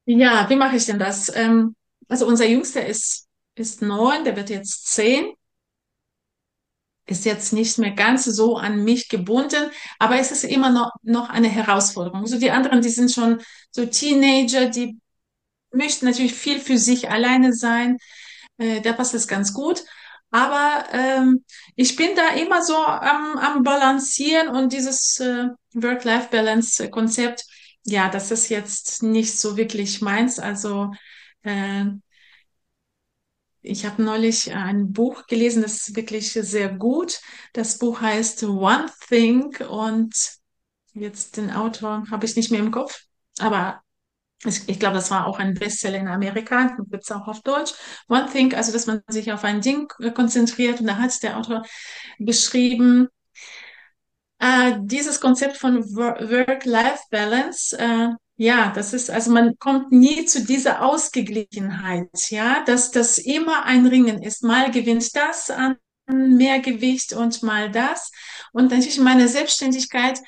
Ja, 0.05 0.49
wie 0.49 0.55
mache 0.55 0.75
ich 0.75 0.85
denn 0.85 0.99
das? 0.99 1.33
Ähm, 1.35 1.75
also 2.07 2.25
unser 2.27 2.45
Jüngster 2.45 2.85
ist, 2.85 3.27
ist 3.55 3.81
neun, 3.81 4.23
der 4.23 4.35
wird 4.35 4.49
jetzt 4.49 4.87
zehn. 4.87 5.33
Ist 7.05 7.25
jetzt 7.25 7.53
nicht 7.53 7.79
mehr 7.79 7.91
ganz 7.91 8.25
so 8.25 8.57
an 8.57 8.83
mich 8.83 9.09
gebunden, 9.09 9.71
aber 9.97 10.19
es 10.19 10.31
ist 10.31 10.43
immer 10.43 10.69
noch, 10.69 10.91
noch 11.01 11.29
eine 11.29 11.47
Herausforderung. 11.49 12.27
So 12.27 12.37
die 12.39 12.51
anderen, 12.51 12.81
die 12.83 12.89
sind 12.89 13.11
schon 13.11 13.41
so 13.71 13.85
Teenager, 13.87 14.67
die 14.67 14.99
möchten 15.71 16.05
natürlich 16.05 16.33
viel 16.35 16.59
für 16.59 16.77
sich 16.77 17.09
alleine 17.09 17.53
sein. 17.53 17.97
Äh, 18.59 18.81
da 18.81 18.93
passt 18.93 19.15
es 19.15 19.27
ganz 19.27 19.53
gut. 19.53 19.83
Aber 20.31 20.85
ähm, 20.91 21.43
ich 21.75 21.95
bin 21.95 22.15
da 22.15 22.35
immer 22.35 22.61
so 22.63 22.75
am, 22.77 23.37
am 23.37 23.63
Balancieren 23.63 24.49
und 24.49 24.71
dieses 24.73 25.19
äh, 25.19 25.47
Work-Life-Balance-Konzept 25.73 27.45
ja, 27.85 28.09
das 28.09 28.31
ist 28.31 28.49
jetzt 28.49 29.03
nicht 29.03 29.37
so 29.39 29.57
wirklich 29.57 30.01
meins. 30.01 30.39
Also 30.39 30.91
äh, 31.43 31.85
ich 33.61 33.85
habe 33.85 34.01
neulich 34.01 34.53
ein 34.53 34.93
Buch 34.93 35.27
gelesen, 35.27 35.61
das 35.61 35.87
ist 35.87 35.95
wirklich 35.95 36.31
sehr 36.31 36.69
gut. 36.69 37.19
Das 37.53 37.77
Buch 37.77 38.01
heißt 38.01 38.43
One 38.43 38.91
Thing 39.07 39.55
und 39.69 40.13
jetzt 40.93 41.37
den 41.37 41.51
Autor 41.51 42.05
habe 42.09 42.25
ich 42.25 42.35
nicht 42.35 42.51
mehr 42.51 42.61
im 42.61 42.71
Kopf, 42.71 43.03
aber 43.39 43.81
ich, 44.45 44.67
ich 44.67 44.79
glaube, 44.79 44.95
das 44.95 45.11
war 45.11 45.27
auch 45.27 45.39
ein 45.39 45.53
Bestseller 45.53 45.97
in 45.97 46.07
Amerika, 46.07 46.75
gibt 46.89 47.03
es 47.03 47.11
auch 47.11 47.27
auf 47.27 47.41
Deutsch. 47.41 47.73
One 48.07 48.29
Thing, 48.31 48.53
also 48.55 48.71
dass 48.71 48.87
man 48.87 49.01
sich 49.07 49.31
auf 49.31 49.43
ein 49.43 49.61
Ding 49.61 49.91
konzentriert 50.13 50.79
und 50.79 50.87
da 50.87 50.97
hat 50.97 51.21
der 51.23 51.37
Autor 51.37 51.63
geschrieben, 52.19 53.09
äh, 54.39 54.77
dieses 54.81 55.19
Konzept 55.19 55.57
von 55.57 55.83
Work-Life-Balance, 55.83 57.77
äh, 57.77 58.09
ja, 58.37 58.71
das 58.73 58.93
ist, 58.93 59.11
also 59.11 59.31
man 59.31 59.59
kommt 59.59 59.91
nie 59.91 60.23
zu 60.25 60.45
dieser 60.45 60.81
Ausgeglichenheit, 60.85 62.07
ja, 62.29 62.63
dass 62.63 62.91
das 62.91 63.17
immer 63.17 63.65
ein 63.65 63.85
Ringen 63.85 64.23
ist. 64.23 64.43
Mal 64.43 64.71
gewinnt 64.71 65.13
das 65.13 65.51
an 65.51 65.75
mehr 66.07 66.59
Gewicht 66.59 67.11
und 67.11 67.43
mal 67.43 67.69
das. 67.69 68.11
Und 68.53 68.71
natürlich 68.71 68.99
meine 68.99 69.27
Selbstständigkeit, 69.27 70.21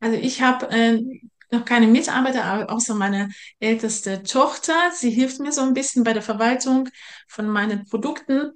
also 0.00 0.16
ich 0.16 0.42
habe 0.42 0.68
äh, 0.70 1.00
noch 1.52 1.64
keine 1.64 1.86
Mitarbeiter, 1.86 2.70
außer 2.70 2.94
meine 2.94 3.30
älteste 3.60 4.22
Tochter. 4.22 4.74
Sie 4.94 5.10
hilft 5.10 5.40
mir 5.40 5.52
so 5.52 5.62
ein 5.62 5.74
bisschen 5.74 6.04
bei 6.04 6.12
der 6.12 6.22
Verwaltung 6.22 6.88
von 7.28 7.48
meinen 7.48 7.84
Produkten. 7.86 8.52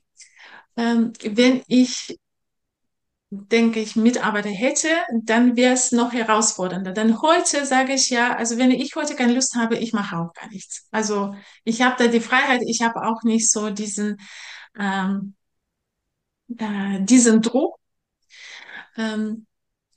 Ähm, 0.77 1.13
wenn 1.23 1.63
ich 1.69 2.19
denke 3.31 3.81
ich, 3.81 3.97
Mitarbeiter 3.97 4.51
hätte, 4.51 4.89
dann 5.23 5.57
wäre 5.57 5.75
es 5.75 5.93
noch 5.93 6.13
herausfordernder. 6.13 6.93
Denn 6.93 7.21
heute 7.23 7.67
sage 7.67 7.95
ich 7.95 8.11
ja, 8.11 8.37
also 8.37 8.57
wenn 8.59 8.71
ich 8.71 8.95
heute 8.95 9.17
keine 9.17 9.35
Lust 9.35 9.57
habe, 9.57 9.77
ich 9.77 9.93
mache 9.93 10.17
auch 10.17 10.33
gar 10.33 10.49
nichts. 10.49 10.87
Also 10.91 11.35
ich 11.65 11.83
habe 11.83 11.97
da 11.99 12.09
die 12.09 12.21
Freiheit, 12.21 12.63
ich 12.67 12.83
habe 12.83 13.03
auch 13.03 13.23
nicht 13.25 13.51
so 13.51 13.71
diesen, 13.71 14.19
ähm, 14.79 15.35
äh, 16.57 17.01
diesen 17.03 17.43
Druck. 17.43 17.79
Ähm, 18.97 19.47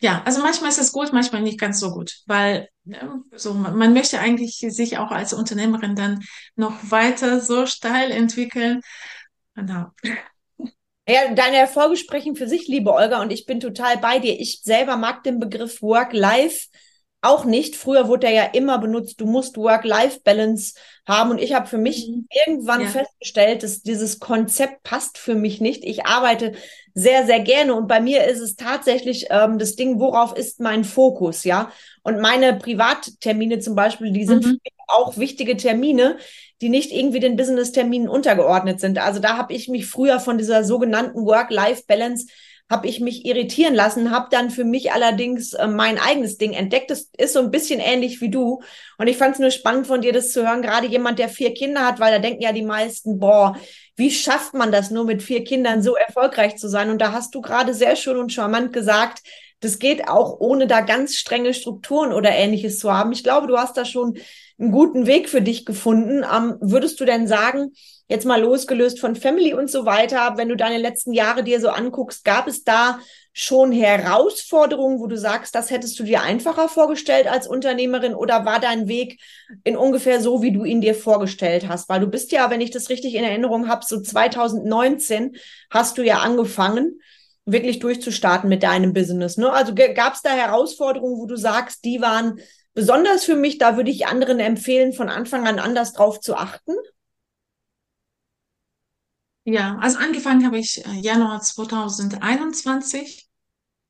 ja, 0.02 0.22
also 0.26 0.42
manchmal 0.42 0.70
ist 0.70 0.80
es 0.80 0.92
gut, 0.92 1.12
manchmal 1.12 1.42
nicht 1.42 1.60
ganz 1.60 1.80
so 1.80 1.92
gut, 1.92 2.22
weil 2.26 2.70
ja, 2.86 3.22
so 3.36 3.54
man 3.54 3.94
möchte 3.94 4.20
eigentlich 4.20 4.58
sich 4.58 4.98
auch 4.98 5.12
als 5.12 5.34
Unternehmerin 5.34 5.96
dann 5.96 6.24
noch 6.56 6.74
weiter 6.90 7.42
so 7.42 7.66
steil 7.66 8.12
entwickeln. 8.12 8.82
Genau. 9.56 9.88
Ja, 11.08 11.34
deine 11.34 11.58
Erfolge 11.58 11.98
sprechen 11.98 12.36
für 12.36 12.48
sich, 12.48 12.68
liebe 12.68 12.94
Olga, 12.94 13.22
und 13.22 13.32
ich 13.32 13.46
bin 13.46 13.60
total 13.60 13.98
bei 13.98 14.20
dir. 14.20 14.40
Ich 14.40 14.62
selber 14.62 14.96
mag 14.96 15.24
den 15.24 15.40
Begriff 15.40 15.82
Work-Life 15.82 16.68
auch 17.22 17.44
nicht. 17.44 17.76
Früher 17.76 18.08
wurde 18.08 18.28
er 18.28 18.34
ja 18.34 18.44
immer 18.54 18.78
benutzt, 18.78 19.20
du 19.20 19.26
musst 19.26 19.58
Work-Life-Balance 19.58 20.76
haben. 21.06 21.32
Und 21.32 21.42
ich 21.42 21.54
habe 21.54 21.68
für 21.68 21.78
mich 21.78 22.08
mhm. 22.08 22.28
irgendwann 22.46 22.82
ja. 22.82 22.88
festgestellt, 22.88 23.64
dass 23.64 23.82
dieses 23.82 24.20
Konzept 24.20 24.84
passt 24.84 25.18
für 25.18 25.36
mich 25.36 25.60
nicht. 25.60 25.84
Ich 25.84 26.06
arbeite 26.06 26.54
sehr, 26.94 27.26
sehr 27.26 27.42
gerne. 27.42 27.76
Und 27.76 27.88
bei 27.88 28.00
mir 28.00 28.26
ist 28.26 28.40
es 28.40 28.56
tatsächlich 28.56 29.28
ähm, 29.30 29.60
das 29.60 29.76
Ding, 29.76 30.00
worauf 30.00 30.36
ist 30.36 30.60
mein 30.60 30.84
Fokus, 30.84 31.44
ja? 31.44 31.72
Und 32.04 32.20
meine 32.20 32.54
Privattermine 32.54 33.60
zum 33.60 33.76
Beispiel, 33.76 34.12
die 34.12 34.26
sind 34.26 34.46
mhm. 34.46 34.60
auch 34.88 35.18
wichtige 35.18 35.58
Termine, 35.58 36.18
die 36.62 36.70
nicht 36.70 36.92
irgendwie 36.92 37.20
den 37.20 37.36
Business-Terminen 37.36 38.10
untergeordnet 38.10 38.80
sind. 38.80 38.98
Also 38.98 39.20
da 39.20 39.38
habe 39.38 39.54
ich 39.54 39.68
mich 39.68 39.88
früher 39.88 40.20
von 40.20 40.38
dieser 40.38 40.64
sogenannten 40.64 41.26
Work-Life-Balance 41.26 42.28
habe 42.70 42.88
ich 42.88 43.00
mich 43.00 43.26
irritieren 43.26 43.74
lassen, 43.74 44.12
habe 44.12 44.28
dann 44.30 44.52
für 44.52 44.64
mich 44.64 44.92
allerdings 44.92 45.54
äh, 45.54 45.68
mein 45.68 45.98
eigenes 45.98 46.38
Ding 46.38 46.54
entdeckt. 46.54 46.92
Das 46.92 47.10
ist 47.18 47.34
so 47.34 47.40
ein 47.40 47.50
bisschen 47.50 47.80
ähnlich 47.80 48.22
wie 48.22 48.30
du. 48.30 48.62
Und 48.98 49.08
ich 49.08 49.18
fand 49.18 49.34
es 49.34 49.40
nur 49.40 49.52
spannend 49.52 49.88
von 49.88 50.02
dir, 50.02 50.14
das 50.14 50.32
zu 50.32 50.48
hören. 50.48 50.62
Gerade 50.62 50.88
jemand, 50.88 51.18
der 51.18 51.30
vier 51.30 51.54
Kinder 51.54 51.86
hat, 51.86 52.00
weil 52.00 52.12
da 52.12 52.20
denken 52.20 52.44
ja 52.44 52.52
die 52.52 52.62
meisten, 52.62 53.20
boah, 53.20 53.58
wie 53.96 54.12
schafft 54.12 54.54
man 54.54 54.72
das 54.72 54.92
nur 54.92 55.04
mit 55.04 55.24
vier 55.24 55.44
Kindern 55.44 55.82
so 55.82 55.96
erfolgreich 55.96 56.58
zu 56.58 56.70
sein? 56.70 56.92
Und 56.92 57.00
da 57.02 57.12
hast 57.12 57.34
du 57.34 57.42
gerade 57.42 57.74
sehr 57.74 57.96
schön 57.96 58.18
und 58.18 58.32
charmant 58.32 58.72
gesagt, 58.72 59.24
das 59.62 59.80
geht 59.80 60.08
auch 60.08 60.40
ohne 60.40 60.68
da 60.68 60.82
ganz 60.82 61.16
strenge 61.16 61.54
Strukturen 61.54 62.14
oder 62.14 62.30
ähnliches 62.32 62.80
zu 62.80 62.94
haben. 62.94 63.12
Ich 63.12 63.24
glaube, 63.24 63.48
du 63.48 63.58
hast 63.58 63.76
da 63.78 63.84
schon 63.84 64.18
einen 64.60 64.72
guten 64.72 65.08
Weg 65.08 65.28
für 65.28 65.42
dich 65.42 65.66
gefunden. 65.66 66.24
Ähm, 66.24 66.58
würdest 66.62 67.00
du 67.00 67.06
denn 67.06 67.28
sagen, 67.28 67.72
jetzt 68.10 68.26
mal 68.26 68.42
losgelöst 68.42 69.00
von 69.00 69.16
Family 69.16 69.54
und 69.54 69.70
so 69.70 69.86
weiter, 69.86 70.34
wenn 70.36 70.50
du 70.50 70.58
deine 70.58 70.80
letzten 70.80 71.14
Jahre 71.14 71.44
dir 71.44 71.62
so 71.62 71.70
anguckst, 71.70 72.26
gab 72.26 72.48
es 72.48 72.64
da 72.64 73.00
schon 73.34 73.72
Herausforderungen, 73.72 75.00
wo 75.00 75.06
du 75.06 75.16
sagst, 75.16 75.54
das 75.54 75.70
hättest 75.70 75.98
du 76.00 76.04
dir 76.04 76.24
einfacher 76.24 76.68
vorgestellt 76.68 77.28
als 77.28 77.48
Unternehmerin 77.48 78.16
oder 78.16 78.46
war 78.46 78.60
dein 78.60 78.88
Weg 78.88 79.22
in 79.64 79.78
ungefähr 79.78 80.20
so, 80.20 80.42
wie 80.42 80.52
du 80.52 80.66
ihn 80.66 80.82
dir 80.82 80.96
vorgestellt 80.96 81.68
hast? 81.68 81.88
Weil 81.88 82.00
du 82.00 82.08
bist 82.08 82.32
ja, 82.32 82.50
wenn 82.50 82.62
ich 82.62 82.72
das 82.72 82.90
richtig 82.90 83.14
in 83.14 83.24
Erinnerung 83.24 83.70
habe, 83.70 83.86
so 83.86 84.02
2019 84.02 85.38
hast 85.70 86.00
du 86.00 86.02
ja 86.04 86.18
angefangen, 86.18 87.00
wirklich 87.46 87.78
durchzustarten 87.80 88.50
mit 88.50 88.64
deinem 88.64 88.94
Business. 88.94 89.38
Ne? 89.38 89.52
Also 89.52 89.74
gab 89.76 90.16
es 90.16 90.24
da 90.24 90.32
Herausforderungen, 90.32 91.20
wo 91.20 91.28
du 91.28 91.36
sagst, 91.36 91.86
die 91.86 92.02
waren 92.02 92.40
besonders 92.74 93.24
für 93.24 93.36
mich, 93.36 93.60
da 93.60 93.78
würde 93.78 93.92
ich 93.92 94.08
anderen 94.08 94.40
empfehlen, 94.40 94.94
von 94.94 95.10
Anfang 95.10 95.48
an 95.48 95.60
anders 95.60 95.94
drauf 95.94 96.20
zu 96.20 96.36
achten? 96.36 96.74
Ja, 99.52 99.78
also 99.80 99.98
angefangen 99.98 100.46
habe 100.46 100.60
ich 100.60 100.86
äh, 100.86 101.00
Januar 101.02 101.42
2021. 101.42 103.28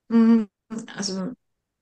Mhm, 0.08 0.48
also 0.96 1.34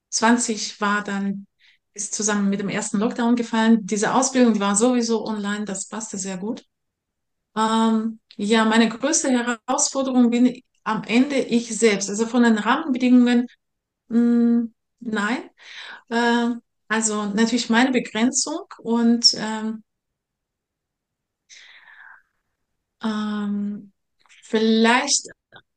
20 0.09 0.81
war 0.81 1.03
dann, 1.03 1.45
ist 1.93 2.15
zusammen 2.15 2.49
mit 2.49 2.59
dem 2.59 2.69
ersten 2.69 2.97
Lockdown 2.97 3.35
gefallen. 3.35 3.85
Diese 3.85 4.15
Ausbildung, 4.15 4.55
die 4.55 4.59
war 4.59 4.75
sowieso 4.75 5.25
online, 5.27 5.65
das 5.65 5.87
passte 5.87 6.17
sehr 6.17 6.37
gut. 6.37 6.65
Ähm, 7.55 8.19
ja, 8.35 8.65
meine 8.65 8.89
größte 8.89 9.29
Herausforderung 9.29 10.31
bin 10.31 10.59
am 10.83 11.03
Ende 11.03 11.37
ich 11.37 11.77
selbst. 11.77 12.09
Also 12.09 12.25
von 12.25 12.41
den 12.43 12.57
Rahmenbedingungen, 12.57 13.45
mh, 14.07 14.19
mm, 14.19 14.73
nein. 15.01 15.49
Äh, 16.09 16.49
also 16.87 17.25
natürlich 17.27 17.69
meine 17.69 17.91
Begrenzung 17.91 18.65
und 18.79 19.35
ähm, 19.37 19.83
ähm, 23.03 23.91
vielleicht 24.43 25.27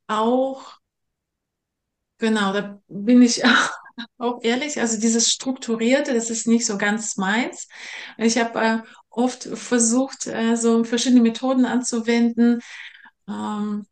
auch 0.09 0.81
Genau, 2.19 2.53
da 2.53 2.81
bin 2.89 3.23
ich 3.23 3.43
auch 4.19 4.41
ehrlich. 4.43 4.79
Also 4.81 5.01
dieses 5.01 5.31
Strukturierte, 5.31 6.13
das 6.15 6.31
ist 6.31 6.47
nicht 6.47 6.67
so 6.67 6.77
ganz 6.79 7.17
meins. 7.17 7.69
Ich 8.19 8.39
habe 8.39 8.61
äh, 8.61 8.79
oft 9.09 9.45
versucht, 9.45 10.27
äh, 10.27 10.57
so 10.57 10.85
verschiedene 10.85 11.23
Methoden 11.23 11.65
anzuwenden 11.65 12.61
ähm, 13.29 13.87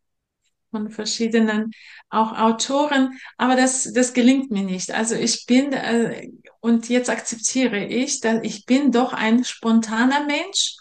von 0.71 0.91
verschiedenen 0.91 1.73
auch 2.11 2.39
Autoren, 2.39 3.19
aber 3.39 3.57
das 3.57 3.93
das 3.95 4.15
gelingt 4.15 4.51
mir 4.51 4.65
nicht. 4.65 4.93
Also 4.93 5.15
ich 5.17 5.47
bin 5.47 5.73
äh, 5.75 6.31
und 6.61 6.89
jetzt 6.91 7.11
akzeptiere 7.11 7.85
ich, 7.87 8.21
dass 8.21 8.41
ich 8.45 8.67
bin 8.67 8.93
doch 8.93 9.13
ein 9.15 9.45
spontaner 9.45 10.27
Mensch. 10.27 10.77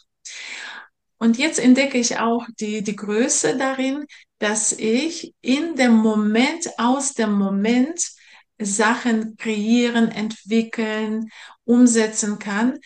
Und 1.17 1.37
jetzt 1.37 1.59
entdecke 1.59 1.97
ich 1.97 2.19
auch 2.19 2.45
die, 2.59 2.83
die 2.83 2.95
Größe 2.95 3.57
darin, 3.57 4.05
dass 4.39 4.71
ich 4.71 5.33
in 5.41 5.75
dem 5.75 5.95
Moment, 5.95 6.69
aus 6.77 7.13
dem 7.13 7.33
Moment 7.33 8.01
Sachen 8.59 9.35
kreieren, 9.37 10.09
entwickeln, 10.09 11.29
umsetzen 11.63 12.39
kann 12.39 12.79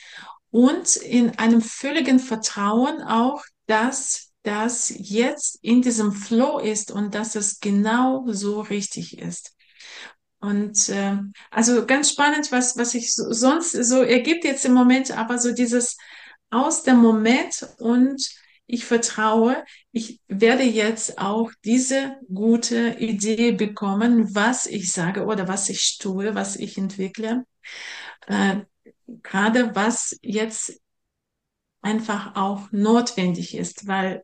und 0.50 0.96
in 0.98 1.38
einem 1.40 1.62
völligen 1.62 2.20
Vertrauen 2.20 3.02
auch, 3.02 3.44
dass 3.68 4.32
das 4.44 4.92
jetzt 4.98 5.60
in 5.62 5.82
diesem 5.82 6.12
Flow 6.12 6.60
ist 6.60 6.92
und 6.92 7.16
dass 7.16 7.36
es 7.36 7.60
genau 7.60 8.26
so 8.28 8.62
richtig 8.62 9.20
ist. 9.20 9.54
Und 10.40 10.90
äh, 10.90 11.18
also 11.52 11.86
ganz 11.86 12.10
spannend, 12.10 12.52
was, 12.52 12.76
was 12.76 12.92
sich 12.92 13.14
so, 13.14 13.32
sonst 13.32 13.72
so 13.72 14.02
ergibt 14.02 14.44
jetzt 14.44 14.66
im 14.66 14.74
Moment, 14.74 15.12
aber 15.12 15.38
so 15.38 15.54
dieses 15.54 15.98
aus 16.52 16.84
dem 16.84 16.98
Moment 16.98 17.68
und 17.80 18.30
ich 18.68 18.86
vertraue, 18.86 19.64
ich 19.92 20.22
werde 20.28 20.64
jetzt 20.64 21.18
auch 21.18 21.52
diese 21.66 22.16
gute 22.34 22.96
Idee 23.00 23.52
bekommen, 23.52 24.34
was 24.34 24.66
ich 24.66 24.92
sage 24.92 25.26
oder 25.26 25.48
was 25.48 25.68
ich 25.70 25.98
tue, 25.98 26.36
was 26.36 26.56
ich 26.56 26.78
entwickle. 26.78 27.46
Äh, 28.28 28.62
gerade 29.24 29.76
was 29.76 30.18
jetzt 30.22 30.80
einfach 31.82 32.36
auch 32.36 32.72
notwendig 32.72 33.56
ist, 33.58 33.88
weil 33.88 34.24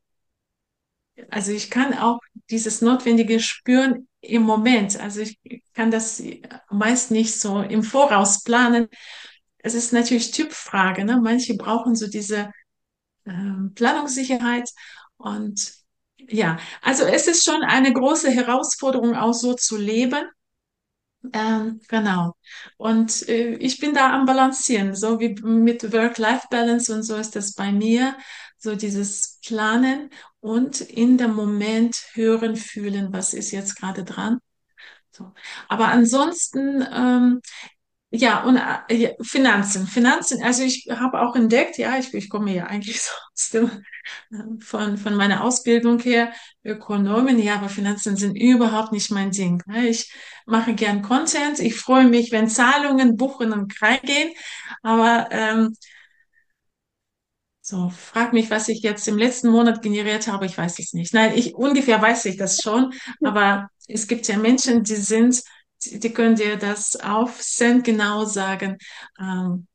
also 1.30 1.52
ich 1.52 1.70
kann 1.72 1.94
auch 1.98 2.20
dieses 2.50 2.82
Notwendige 2.82 3.40
spüren 3.40 4.08
im 4.22 4.44
Moment. 4.44 5.00
Also 5.00 5.22
ich 5.22 5.40
kann 5.74 5.90
das 5.92 6.22
meist 6.70 7.12
nicht 7.12 7.40
so 7.40 7.62
im 7.62 7.84
Voraus 7.84 8.44
planen. 8.44 8.88
Es 9.68 9.74
ist 9.76 9.92
natürlich 9.92 10.32
Typfrage. 10.32 11.04
Ne? 11.04 11.20
Manche 11.22 11.56
brauchen 11.56 11.96
so 11.96 12.08
diese 12.08 12.52
ähm, 13.26 13.74
Planungssicherheit. 13.76 14.70
Und 15.18 15.74
ja, 16.30 16.58
also 16.82 17.04
es 17.04 17.28
ist 17.28 17.44
schon 17.44 17.64
eine 17.64 17.92
große 17.92 18.32
Herausforderung, 18.32 19.16
auch 19.16 19.34
so 19.34 19.54
zu 19.56 19.76
leben. 19.78 20.26
Ähm, 21.34 21.82
genau. 21.90 22.34
Und 22.78 23.28
äh, 23.28 23.56
ich 23.56 23.80
bin 23.80 23.94
da 23.94 24.14
am 24.14 24.26
Balancieren, 24.26 24.96
so 24.96 25.20
wie 25.20 25.36
mit 25.42 25.92
Work-Life-Balance 25.92 26.94
und 26.94 27.04
so 27.04 27.18
ist 27.18 27.36
das 27.36 27.54
bei 27.54 27.74
mir. 27.74 28.16
So 28.58 28.76
dieses 28.76 29.40
Planen 29.46 30.10
und 30.40 30.80
in 30.80 31.18
dem 31.18 31.34
Moment 31.36 31.98
hören, 32.14 32.56
fühlen, 32.56 33.12
was 33.12 33.34
ist 33.34 33.52
jetzt 33.52 33.76
gerade 33.76 34.06
dran. 34.06 34.40
So. 35.12 35.34
Aber 35.68 35.90
ansonsten, 35.90 36.88
ähm, 36.90 37.42
ja, 38.10 38.44
und 38.44 38.58
äh, 38.88 39.16
Finanzen. 39.22 39.86
Finanzen, 39.86 40.42
also 40.42 40.64
ich 40.64 40.88
habe 40.90 41.20
auch 41.22 41.36
entdeckt, 41.36 41.78
ja, 41.78 41.98
ich, 41.98 42.14
ich 42.14 42.30
komme 42.30 42.54
ja 42.54 42.66
eigentlich 42.66 43.02
so 43.02 43.12
aus 43.34 43.50
dem, 43.50 44.60
von, 44.62 44.98
von 44.98 45.16
meiner 45.16 45.44
Ausbildung 45.44 46.00
her, 46.00 46.32
Ökonomen, 46.64 47.38
ja, 47.40 47.56
aber 47.56 47.70
Finanzen 47.70 48.16
sind 48.16 48.36
überhaupt 48.36 48.94
nicht 48.94 49.12
mein 49.12 49.32
Ding. 49.32 49.62
Ne? 49.68 49.90
Ich 49.90 50.12
mache 50.46 50.74
gern 50.74 51.02
Content, 51.02 51.60
ich 51.60 51.76
freue 51.76 52.08
mich, 52.08 52.32
wenn 52.32 52.50
Zahlungen, 52.50 53.18
Buchen 53.18 53.52
und 53.52 53.82
reingehen, 53.82 54.32
aber 54.84 55.28
ähm, 55.32 55.76
so, 57.60 57.90
frag 57.90 58.32
mich, 58.32 58.50
was 58.50 58.70
ich 58.70 58.82
jetzt 58.82 59.06
im 59.10 59.18
letzten 59.18 59.50
Monat 59.50 59.82
generiert 59.82 60.28
habe, 60.28 60.46
ich 60.46 60.58
weiß 60.58 60.80
es 60.80 60.94
nicht. 60.94 61.14
Nein, 61.14 61.34
ich 61.36 61.54
ungefähr 61.56 62.02
weiß 62.02 62.24
ich 62.26 62.38
das 62.38 62.62
schon, 62.62 62.94
aber 63.22 63.70
es 63.90 64.08
gibt 64.08 64.30
ja 64.30 64.38
Menschen, 64.38 64.84
die 64.84 64.96
sind 64.96 65.44
die 65.86 66.14
können 66.14 66.36
dir 66.36 66.58
das 66.58 66.96
auf 66.96 67.40
Cent 67.42 67.84
genau 67.84 68.26
sagen. 68.26 68.78
Ähm, 69.20 69.68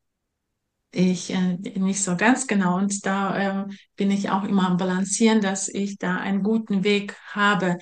ich 0.93 1.31
äh, 1.31 1.57
nicht 1.57 2.03
so 2.03 2.17
ganz 2.17 2.47
genau. 2.47 2.77
Und 2.77 3.07
da 3.07 3.65
äh, 3.65 3.75
bin 3.97 4.11
ich 4.11 4.31
auch 4.31 4.45
immer 4.45 4.67
am 4.67 4.77
Balancieren, 4.77 5.41
dass 5.41 5.69
ich 5.69 5.99
da 5.99 6.17
einen 6.17 6.43
guten 6.43 6.85
Weg 6.85 7.17
habe, 7.27 7.79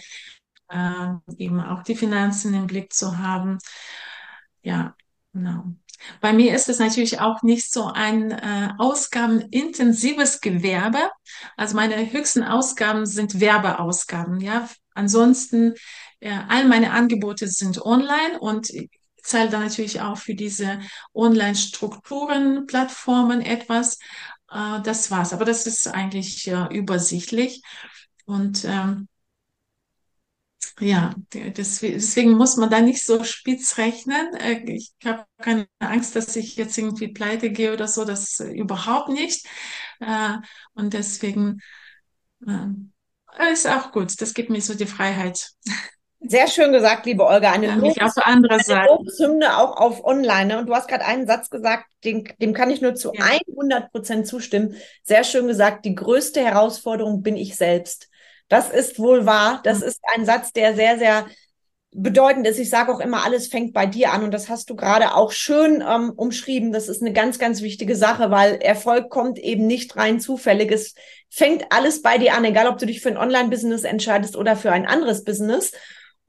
äh, 0.69 1.07
eben 1.37 1.61
auch 1.61 1.83
die 1.83 1.97
Finanzen 1.97 2.55
im 2.55 2.67
Blick 2.67 2.93
zu 2.93 3.19
haben. 3.19 3.59
Ja, 4.63 4.95
genau. 5.33 5.65
Bei 6.21 6.33
mir 6.33 6.55
ist 6.55 6.69
es 6.69 6.79
natürlich 6.79 7.21
auch 7.21 7.43
nicht 7.43 7.71
so 7.71 7.87
ein 7.87 8.31
äh, 8.31 8.71
ausgabenintensives 8.79 10.41
Gewerbe. 10.41 11.11
Also 11.57 11.77
meine 11.77 12.11
höchsten 12.13 12.43
Ausgaben 12.43 13.05
sind 13.07 13.41
Werbeausgaben. 13.41 14.41
Ja, 14.41 14.69
ansonsten 14.95 15.75
all 16.23 16.67
meine 16.69 16.93
Angebote 16.93 17.49
sind 17.49 17.81
online 17.85 18.39
und 18.41 18.71
ich 18.71 18.91
zahle 19.23 19.51
dann 19.51 19.63
natürlich 19.63 20.01
auch 20.01 20.19
für 20.19 20.35
diese 20.35 20.81
Online-Strukturen, 21.15 22.67
Plattformen 22.67 23.41
etwas. 23.41 23.99
Äh, 24.51 24.81
das 24.83 25.11
war's. 25.11 25.33
Aber 25.33 25.45
das 25.45 25.67
ist 25.67 25.87
eigentlich 25.89 26.47
äh, 26.49 26.67
übersichtlich. 26.77 27.63
Und 28.27 28.65
ähm, 28.65 29.09
ja, 30.81 31.15
deswegen 31.35 32.33
muss 32.33 32.57
man 32.57 32.71
da 32.71 32.81
nicht 32.81 33.05
so 33.05 33.23
spitz 33.25 33.77
rechnen. 33.79 34.35
Äh, 34.35 34.61
ich 34.73 34.93
habe 35.05 35.27
keine 35.39 35.69
Angst, 35.79 36.17
dass 36.17 36.35
ich 36.37 36.57
jetzt 36.57 36.77
irgendwie 36.79 37.09
pleite 37.09 37.51
gehe 37.51 37.73
oder 37.73 37.87
so, 37.89 38.05
das 38.05 38.41
überhaupt 38.41 39.09
nicht. 39.11 39.47
Äh, 40.01 40.37
und 40.75 40.95
deswegen 40.95 41.61
äh, 42.47 43.53
ist 43.53 43.67
auch 43.69 43.93
gut. 43.93 44.21
Das 44.21 44.35
gibt 44.35 44.51
mir 44.51 44.63
so 44.63 44.75
die 44.75 44.87
Freiheit. 44.87 45.51
Sehr 46.23 46.49
schön 46.49 46.73
gesagt, 46.73 47.07
liebe 47.07 47.25
Olga. 47.25 47.53
Eine, 47.53 47.67
ja, 47.67 48.13
andere 48.25 48.55
eine 48.55 48.87
Lobeshymne 48.87 49.57
auch 49.57 49.77
auf 49.79 50.05
Online. 50.05 50.59
Und 50.59 50.67
du 50.67 50.75
hast 50.75 50.87
gerade 50.87 51.05
einen 51.07 51.27
Satz 51.27 51.49
gesagt, 51.49 51.87
den, 52.05 52.29
dem 52.41 52.53
kann 52.53 52.71
ich 52.71 52.83
nur 52.83 52.95
zu 52.95 53.13
ja. 53.15 53.25
100 53.49 53.91
Prozent 53.91 54.27
zustimmen. 54.27 54.77
Sehr 55.03 55.25
schön 55.25 55.47
gesagt, 55.47 55.87
die 55.87 55.95
größte 55.95 56.45
Herausforderung 56.45 57.23
bin 57.23 57.37
ich 57.37 57.57
selbst. 57.57 58.09
Das 58.49 58.71
ist 58.71 58.99
wohl 58.99 59.25
wahr. 59.25 59.61
Das 59.65 59.81
mhm. 59.81 59.87
ist 59.87 60.01
ein 60.15 60.27
Satz, 60.27 60.53
der 60.53 60.75
sehr, 60.75 60.99
sehr 60.99 61.27
bedeutend 61.93 62.47
ist. 62.47 62.59
Ich 62.59 62.69
sage 62.69 62.93
auch 62.93 63.01
immer, 63.01 63.25
alles 63.25 63.49
fängt 63.49 63.73
bei 63.73 63.87
dir 63.87 64.13
an. 64.13 64.23
Und 64.23 64.33
das 64.33 64.51
hast 64.51 64.69
du 64.69 64.77
gerade 64.77 65.15
auch 65.15 65.33
schön 65.33 65.83
ähm, 65.87 66.13
umschrieben. 66.15 66.71
Das 66.71 66.89
ist 66.89 67.01
eine 67.01 67.15
ganz, 67.15 67.39
ganz 67.39 67.63
wichtige 67.63 67.97
Sache, 67.97 68.31
weil 68.31 68.57
Erfolg 68.57 69.09
kommt 69.09 69.39
eben 69.39 69.67
nicht 69.67 69.97
rein 69.97 70.21
zufällig. 70.21 70.71
Es 70.71 70.95
fängt 71.31 71.65
alles 71.71 72.03
bei 72.03 72.19
dir 72.19 72.35
an, 72.35 72.45
egal 72.45 72.69
ob 72.69 72.77
du 72.77 72.85
dich 72.85 73.01
für 73.01 73.09
ein 73.09 73.17
Online-Business 73.17 73.85
entscheidest 73.85 74.37
oder 74.37 74.55
für 74.55 74.71
ein 74.71 74.87
anderes 74.87 75.25
Business. 75.25 75.73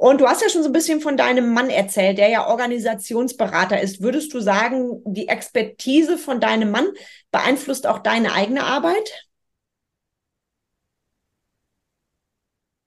Und 0.02 0.20
du 0.20 0.26
hast 0.26 0.41
ja 0.41 0.49
schon 0.49 0.64
so 0.64 0.70
ein 0.70 0.74
bisschen 0.74 0.99
von 0.99 1.16
deinem 1.16 1.54
Mann 1.54 1.70
erzählt, 1.70 2.18
der 2.18 2.28
ja 2.28 2.47
Organisationsberater 2.47 3.80
ist. 3.80 4.02
Würdest 4.02 4.34
du 4.34 4.39
sagen, 4.39 4.99
die 5.06 5.28
Expertise 5.28 6.18
von 6.18 6.39
deinem 6.39 6.72
Mann 6.72 6.88
beeinflusst 7.30 7.86
auch 7.86 7.99
deine 7.99 8.34
eigene 8.34 8.64
Arbeit? 8.64 9.28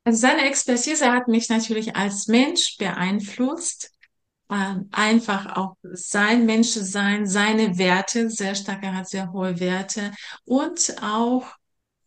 Also 0.03 0.19
seine 0.19 0.45
Expertise 0.49 1.13
hat 1.13 1.29
mich 1.29 1.49
natürlich 1.49 1.95
als 1.95 2.27
Mensch 2.27 2.79
beeinflusst. 2.79 3.93
Ähm, 4.51 4.89
einfach 4.91 5.55
auch 5.57 5.77
sein 5.85 6.47
Menschsein, 6.47 7.29
seine 7.29 7.79
Werte, 7.79 8.29
sehr 8.29 8.57
stark, 8.57 8.83
er 8.83 8.97
hat 8.97 9.09
sehr 9.09 9.33
hohe 9.33 9.61
Werte 9.61 10.11
und 10.47 10.97
auch 11.01 11.47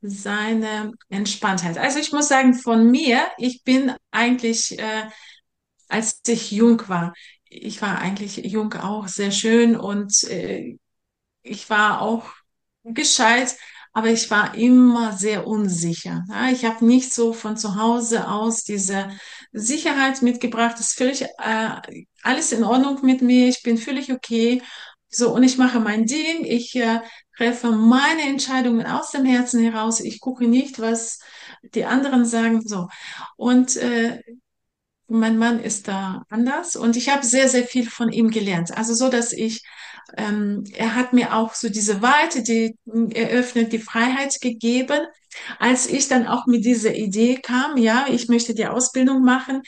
seine 0.02 0.94
Entspanntheit. 1.10 1.78
Also 1.78 2.00
ich 2.00 2.12
muss 2.12 2.28
sagen, 2.28 2.54
von 2.54 2.90
mir, 2.90 3.28
ich 3.38 3.64
bin 3.64 3.94
eigentlich, 4.12 4.78
äh, 4.80 5.10
als 5.88 6.22
ich 6.28 6.52
jung 6.52 6.82
war, 6.88 7.14
ich 7.50 7.82
war 7.82 8.00
eigentlich 8.00 8.38
jung 8.38 8.74
auch 8.74 9.08
sehr 9.08 9.32
schön 9.32 9.76
und 9.78 10.24
äh, 10.26 10.78
ich 11.44 11.70
war 11.70 12.02
auch 12.02 12.30
gescheit, 12.84 13.56
aber 13.94 14.10
ich 14.10 14.30
war 14.30 14.56
immer 14.56 15.14
sehr 15.18 15.48
unsicher. 15.48 16.24
Ja, 16.30 16.50
ich 16.52 16.66
habe 16.66 16.86
nicht 16.86 17.14
so 17.14 17.34
von 17.34 17.58
zu 17.58 17.76
Hause 17.76 18.28
aus 18.30 18.64
diese 18.64 19.10
Sicherheit 19.52 20.22
mitgebracht. 20.22 20.74
Das 20.74 20.90
ist 20.90 20.98
völlig 20.98 21.24
äh, 21.24 22.06
alles 22.22 22.52
in 22.52 22.64
Ordnung 22.64 23.04
mit 23.04 23.22
mir. 23.22 23.48
Ich 23.50 23.64
bin 23.64 23.78
völlig 23.78 24.12
okay. 24.12 24.62
So, 25.10 25.34
und 25.34 25.44
ich 25.44 25.58
mache 25.58 25.80
mein 25.80 26.06
Ding. 26.06 26.44
Ich 26.46 26.76
äh, 26.76 27.00
treffe 27.38 27.72
meine 27.72 28.24
Entscheidungen 28.24 28.86
aus 28.86 29.12
dem 29.12 29.26
Herzen 29.26 29.62
heraus. 29.62 30.00
Ich 30.00 30.20
gucke 30.20 30.48
nicht, 30.48 30.80
was 30.80 31.20
die 31.76 31.86
anderen 31.86 32.26
sagen. 32.26 32.62
So. 32.68 32.88
Und 33.36 33.76
äh, 33.78 34.22
mein 35.08 35.38
Mann 35.38 35.60
ist 35.60 35.88
da 35.88 36.24
anders 36.30 36.76
und 36.76 36.98
ich 36.98 37.10
habe 37.10 37.26
sehr, 37.26 37.48
sehr 37.48 37.64
viel 37.64 37.90
von 37.90 38.12
ihm 38.12 38.30
gelernt. 38.30 38.78
Also 38.78 38.94
so, 38.94 39.10
dass 39.10 39.32
ich, 39.32 39.64
ähm, 40.18 40.66
er 40.76 40.96
hat 40.96 41.14
mir 41.14 41.34
auch 41.36 41.54
so 41.54 41.70
diese 41.70 42.02
Weite, 42.02 42.44
die 42.44 42.76
eröffnet, 43.14 43.72
die 43.72 43.80
Freiheit 43.80 44.36
gegeben. 44.42 45.00
Als 45.60 45.88
ich 45.88 46.08
dann 46.08 46.28
auch 46.28 46.46
mit 46.48 46.66
dieser 46.66 46.96
Idee 46.96 47.40
kam, 47.42 47.78
ja, 47.78 48.08
ich 48.10 48.28
möchte 48.28 48.54
die 48.54 48.68
Ausbildung 48.68 49.24
machen. 49.24 49.62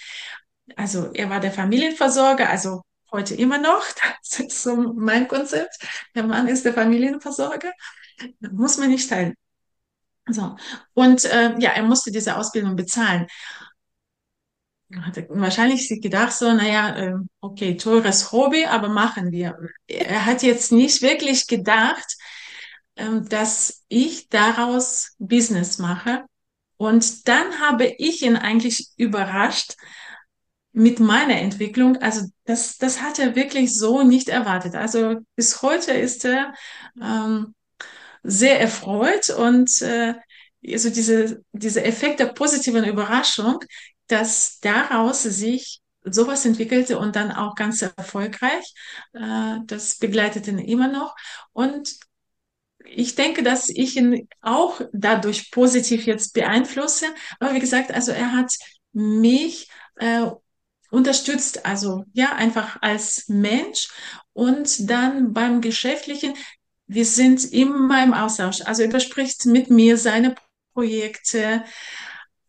Also 0.75 1.11
er 1.13 1.29
war 1.29 1.39
der 1.39 1.51
Familienversorger, 1.51 2.49
also 2.49 2.81
heute 3.11 3.35
immer 3.35 3.57
noch. 3.57 3.83
Das 4.31 4.39
ist 4.39 4.63
so 4.63 4.75
mein 4.75 5.27
Konzept. 5.27 5.75
Der 6.15 6.23
Mann 6.23 6.47
ist 6.47 6.65
der 6.65 6.73
Familienversorger. 6.73 7.71
Muss 8.51 8.77
man 8.77 8.89
nicht 8.89 9.09
teilen. 9.09 9.35
So. 10.27 10.55
Und 10.93 11.25
äh, 11.25 11.55
ja, 11.59 11.71
er 11.71 11.83
musste 11.83 12.11
diese 12.11 12.35
Ausbildung 12.35 12.75
bezahlen 12.75 13.27
hatte 14.97 15.27
wahrscheinlich 15.29 15.87
gedacht 16.01 16.33
so, 16.33 16.51
naja, 16.51 16.95
äh, 16.97 17.13
okay, 17.41 17.77
teures 17.77 18.31
Hobby, 18.31 18.65
aber 18.65 18.89
machen 18.89 19.31
wir. 19.31 19.57
Er 19.87 20.25
hat 20.25 20.41
jetzt 20.43 20.71
nicht 20.71 21.01
wirklich 21.01 21.47
gedacht, 21.47 22.17
ähm, 22.95 23.27
dass 23.29 23.83
ich 23.87 24.29
daraus 24.29 25.15
Business 25.19 25.77
mache. 25.77 26.23
Und 26.77 27.27
dann 27.27 27.59
habe 27.59 27.85
ich 27.97 28.23
ihn 28.23 28.35
eigentlich 28.35 28.87
überrascht 28.95 29.75
mit 30.79 31.01
meiner 31.01 31.35
Entwicklung. 31.35 31.97
Also 31.97 32.27
das, 32.45 32.77
das 32.77 33.01
hat 33.01 33.19
er 33.19 33.35
wirklich 33.35 33.75
so 33.75 34.03
nicht 34.03 34.29
erwartet. 34.29 34.75
Also 34.75 35.17
bis 35.35 35.61
heute 35.61 35.91
ist 35.91 36.23
er 36.23 36.53
ähm, 37.01 37.53
sehr 38.23 38.61
erfreut 38.61 39.29
und 39.29 39.81
äh, 39.81 40.13
also 40.65 40.89
diese, 40.89 41.43
diese 41.51 41.83
Effekt 41.83 42.21
der 42.21 42.27
positiven 42.27 42.85
Überraschung, 42.85 43.59
dass 44.07 44.59
daraus 44.61 45.23
sich 45.23 45.81
sowas 46.05 46.45
entwickelte 46.45 46.97
und 46.97 47.17
dann 47.17 47.33
auch 47.33 47.55
ganz 47.55 47.81
erfolgreich. 47.81 48.73
Äh, 49.11 49.57
das 49.65 49.97
begleitet 49.97 50.47
ihn 50.47 50.59
immer 50.59 50.87
noch. 50.87 51.13
Und 51.51 51.93
ich 52.85 53.15
denke, 53.15 53.43
dass 53.43 53.67
ich 53.67 53.97
ihn 53.97 54.29
auch 54.41 54.79
dadurch 54.93 55.51
positiv 55.51 56.05
jetzt 56.05 56.33
beeinflusse. 56.33 57.07
Aber 57.41 57.53
wie 57.53 57.59
gesagt, 57.59 57.91
also 57.91 58.13
er 58.13 58.31
hat 58.31 58.53
mich 58.93 59.67
äh, 59.97 60.27
unterstützt, 60.91 61.65
also 61.65 62.03
ja, 62.13 62.33
einfach 62.33 62.77
als 62.81 63.27
Mensch. 63.27 63.89
Und 64.33 64.89
dann 64.89 65.33
beim 65.33 65.61
Geschäftlichen, 65.61 66.33
wir 66.87 67.05
sind 67.05 67.51
immer 67.51 68.03
im 68.03 68.13
Austausch. 68.13 68.61
Also 68.61 68.83
er 68.83 68.89
bespricht 68.89 69.45
mit 69.45 69.69
mir 69.69 69.97
seine 69.97 70.35
Projekte, 70.73 71.63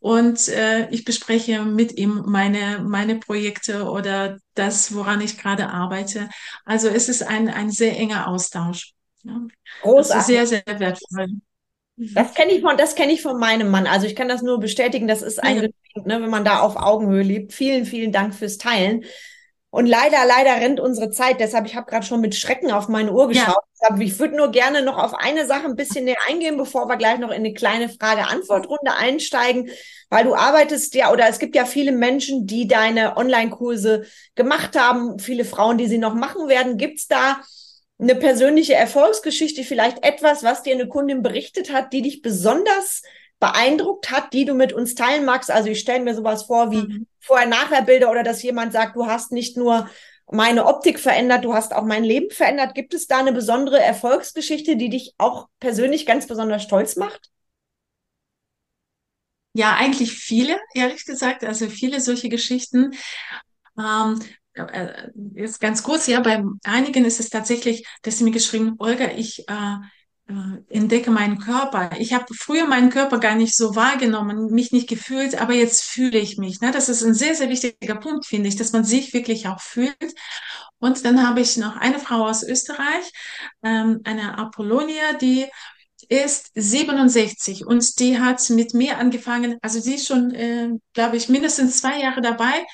und 0.01 0.49
äh, 0.49 0.88
ich 0.91 1.05
bespreche 1.05 1.62
mit 1.62 1.99
ihm 1.99 2.22
meine, 2.26 2.80
meine 2.80 3.18
Projekte 3.18 3.84
oder 3.84 4.38
das, 4.55 4.95
woran 4.95 5.20
ich 5.20 5.36
gerade 5.36 5.68
arbeite. 5.68 6.30
Also 6.64 6.88
es 6.88 7.11
ist 7.11 7.22
ein, 7.22 7.49
ein 7.49 7.70
sehr 7.70 7.97
enger 7.99 8.26
Austausch. 8.26 8.95
Ja. 9.22 9.38
Großartig. 9.82 10.26
Sehr, 10.26 10.47
sehr 10.47 10.62
wertvoll. 10.80 11.28
Das 12.14 12.34
kenne 12.34 12.53
ich 12.53 12.62
von, 12.62 12.76
das 12.76 12.94
kenne 12.94 13.12
ich 13.12 13.20
von 13.20 13.38
meinem 13.38 13.70
Mann. 13.70 13.86
Also 13.86 14.07
ich 14.07 14.16
kann 14.16 14.28
das 14.28 14.42
nur 14.42 14.59
bestätigen. 14.59 15.07
Das 15.07 15.22
ist 15.22 15.42
ein 15.42 15.57
ja. 15.57 15.62
Geschenk, 15.62 16.07
ne, 16.07 16.22
wenn 16.22 16.30
man 16.30 16.44
da 16.44 16.61
auf 16.61 16.76
Augenhöhe 16.76 17.22
lebt. 17.22 17.53
Vielen, 17.53 17.84
vielen 17.84 18.11
Dank 18.11 18.34
fürs 18.34 18.59
Teilen. 18.59 19.05
Und 19.72 19.86
leider, 19.86 20.24
leider 20.26 20.57
rennt 20.57 20.80
unsere 20.80 21.11
Zeit. 21.11 21.38
Deshalb, 21.38 21.66
ich 21.66 21.76
habe 21.76 21.88
gerade 21.88 22.05
schon 22.05 22.20
mit 22.20 22.34
Schrecken 22.34 22.72
auf 22.72 22.88
meine 22.88 23.12
Uhr 23.12 23.28
geschaut. 23.28 23.62
Ja. 23.82 23.96
Ich 23.98 24.18
würde 24.18 24.36
nur 24.36 24.51
gerne 24.51 24.82
noch 24.82 24.98
auf 24.98 25.14
eine 25.14 25.46
Sache 25.46 25.66
ein 25.66 25.76
bisschen 25.76 26.07
näher 26.07 26.16
eingehen, 26.28 26.57
bevor 26.57 26.88
wir 26.88 26.96
gleich 26.96 27.18
noch 27.18 27.30
in 27.30 27.36
eine 27.36 27.53
kleine 27.53 27.88
Frage-Antwort-Runde 27.88 28.92
einsteigen. 28.96 29.70
Weil 30.09 30.24
du 30.24 30.34
arbeitest 30.34 30.94
ja, 30.96 31.12
oder 31.12 31.28
es 31.28 31.38
gibt 31.38 31.55
ja 31.55 31.66
viele 31.66 31.92
Menschen, 31.92 32.46
die 32.46 32.66
deine 32.66 33.16
Online-Kurse 33.16 34.07
gemacht 34.34 34.76
haben, 34.76 35.18
viele 35.20 35.44
Frauen, 35.44 35.78
die 35.78 35.86
sie 35.86 35.98
noch 35.98 36.14
machen 36.14 36.48
werden. 36.48 36.76
Gibt's 36.76 37.07
da 37.07 37.40
eine 38.01 38.14
persönliche 38.14 38.74
Erfolgsgeschichte, 38.74 39.62
vielleicht 39.62 40.05
etwas, 40.05 40.42
was 40.42 40.62
dir 40.62 40.74
eine 40.74 40.88
Kundin 40.88 41.22
berichtet 41.22 41.72
hat, 41.72 41.92
die 41.92 42.03
dich 42.03 42.22
besonders 42.22 43.03
beeindruckt 43.38 44.11
hat, 44.11 44.32
die 44.32 44.44
du 44.44 44.55
mit 44.55 44.72
uns 44.72 44.94
teilen 44.94 45.24
magst? 45.24 45.51
Also 45.51 45.68
ich 45.68 45.80
stelle 45.80 46.05
mir 46.05 46.14
sowas 46.14 46.44
vor 46.44 46.70
wie 46.70 46.82
mhm. 46.82 47.07
Vorher-Nachher-Bilder 47.20 48.11
oder 48.11 48.22
dass 48.22 48.42
jemand 48.42 48.72
sagt, 48.72 48.96
du 48.96 49.07
hast 49.07 49.32
nicht 49.32 49.57
nur 49.57 49.88
meine 50.30 50.66
Optik 50.66 51.01
verändert, 51.01 51.44
du 51.44 51.55
hast 51.55 51.74
auch 51.74 51.84
mein 51.84 52.05
Leben 52.05 52.30
verändert. 52.30 52.74
Gibt 52.74 52.94
es 52.94 53.07
da 53.07 53.18
eine 53.18 53.32
besondere 53.32 53.80
Erfolgsgeschichte, 53.80 54.76
die 54.76 54.88
dich 54.88 55.14
auch 55.18 55.48
persönlich 55.59 56.07
ganz 56.07 56.26
besonders 56.26 56.62
stolz 56.62 56.96
macht? 56.96 57.30
Ja, 59.53 59.74
eigentlich 59.74 60.12
viele, 60.12 60.59
ehrlich 60.74 61.05
gesagt. 61.05 61.44
Also 61.44 61.68
viele 61.68 62.01
solche 62.01 62.28
Geschichten. 62.28 62.92
Ähm, 63.76 64.20
äh, 64.66 65.11
ist 65.34 65.61
ganz 65.61 65.82
kurz, 65.82 66.06
ja, 66.06 66.20
bei 66.20 66.42
einigen 66.64 67.04
ist 67.04 67.20
es 67.20 67.30
tatsächlich, 67.30 67.86
dass 68.02 68.18
sie 68.18 68.24
mir 68.24 68.30
geschrieben, 68.30 68.74
Olga, 68.78 69.11
ich 69.16 69.48
äh, 69.48 69.76
äh, 70.30 70.62
entdecke 70.68 71.11
meinen 71.11 71.38
Körper. 71.38 71.90
Ich 71.98 72.12
habe 72.12 72.26
früher 72.34 72.66
meinen 72.66 72.90
Körper 72.90 73.18
gar 73.18 73.34
nicht 73.34 73.56
so 73.56 73.74
wahrgenommen, 73.74 74.52
mich 74.52 74.70
nicht 74.72 74.88
gefühlt, 74.88 75.40
aber 75.40 75.54
jetzt 75.54 75.82
fühle 75.82 76.18
ich 76.18 76.38
mich. 76.38 76.61
Ne? 76.61 76.70
Das 76.70 76.88
ist 76.88 77.02
ein 77.02 77.14
sehr, 77.14 77.34
sehr 77.34 77.48
wichtiger 77.48 77.96
Punkt, 77.96 78.26
finde 78.26 78.48
ich, 78.48 78.56
dass 78.56 78.72
man 78.72 78.84
sich 78.84 79.12
wirklich 79.12 79.48
auch 79.48 79.61
fühlt. 79.61 80.14
Und 80.78 81.04
dann 81.04 81.26
habe 81.26 81.40
ich 81.40 81.56
noch 81.56 81.76
eine 81.76 81.98
Frau 81.98 82.26
aus 82.26 82.42
Österreich, 82.42 83.11
ähm, 83.62 84.00
eine 84.04 84.38
Apollonia, 84.38 85.14
die 85.20 85.46
ist 86.08 86.50
67 86.54 87.66
und 87.66 87.98
die 87.98 88.18
hat 88.18 88.48
mit 88.50 88.72
mir 88.72 88.98
angefangen, 88.98 89.58
also 89.62 89.80
sie 89.80 89.94
ist 89.94 90.06
schon, 90.06 90.32
äh, 90.32 90.70
glaube 90.94 91.16
ich, 91.16 91.28
mindestens 91.28 91.80
zwei 91.80 92.00
Jahre 92.00 92.20
dabei, 92.20 92.64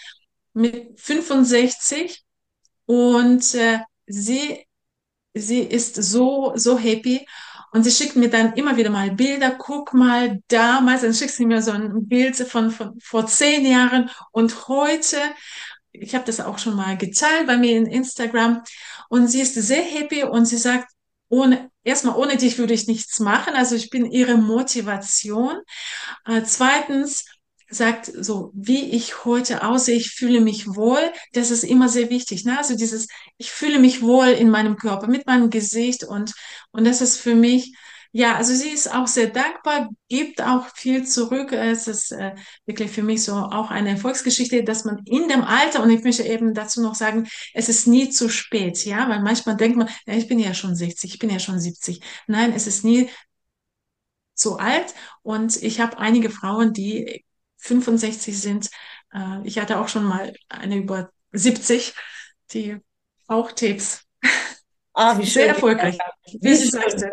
mit 0.57 0.99
65 0.99 2.25
und 2.87 3.55
äh, 3.55 3.81
sie 4.07 4.67
sie 5.37 5.61
ist 5.61 5.97
so, 5.97 6.53
so 6.57 6.79
happy. 6.79 7.27
Und 7.73 7.83
sie 7.85 7.91
schickt 7.91 8.17
mir 8.17 8.31
dann 8.31 8.55
immer 8.55 8.77
wieder 8.77 8.91
mal 8.91 9.11
Bilder, 9.11 9.51
guck 9.59 9.93
mal 9.93 10.41
damals, 10.49 11.03
dann 11.03 11.13
schickt 11.15 11.33
sie 11.33 11.45
mir 11.45 11.61
so 11.61 11.73
ein 11.73 12.09
Bild 12.09 12.37
von, 12.37 12.71
von 12.71 12.99
vor 13.01 13.27
zehn 13.27 13.67
Jahren 13.67 14.11
und 14.33 14.69
heute, 14.69 15.19
ich 15.93 16.15
habe 16.15 16.25
das 16.25 16.41
auch 16.41 16.59
schon 16.59 16.75
mal 16.75 16.97
geteilt 16.97 17.47
bei 17.47 17.57
mir 17.59 17.77
in 17.77 17.87
Instagram 17.87 18.63
und 19.11 19.29
sie 19.29 19.41
ist 19.43 19.55
sehr 19.55 19.83
happy 19.83 20.23
und 20.25 20.47
sie 20.47 20.57
sagt, 20.57 20.91
ohne, 21.29 21.71
erstmal 21.83 22.17
ohne 22.17 22.37
dich 22.37 22.57
würde 22.59 22.73
ich 22.73 22.87
nichts 22.87 23.21
machen, 23.21 23.55
also 23.55 23.75
ich 23.75 23.91
bin 23.91 24.07
ihre 24.07 24.37
Motivation. 24.39 25.61
Äh, 26.25 26.43
zweitens, 26.45 27.27
sagt, 27.69 28.11
so 28.19 28.53
wie 28.55 28.91
ich 28.91 29.25
heute 29.25 29.65
aussehe, 29.65 29.97
ich 29.97 30.11
fühle 30.11 30.41
mich 30.41 30.75
wohl, 30.75 31.13
das 31.33 31.51
ist 31.51 31.65
immer 31.65 31.89
sehr 31.89 32.11
wichtig. 32.11 32.45
Ne? 32.45 32.57
Also 32.59 32.77
dieses, 32.77 33.09
ich 33.39 33.51
fühle 33.51 33.79
mich 33.79 34.03
wohl 34.03 34.29
in 34.29 34.51
meinem 34.51 34.77
Körper, 34.77 35.09
mit 35.09 35.27
meinem 35.27 35.51
Gesicht 35.51 36.05
und, 36.05 36.33
und 36.71 36.85
das 36.87 37.01
ist 37.01 37.19
für 37.19 37.35
mich, 37.35 37.75
ja, 38.13 38.37
also 38.37 38.55
sie 38.55 38.71
ist 38.71 38.91
auch 38.95 39.07
sehr 39.07 39.27
dankbar, 39.27 39.91
gibt 40.09 40.41
auch 40.41 40.69
viel 40.75 41.07
zurück. 41.07 41.53
Es 41.53 41.87
ist 41.87 42.13
äh, 42.13 42.35
wirklich 42.65 42.91
für 42.91 43.03
mich 43.03 43.23
so 43.23 43.35
auch 43.35 43.71
eine 43.71 43.91
Erfolgsgeschichte, 43.91 44.65
dass 44.65 44.85
man 44.87 45.03
in 45.05 45.29
dem 45.29 45.43
Alter, 45.43 45.83
und 45.83 45.91
ich 45.91 46.03
möchte 46.03 46.23
eben 46.23 46.55
dazu 46.55 46.81
noch 46.81 46.95
sagen, 46.95 47.29
es 47.53 47.69
ist 47.69 47.87
nie 47.87 48.09
zu 48.09 48.31
spät, 48.31 48.85
ja, 48.87 49.09
weil 49.11 49.21
manchmal 49.21 49.57
denkt 49.57 49.77
man, 49.77 49.89
ja, 50.07 50.15
ich 50.15 50.29
bin 50.29 50.39
ja 50.39 50.55
schon 50.55 50.75
60, 50.75 51.13
ich 51.13 51.19
bin 51.19 51.29
ja 51.29 51.39
schon 51.39 51.61
70. 51.61 52.01
Nein, 52.27 52.55
es 52.55 52.67
ist 52.67 52.85
nie 52.85 53.11
zu 54.35 54.59
alt 54.59 54.95
und 55.23 55.63
ich 55.63 55.81
habe 55.81 55.99
einige 55.99 56.31
Frauen, 56.31 56.73
die 56.73 57.25
65 57.59 58.41
sind. 58.41 58.71
Äh, 59.13 59.41
ich 59.45 59.59
hatte 59.59 59.79
auch 59.79 59.89
schon 59.89 60.05
mal 60.05 60.33
eine 60.49 60.77
über 60.77 61.11
70, 61.33 61.95
die 62.53 62.77
auch 63.27 63.53
Tipps. 63.53 64.03
Ah, 64.99 65.19
wie 65.19 65.27
schön. 65.27 65.43
Sehr 65.43 65.49
erfolgreich. 65.49 65.99
Wie, 66.41 66.55
sie 66.55 66.69
sagte. 66.69 67.13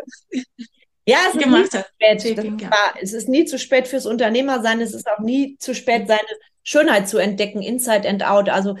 ja, 1.06 1.18
es 1.28 1.34
ist 1.34 1.46
nie 1.46 1.68
zu 1.68 1.84
spät. 1.84 2.36
Taping, 2.36 2.58
ja. 2.58 2.70
Es 3.00 3.12
ist 3.12 3.28
nie 3.28 3.44
zu 3.44 3.58
spät 3.58 3.88
fürs 3.88 4.06
Unternehmersein. 4.06 4.80
Es 4.80 4.94
ist 4.94 5.06
auch 5.06 5.18
nie 5.18 5.58
zu 5.58 5.74
spät, 5.74 6.08
seine 6.08 6.20
Schönheit 6.62 7.08
zu 7.08 7.18
entdecken, 7.18 7.60
inside 7.60 8.08
and 8.08 8.24
out. 8.24 8.48
Also 8.48 8.76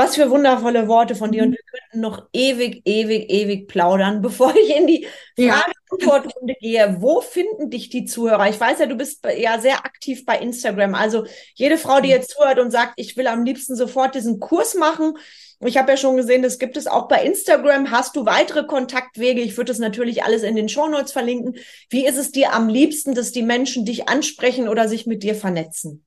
was 0.00 0.16
für 0.16 0.30
wundervolle 0.30 0.88
Worte 0.88 1.14
von 1.14 1.30
dir. 1.30 1.42
Und 1.42 1.50
mhm. 1.50 1.54
wir 1.54 1.80
könnten 1.80 2.00
noch 2.00 2.28
ewig, 2.32 2.82
ewig, 2.86 3.30
ewig 3.30 3.68
plaudern, 3.68 4.22
bevor 4.22 4.54
ich 4.56 4.74
in 4.74 4.86
die 4.86 5.06
Frage-Antwort-Runde 5.36 6.54
gehe. 6.60 6.96
Wo 7.00 7.20
finden 7.20 7.70
dich 7.70 7.90
die 7.90 8.06
Zuhörer? 8.06 8.48
Ich 8.48 8.58
weiß 8.58 8.78
ja, 8.78 8.86
du 8.86 8.96
bist 8.96 9.24
ja 9.38 9.60
sehr 9.60 9.84
aktiv 9.84 10.24
bei 10.24 10.38
Instagram. 10.38 10.94
Also 10.94 11.26
jede 11.54 11.76
Frau, 11.76 12.00
die 12.00 12.08
mhm. 12.08 12.14
jetzt 12.14 12.30
zuhört 12.30 12.58
und 12.58 12.70
sagt, 12.70 12.94
ich 12.96 13.16
will 13.16 13.26
am 13.26 13.44
liebsten 13.44 13.76
sofort 13.76 14.14
diesen 14.14 14.40
Kurs 14.40 14.74
machen, 14.74 15.18
ich 15.62 15.76
habe 15.76 15.90
ja 15.90 15.98
schon 15.98 16.16
gesehen, 16.16 16.42
das 16.42 16.58
gibt 16.58 16.78
es 16.78 16.86
auch 16.86 17.06
bei 17.06 17.22
Instagram. 17.22 17.90
Hast 17.90 18.16
du 18.16 18.24
weitere 18.24 18.64
Kontaktwege? 18.64 19.42
Ich 19.42 19.58
würde 19.58 19.70
das 19.70 19.78
natürlich 19.78 20.24
alles 20.24 20.42
in 20.42 20.56
den 20.56 20.70
Shownotes 20.70 21.12
verlinken. 21.12 21.56
Wie 21.90 22.06
ist 22.06 22.16
es 22.16 22.32
dir 22.32 22.54
am 22.54 22.70
liebsten, 22.70 23.14
dass 23.14 23.30
die 23.30 23.42
Menschen 23.42 23.84
dich 23.84 24.08
ansprechen 24.08 24.68
oder 24.68 24.88
sich 24.88 25.06
mit 25.06 25.22
dir 25.22 25.34
vernetzen? 25.34 26.06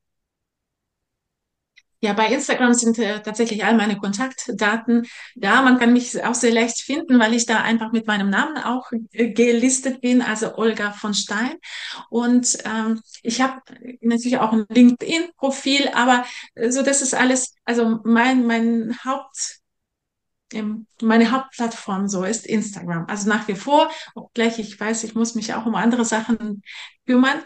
Ja, 2.04 2.12
bei 2.12 2.28
Instagram 2.28 2.74
sind 2.74 3.00
äh, 3.00 3.22
tatsächlich 3.22 3.64
all 3.64 3.78
meine 3.78 3.98
Kontaktdaten 3.98 5.08
da. 5.36 5.62
Man 5.62 5.80
kann 5.80 5.94
mich 5.94 6.22
auch 6.22 6.36
sehr 6.36 6.52
leicht 6.52 6.82
finden, 6.82 7.18
weil 7.18 7.34
ich 7.34 7.46
da 7.46 7.62
einfach 7.62 7.94
mit 7.94 8.08
meinem 8.08 8.30
Namen 8.30 8.58
auch 8.58 8.92
äh, 9.14 9.32
gelistet 9.32 10.02
bin, 10.02 10.22
also 10.22 10.58
Olga 10.58 10.92
von 10.92 11.14
Stein. 11.14 11.56
Und 12.10 12.58
ähm, 12.66 13.00
ich 13.22 13.40
habe 13.40 13.62
natürlich 14.02 14.38
auch 14.38 14.52
ein 14.52 14.66
LinkedIn-Profil, 14.68 15.92
aber 15.94 16.26
äh, 16.56 16.72
so 16.72 16.84
das 16.84 17.02
ist 17.02 17.14
alles, 17.14 17.56
also 17.64 18.02
mein, 18.04 18.46
mein 18.46 18.98
Haupt 19.06 19.62
meine 21.02 21.32
Hauptplattform 21.32 22.08
so 22.08 22.26
ist 22.26 22.46
Instagram. 22.46 23.06
Also 23.08 23.28
nach 23.28 23.48
wie 23.48 23.56
vor, 23.56 23.90
obgleich 24.14 24.60
ich 24.60 24.80
weiß, 24.80 25.04
ich 25.04 25.16
muss 25.16 25.34
mich 25.34 25.56
auch 25.56 25.66
um 25.66 25.74
andere 25.74 26.06
Sachen 26.06 26.62
kümmern. 27.08 27.42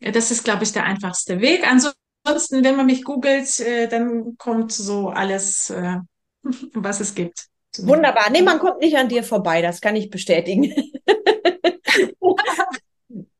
Das 0.00 0.30
ist, 0.30 0.44
glaube 0.44 0.62
ich, 0.62 0.70
der 0.72 0.84
einfachste 0.84 1.40
Weg. 1.40 1.66
Ansonsten, 1.66 1.97
wenn 2.24 2.76
man 2.76 2.86
mich 2.86 3.04
googelt, 3.04 3.60
äh, 3.60 3.88
dann 3.88 4.36
kommt 4.36 4.72
so 4.72 5.08
alles, 5.08 5.70
äh, 5.70 5.96
was 6.74 7.00
es 7.00 7.14
gibt. 7.14 7.46
Wunderbar. 7.78 8.30
Nee, 8.30 8.42
man 8.42 8.58
kommt 8.58 8.80
nicht 8.80 8.96
an 8.96 9.08
dir 9.08 9.22
vorbei, 9.22 9.62
das 9.62 9.80
kann 9.80 9.96
ich 9.96 10.10
bestätigen. 10.10 10.74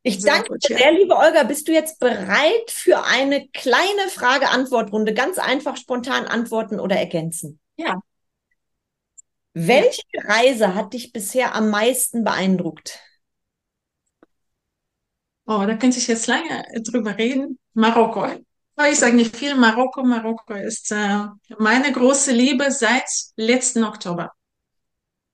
Ich 0.01 0.23
danke 0.23 0.57
dir 0.57 0.77
sehr, 0.77 0.93
liebe 0.93 1.15
Olga. 1.15 1.43
Bist 1.43 1.67
du 1.67 1.73
jetzt 1.73 1.99
bereit 1.99 2.71
für 2.71 3.03
eine 3.03 3.47
kleine 3.49 4.07
Frage-Antwort-Runde? 4.09 5.13
Ganz 5.13 5.37
einfach 5.37 5.77
spontan 5.77 6.25
antworten 6.25 6.79
oder 6.79 6.95
ergänzen. 6.95 7.59
Ja, 7.75 7.99
welche 9.53 10.03
Reise 10.23 10.75
hat 10.75 10.93
dich 10.93 11.11
bisher 11.11 11.55
am 11.55 11.69
meisten 11.69 12.23
beeindruckt? 12.23 12.99
Oh, 15.45 15.65
da 15.65 15.75
könnte 15.75 15.97
ich 15.97 16.07
jetzt 16.07 16.27
lange 16.27 16.63
drüber 16.81 17.17
reden. 17.17 17.57
Marokko. 17.73 18.27
Ich 18.87 18.99
sage 18.99 19.15
nicht 19.15 19.35
viel. 19.35 19.55
Marokko, 19.55 20.03
Marokko 20.03 20.53
ist 20.53 20.91
äh, 20.91 21.25
meine 21.57 21.91
große 21.91 22.31
Liebe 22.31 22.71
seit 22.71 23.03
letzten 23.35 23.83
Oktober. 23.83 24.31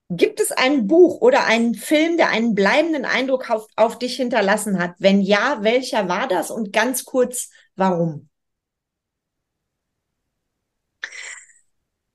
Gibt 0.09 0.39
es 0.39 0.51
ein 0.51 0.87
Buch 0.87 1.21
oder 1.21 1.45
einen 1.45 1.75
Film, 1.75 2.17
der 2.17 2.29
einen 2.29 2.55
bleibenden 2.55 3.05
Eindruck 3.05 3.49
auf, 3.49 3.67
auf 3.75 3.99
dich 3.99 4.15
hinterlassen 4.15 4.79
hat? 4.79 4.95
Wenn 4.99 5.21
ja, 5.21 5.59
welcher 5.61 6.07
war 6.09 6.27
das 6.27 6.49
und 6.51 6.73
ganz 6.73 7.05
kurz, 7.05 7.49
warum? 7.75 8.29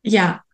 Ja, 0.02 0.44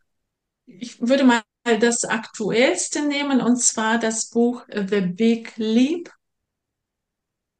ich 0.67 1.01
würde 1.01 1.25
mal 1.25 1.43
das 1.81 2.05
aktuellste 2.05 3.03
nehmen, 3.03 3.41
und 3.41 3.57
zwar 3.59 3.99
das 3.99 4.31
Buch 4.31 4.65
The 4.73 5.01
Big 5.03 5.53
Leap. 5.57 6.11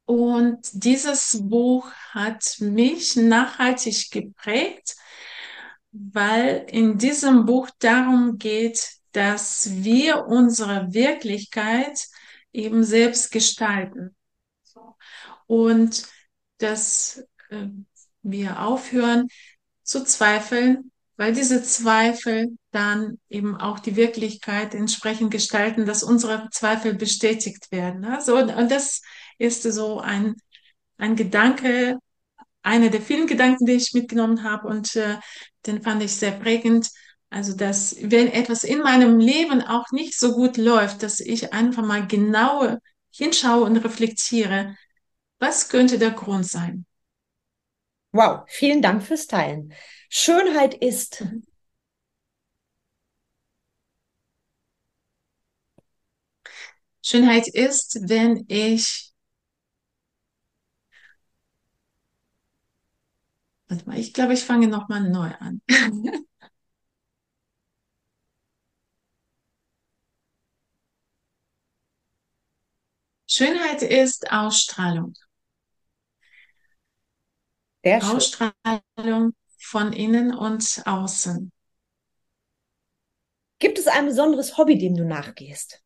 Und 0.07 0.69
dieses 0.71 1.37
Buch 1.37 1.91
hat 2.11 2.61
mich 2.61 3.17
nachhaltig 3.17 4.09
geprägt, 4.09 4.95
weil 5.91 6.65
in 6.69 6.97
diesem 6.97 7.45
Buch 7.45 7.69
darum 7.79 8.37
geht, 8.37 8.89
dass 9.11 9.67
wir 9.69 10.25
unsere 10.27 10.93
Wirklichkeit 10.93 12.07
eben 12.53 12.85
selbst 12.85 13.33
gestalten. 13.33 14.15
Und 15.45 16.07
dass 16.59 17.25
äh, 17.49 17.67
wir 18.21 18.61
aufhören 18.61 19.27
zu 19.83 20.05
zweifeln, 20.05 20.93
weil 21.17 21.33
diese 21.33 21.61
Zweifel 21.63 22.57
dann 22.71 23.19
eben 23.27 23.57
auch 23.57 23.79
die 23.79 23.97
Wirklichkeit 23.97 24.73
entsprechend 24.73 25.31
gestalten, 25.31 25.85
dass 25.85 26.01
unsere 26.01 26.47
Zweifel 26.51 26.93
bestätigt 26.93 27.73
werden. 27.73 28.05
Also, 28.05 28.37
und 28.37 28.71
das 28.71 29.01
ist 29.37 29.63
so 29.63 29.99
ein, 29.99 30.35
ein 30.97 31.15
Gedanke, 31.15 31.97
einer 32.63 32.89
der 32.89 33.01
vielen 33.01 33.27
Gedanken, 33.27 33.65
die 33.65 33.73
ich 33.73 33.93
mitgenommen 33.93 34.43
habe 34.43 34.67
und 34.67 34.95
äh, 34.95 35.17
den 35.65 35.81
fand 35.81 36.03
ich 36.03 36.15
sehr 36.15 36.31
prägend. 36.31 36.89
Also, 37.29 37.55
dass 37.55 37.95
wenn 38.01 38.27
etwas 38.31 38.63
in 38.63 38.79
meinem 38.81 39.19
Leben 39.19 39.61
auch 39.61 39.85
nicht 39.91 40.17
so 40.19 40.33
gut 40.33 40.57
läuft, 40.57 41.03
dass 41.03 41.19
ich 41.19 41.53
einfach 41.53 41.83
mal 41.85 42.07
genau 42.07 42.77
hinschaue 43.11 43.63
und 43.65 43.77
reflektiere, 43.77 44.75
was 45.39 45.69
könnte 45.69 45.99
der 45.99 46.11
Grund 46.11 46.47
sein? 46.47 46.85
Wow, 48.11 48.43
vielen 48.49 48.81
Dank 48.81 49.03
fürs 49.03 49.27
Teilen. 49.27 49.73
Schönheit 50.09 50.73
ist. 50.73 51.23
Schönheit 57.01 57.47
ist, 57.47 57.97
wenn 58.07 58.45
ich. 58.49 59.06
Warte 63.69 63.85
mal, 63.87 63.97
ich 63.99 64.13
glaube, 64.13 64.33
ich 64.33 64.43
fange 64.43 64.67
nochmal 64.67 65.09
neu 65.09 65.29
an. 65.39 65.61
Schönheit 73.25 73.83
ist 73.83 74.31
Ausstrahlung. 74.33 75.13
Sehr 77.83 78.01
schön. 78.01 78.15
Ausstrahlung 78.17 79.33
von 79.57 79.91
innen 79.93 80.31
und 80.33 80.81
außen. 80.85 81.51
Gibt 83.59 83.77
es 83.77 83.85
ein 83.85 84.07
besonderes 84.07 84.57
Hobby, 84.57 84.79
dem 84.79 84.95
du 84.95 85.05
nachgehst? 85.05 85.83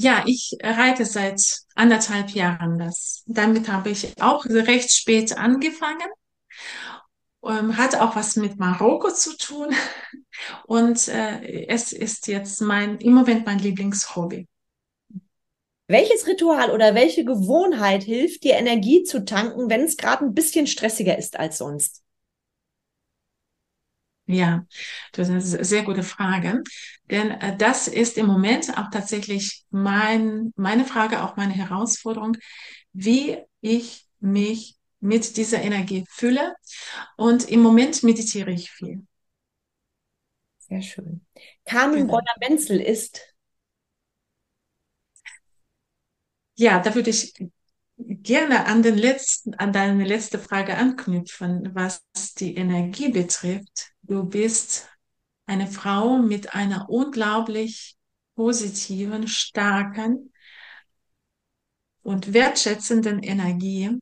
Ja, 0.00 0.22
ich 0.26 0.56
reite 0.62 1.04
seit 1.04 1.42
anderthalb 1.74 2.30
Jahren 2.30 2.78
das. 2.78 3.24
Damit 3.26 3.68
habe 3.68 3.90
ich 3.90 4.22
auch 4.22 4.44
recht 4.44 4.92
spät 4.92 5.36
angefangen. 5.36 6.06
Ähm, 7.44 7.76
hat 7.76 7.96
auch 7.96 8.14
was 8.14 8.36
mit 8.36 8.58
Marokko 8.58 9.10
zu 9.10 9.36
tun. 9.36 9.74
Und 10.66 11.08
äh, 11.08 11.66
es 11.66 11.92
ist 11.92 12.28
jetzt 12.28 12.60
mein, 12.60 12.98
im 12.98 13.12
Moment 13.12 13.44
mein 13.44 13.58
Lieblingshobby. 13.58 14.46
Welches 15.88 16.28
Ritual 16.28 16.70
oder 16.70 16.94
welche 16.94 17.24
Gewohnheit 17.24 18.04
hilft 18.04 18.44
dir, 18.44 18.54
Energie 18.54 19.02
zu 19.02 19.24
tanken, 19.24 19.68
wenn 19.68 19.82
es 19.82 19.96
gerade 19.96 20.26
ein 20.26 20.34
bisschen 20.34 20.68
stressiger 20.68 21.18
ist 21.18 21.36
als 21.36 21.58
sonst? 21.58 22.04
Ja, 24.30 24.66
das 25.12 25.30
ist 25.30 25.54
eine 25.54 25.64
sehr 25.64 25.84
gute 25.84 26.02
Frage. 26.02 26.62
Denn 27.10 27.30
äh, 27.30 27.56
das 27.56 27.88
ist 27.88 28.18
im 28.18 28.26
Moment 28.26 28.76
auch 28.76 28.90
tatsächlich 28.90 29.64
mein, 29.70 30.52
meine 30.54 30.84
Frage, 30.84 31.22
auch 31.22 31.36
meine 31.36 31.54
Herausforderung, 31.54 32.36
wie 32.92 33.38
ich 33.62 34.06
mich 34.20 34.76
mit 35.00 35.36
dieser 35.38 35.62
Energie 35.62 36.04
fühle. 36.10 36.54
Und 37.16 37.48
im 37.48 37.60
Moment 37.60 38.02
meditiere 38.02 38.50
ich 38.50 38.70
viel. 38.70 39.06
Sehr 40.58 40.82
schön. 40.82 41.26
Carmen 41.64 41.96
genau. 41.96 42.12
Bronner-Menzel 42.12 42.80
ist 42.80 43.34
Ja, 46.56 46.80
da 46.80 46.94
würde 46.94 47.10
ich 47.10 47.32
gerne 47.98 48.66
an 48.66 48.82
den 48.82 48.96
letzten, 48.96 49.54
an 49.54 49.72
deine 49.72 50.04
letzte 50.04 50.38
Frage 50.38 50.76
anknüpfen, 50.76 51.74
was 51.74 52.02
die 52.38 52.54
Energie 52.54 53.10
betrifft. 53.10 53.90
Du 54.02 54.24
bist 54.24 54.88
eine 55.46 55.66
Frau 55.66 56.18
mit 56.18 56.54
einer 56.54 56.88
unglaublich 56.88 57.96
positiven, 58.34 59.26
starken 59.26 60.32
und 62.02 62.32
wertschätzenden 62.32 63.22
Energie. 63.22 63.98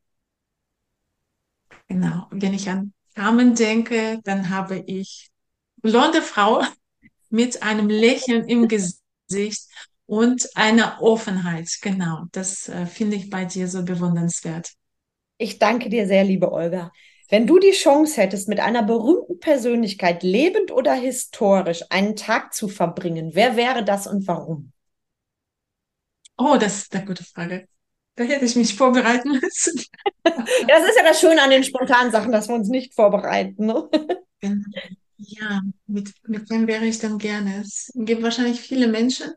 Genau. 1.89 2.27
Wenn 2.31 2.53
ich 2.53 2.69
an 2.69 2.93
Carmen 3.15 3.55
denke, 3.55 4.21
dann 4.25 4.51
habe 4.51 4.85
ich 4.87 5.31
blonde 5.77 6.21
Frau 6.21 6.63
mit 7.31 7.63
einem 7.63 7.89
Lächeln 7.89 8.47
im 8.49 8.69
Gesicht 8.69 9.69
und 10.07 10.49
eine 10.55 11.01
Offenheit. 11.01 11.69
Genau, 11.83 12.25
das 12.33 12.69
äh, 12.69 12.87
finde 12.87 13.17
ich 13.17 13.29
bei 13.29 13.45
dir 13.45 13.69
so 13.69 13.85
bewundernswert. 13.85 14.73
Ich 15.39 15.59
danke 15.59 15.91
dir 15.91 16.07
sehr, 16.07 16.25
liebe 16.25 16.51
Olga. 16.51 16.93
Wenn 17.29 17.47
du 17.47 17.59
die 17.59 17.73
Chance 17.73 18.21
hättest, 18.21 18.49
mit 18.49 18.61
einer 18.61 18.85
berühmten 18.85 19.41
Persönlichkeit, 19.41 20.23
lebend 20.23 20.71
oder 20.71 20.95
historisch, 20.95 21.83
einen 21.91 22.15
Tag 22.15 22.55
zu 22.55 22.69
verbringen, 22.69 23.31
wer 23.35 23.57
wäre 23.57 23.85
das 23.85 24.07
und 24.07 24.27
warum? 24.29 24.73
Oh, 26.39 26.57
das 26.59 26.83
ist 26.83 26.95
eine 26.95 27.05
gute 27.05 27.25
Frage. 27.25 27.67
Da 28.15 28.25
hätte 28.25 28.45
ich 28.45 28.57
mich 28.57 28.75
vorbereiten 28.75 29.31
müssen. 29.31 29.83
das 30.23 30.85
ist 30.89 30.97
ja 30.97 31.03
das 31.03 31.21
Schöne 31.21 31.43
an 31.43 31.51
den 31.51 31.65
spontanen 31.65 32.13
Sachen, 32.13 32.33
dass 32.33 32.49
wir 32.49 32.55
uns 32.55 32.69
nicht 32.69 32.95
vorbereiten. 32.95 33.67
Ne? 33.67 33.89
Ja, 35.19 35.63
mit, 35.87 36.13
mit 36.27 36.49
wem 36.49 36.67
wäre 36.67 36.87
ich 36.87 36.99
dann 36.99 37.19
gerne? 37.19 37.61
Es 37.61 37.91
gibt 37.95 38.23
wahrscheinlich 38.23 38.61
viele 38.61 38.87
Menschen, 38.87 39.33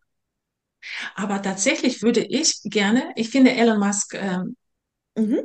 aber 1.16 1.42
tatsächlich 1.42 2.02
würde 2.04 2.22
ich 2.24 2.62
gerne, 2.64 3.12
ich 3.16 3.30
finde 3.30 3.52
Elon 3.52 3.80
Musk 3.80 4.14
ähm, 4.16 4.56
mhm. 5.18 5.42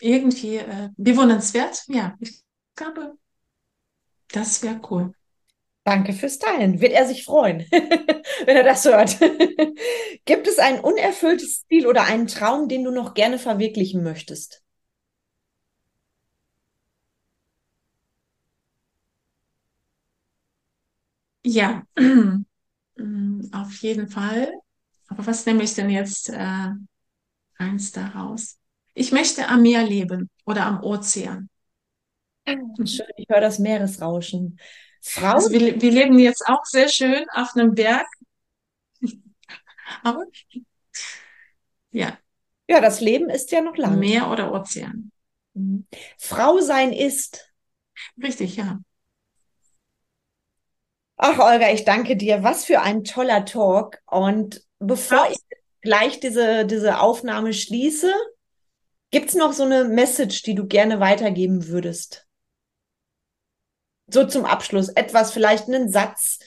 irgendwie 0.00 0.56
äh, 0.56 0.90
bewundernswert. 0.96 1.84
Ja, 1.88 2.16
ich 2.20 2.42
glaube, 2.74 3.16
das 4.32 4.62
wäre 4.62 4.80
cool. 4.90 5.12
Danke 5.84 6.12
fürs 6.14 6.38
Teilen. 6.38 6.80
Wird 6.80 6.92
er 6.92 7.06
sich 7.06 7.24
freuen, 7.24 7.60
wenn 7.70 8.56
er 8.56 8.64
das 8.64 8.84
hört. 8.86 9.18
Gibt 10.26 10.48
es 10.48 10.58
ein 10.58 10.80
unerfülltes 10.80 11.66
Ziel 11.68 11.86
oder 11.86 12.04
einen 12.04 12.28
Traum, 12.28 12.68
den 12.68 12.84
du 12.84 12.90
noch 12.92 13.14
gerne 13.14 13.38
verwirklichen 13.38 14.02
möchtest? 14.02 14.62
Ja, 21.44 21.86
auf 23.52 23.74
jeden 23.76 24.08
Fall. 24.08 24.52
Aber 25.08 25.26
was 25.26 25.46
nehme 25.46 25.62
ich 25.62 25.74
denn 25.74 25.90
jetzt 25.90 26.30
äh, 26.30 26.70
eins 27.58 27.92
daraus? 27.92 28.58
Ich 28.94 29.12
möchte 29.12 29.48
am 29.48 29.62
Meer 29.62 29.84
leben 29.84 30.30
oder 30.44 30.66
am 30.66 30.82
Ozean. 30.82 31.48
Schön, 32.46 33.06
ich 33.16 33.28
höre 33.28 33.40
das 33.40 33.58
Meeresrauschen. 33.58 34.58
Frau? 35.02 35.34
Also 35.34 35.50
wir, 35.50 35.80
wir 35.80 35.90
leben 35.90 36.18
jetzt 36.18 36.46
auch 36.46 36.64
sehr 36.64 36.88
schön 36.88 37.26
auf 37.34 37.54
einem 37.54 37.74
Berg. 37.74 38.06
Aber 40.02 40.24
ja. 41.90 42.18
Ja, 42.68 42.80
das 42.80 43.00
Leben 43.00 43.30
ist 43.30 43.52
ja 43.52 43.60
noch 43.60 43.76
lang. 43.76 43.98
Meer 43.98 44.30
oder 44.30 44.52
Ozean. 44.52 45.12
Mhm. 45.54 45.86
Frau 46.18 46.60
sein 46.60 46.92
ist. 46.92 47.52
Richtig, 48.22 48.56
ja. 48.56 48.80
Ach, 51.16 51.38
Olga, 51.38 51.70
ich 51.72 51.84
danke 51.84 52.16
dir. 52.16 52.42
Was 52.42 52.64
für 52.64 52.80
ein 52.80 53.04
toller 53.04 53.44
Talk. 53.44 53.98
Und 54.06 54.62
bevor 54.78 55.28
ich 55.30 55.38
gleich 55.80 56.20
diese, 56.20 56.66
diese 56.66 57.00
Aufnahme 57.00 57.52
schließe, 57.52 58.12
gibt 59.10 59.30
es 59.30 59.34
noch 59.34 59.52
so 59.52 59.64
eine 59.64 59.84
Message, 59.84 60.42
die 60.42 60.54
du 60.54 60.66
gerne 60.66 61.00
weitergeben 61.00 61.68
würdest? 61.68 62.26
so 64.08 64.24
zum 64.24 64.44
Abschluss 64.44 64.88
etwas, 64.88 65.32
vielleicht 65.32 65.68
einen 65.68 65.90
Satz 65.90 66.38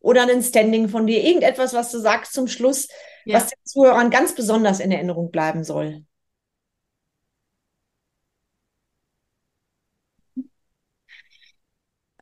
oder 0.00 0.22
ein 0.22 0.42
Standing 0.42 0.88
von 0.88 1.06
dir, 1.06 1.22
irgendetwas, 1.24 1.74
was 1.74 1.90
du 1.90 1.98
sagst 1.98 2.32
zum 2.32 2.46
Schluss, 2.46 2.88
ja. 3.24 3.36
was 3.36 3.48
den 3.48 3.58
Zuhörern 3.64 4.10
ganz 4.10 4.34
besonders 4.34 4.80
in 4.80 4.92
Erinnerung 4.92 5.30
bleiben 5.30 5.64
soll. 5.64 6.04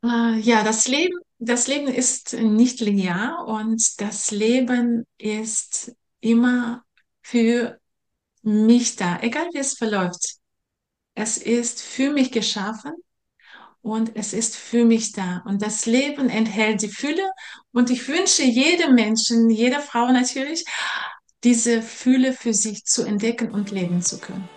Äh, 0.03 0.39
ja, 0.39 0.63
das 0.63 0.87
Leben, 0.87 1.17
das 1.39 1.67
Leben 1.67 1.87
ist 1.87 2.33
nicht 2.33 2.79
linear 2.79 3.45
und 3.47 4.01
das 4.01 4.31
Leben 4.31 5.05
ist 5.17 5.95
immer 6.19 6.83
für 7.21 7.79
mich 8.41 8.95
da, 8.95 9.19
egal 9.21 9.47
wie 9.53 9.59
es 9.59 9.73
verläuft. 9.73 10.37
Es 11.13 11.37
ist 11.37 11.81
für 11.81 12.11
mich 12.11 12.31
geschaffen 12.31 12.93
und 13.81 14.15
es 14.15 14.33
ist 14.33 14.55
für 14.55 14.85
mich 14.85 15.11
da. 15.11 15.43
Und 15.45 15.61
das 15.61 15.85
Leben 15.85 16.29
enthält 16.29 16.81
die 16.81 16.89
Fülle 16.89 17.29
und 17.71 17.89
ich 17.89 18.07
wünsche 18.07 18.43
jedem 18.43 18.95
Menschen, 18.95 19.49
jeder 19.49 19.81
Frau 19.81 20.11
natürlich, 20.11 20.65
diese 21.43 21.81
Fülle 21.81 22.33
für 22.33 22.53
sich 22.53 22.83
zu 22.85 23.03
entdecken 23.03 23.51
und 23.51 23.71
leben 23.71 24.01
zu 24.01 24.19
können. 24.19 24.49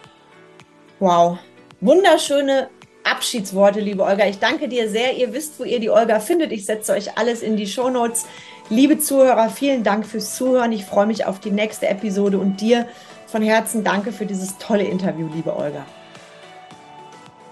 Wow, 0.99 1.39
wunderschöne 1.81 2.70
Abschiedsworte, 3.05 3.80
liebe 3.80 4.05
Olga. 4.05 4.26
Ich 4.26 4.38
danke 4.38 4.68
dir 4.68 4.88
sehr. 4.88 5.16
Ihr 5.16 5.32
wisst, 5.32 5.59
wo 5.59 5.64
ihr 5.64 5.80
die 5.80 5.90
Olga 5.90 6.20
findet. 6.20 6.53
Ich 6.53 6.66
setze 6.66 6.92
euch 6.92 7.18
alles 7.18 7.42
in 7.42 7.57
die 7.57 7.66
Shownotes. 7.66 8.26
Liebe 8.68 8.98
Zuhörer, 8.98 9.51
vielen 9.51 9.82
Dank 9.82 10.07
fürs 10.07 10.36
Zuhören. 10.36 10.72
Ich 10.72 10.84
freue 10.84 11.07
mich 11.07 11.24
auf 11.26 11.40
die 11.40 11.51
nächste 11.51 11.88
Episode 11.88 12.38
und 12.38 12.61
dir 12.61 12.86
von 13.26 13.42
Herzen 13.42 13.84
danke 13.84 14.12
für 14.12 14.26
dieses 14.26 14.59
tolle 14.59 14.84
Interview, 14.84 15.28
liebe 15.34 15.57
Olga. 15.57 15.84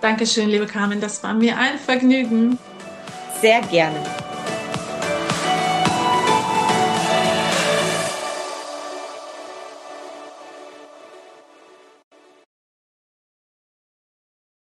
Dankeschön, 0.01 0.49
liebe 0.49 0.66
Carmen. 0.66 1.01
Das 1.01 1.22
war 1.22 1.34
mir 1.34 1.57
ein 1.57 1.78
Vergnügen. 1.78 2.59
Sehr 3.40 3.61
gerne. 3.62 4.28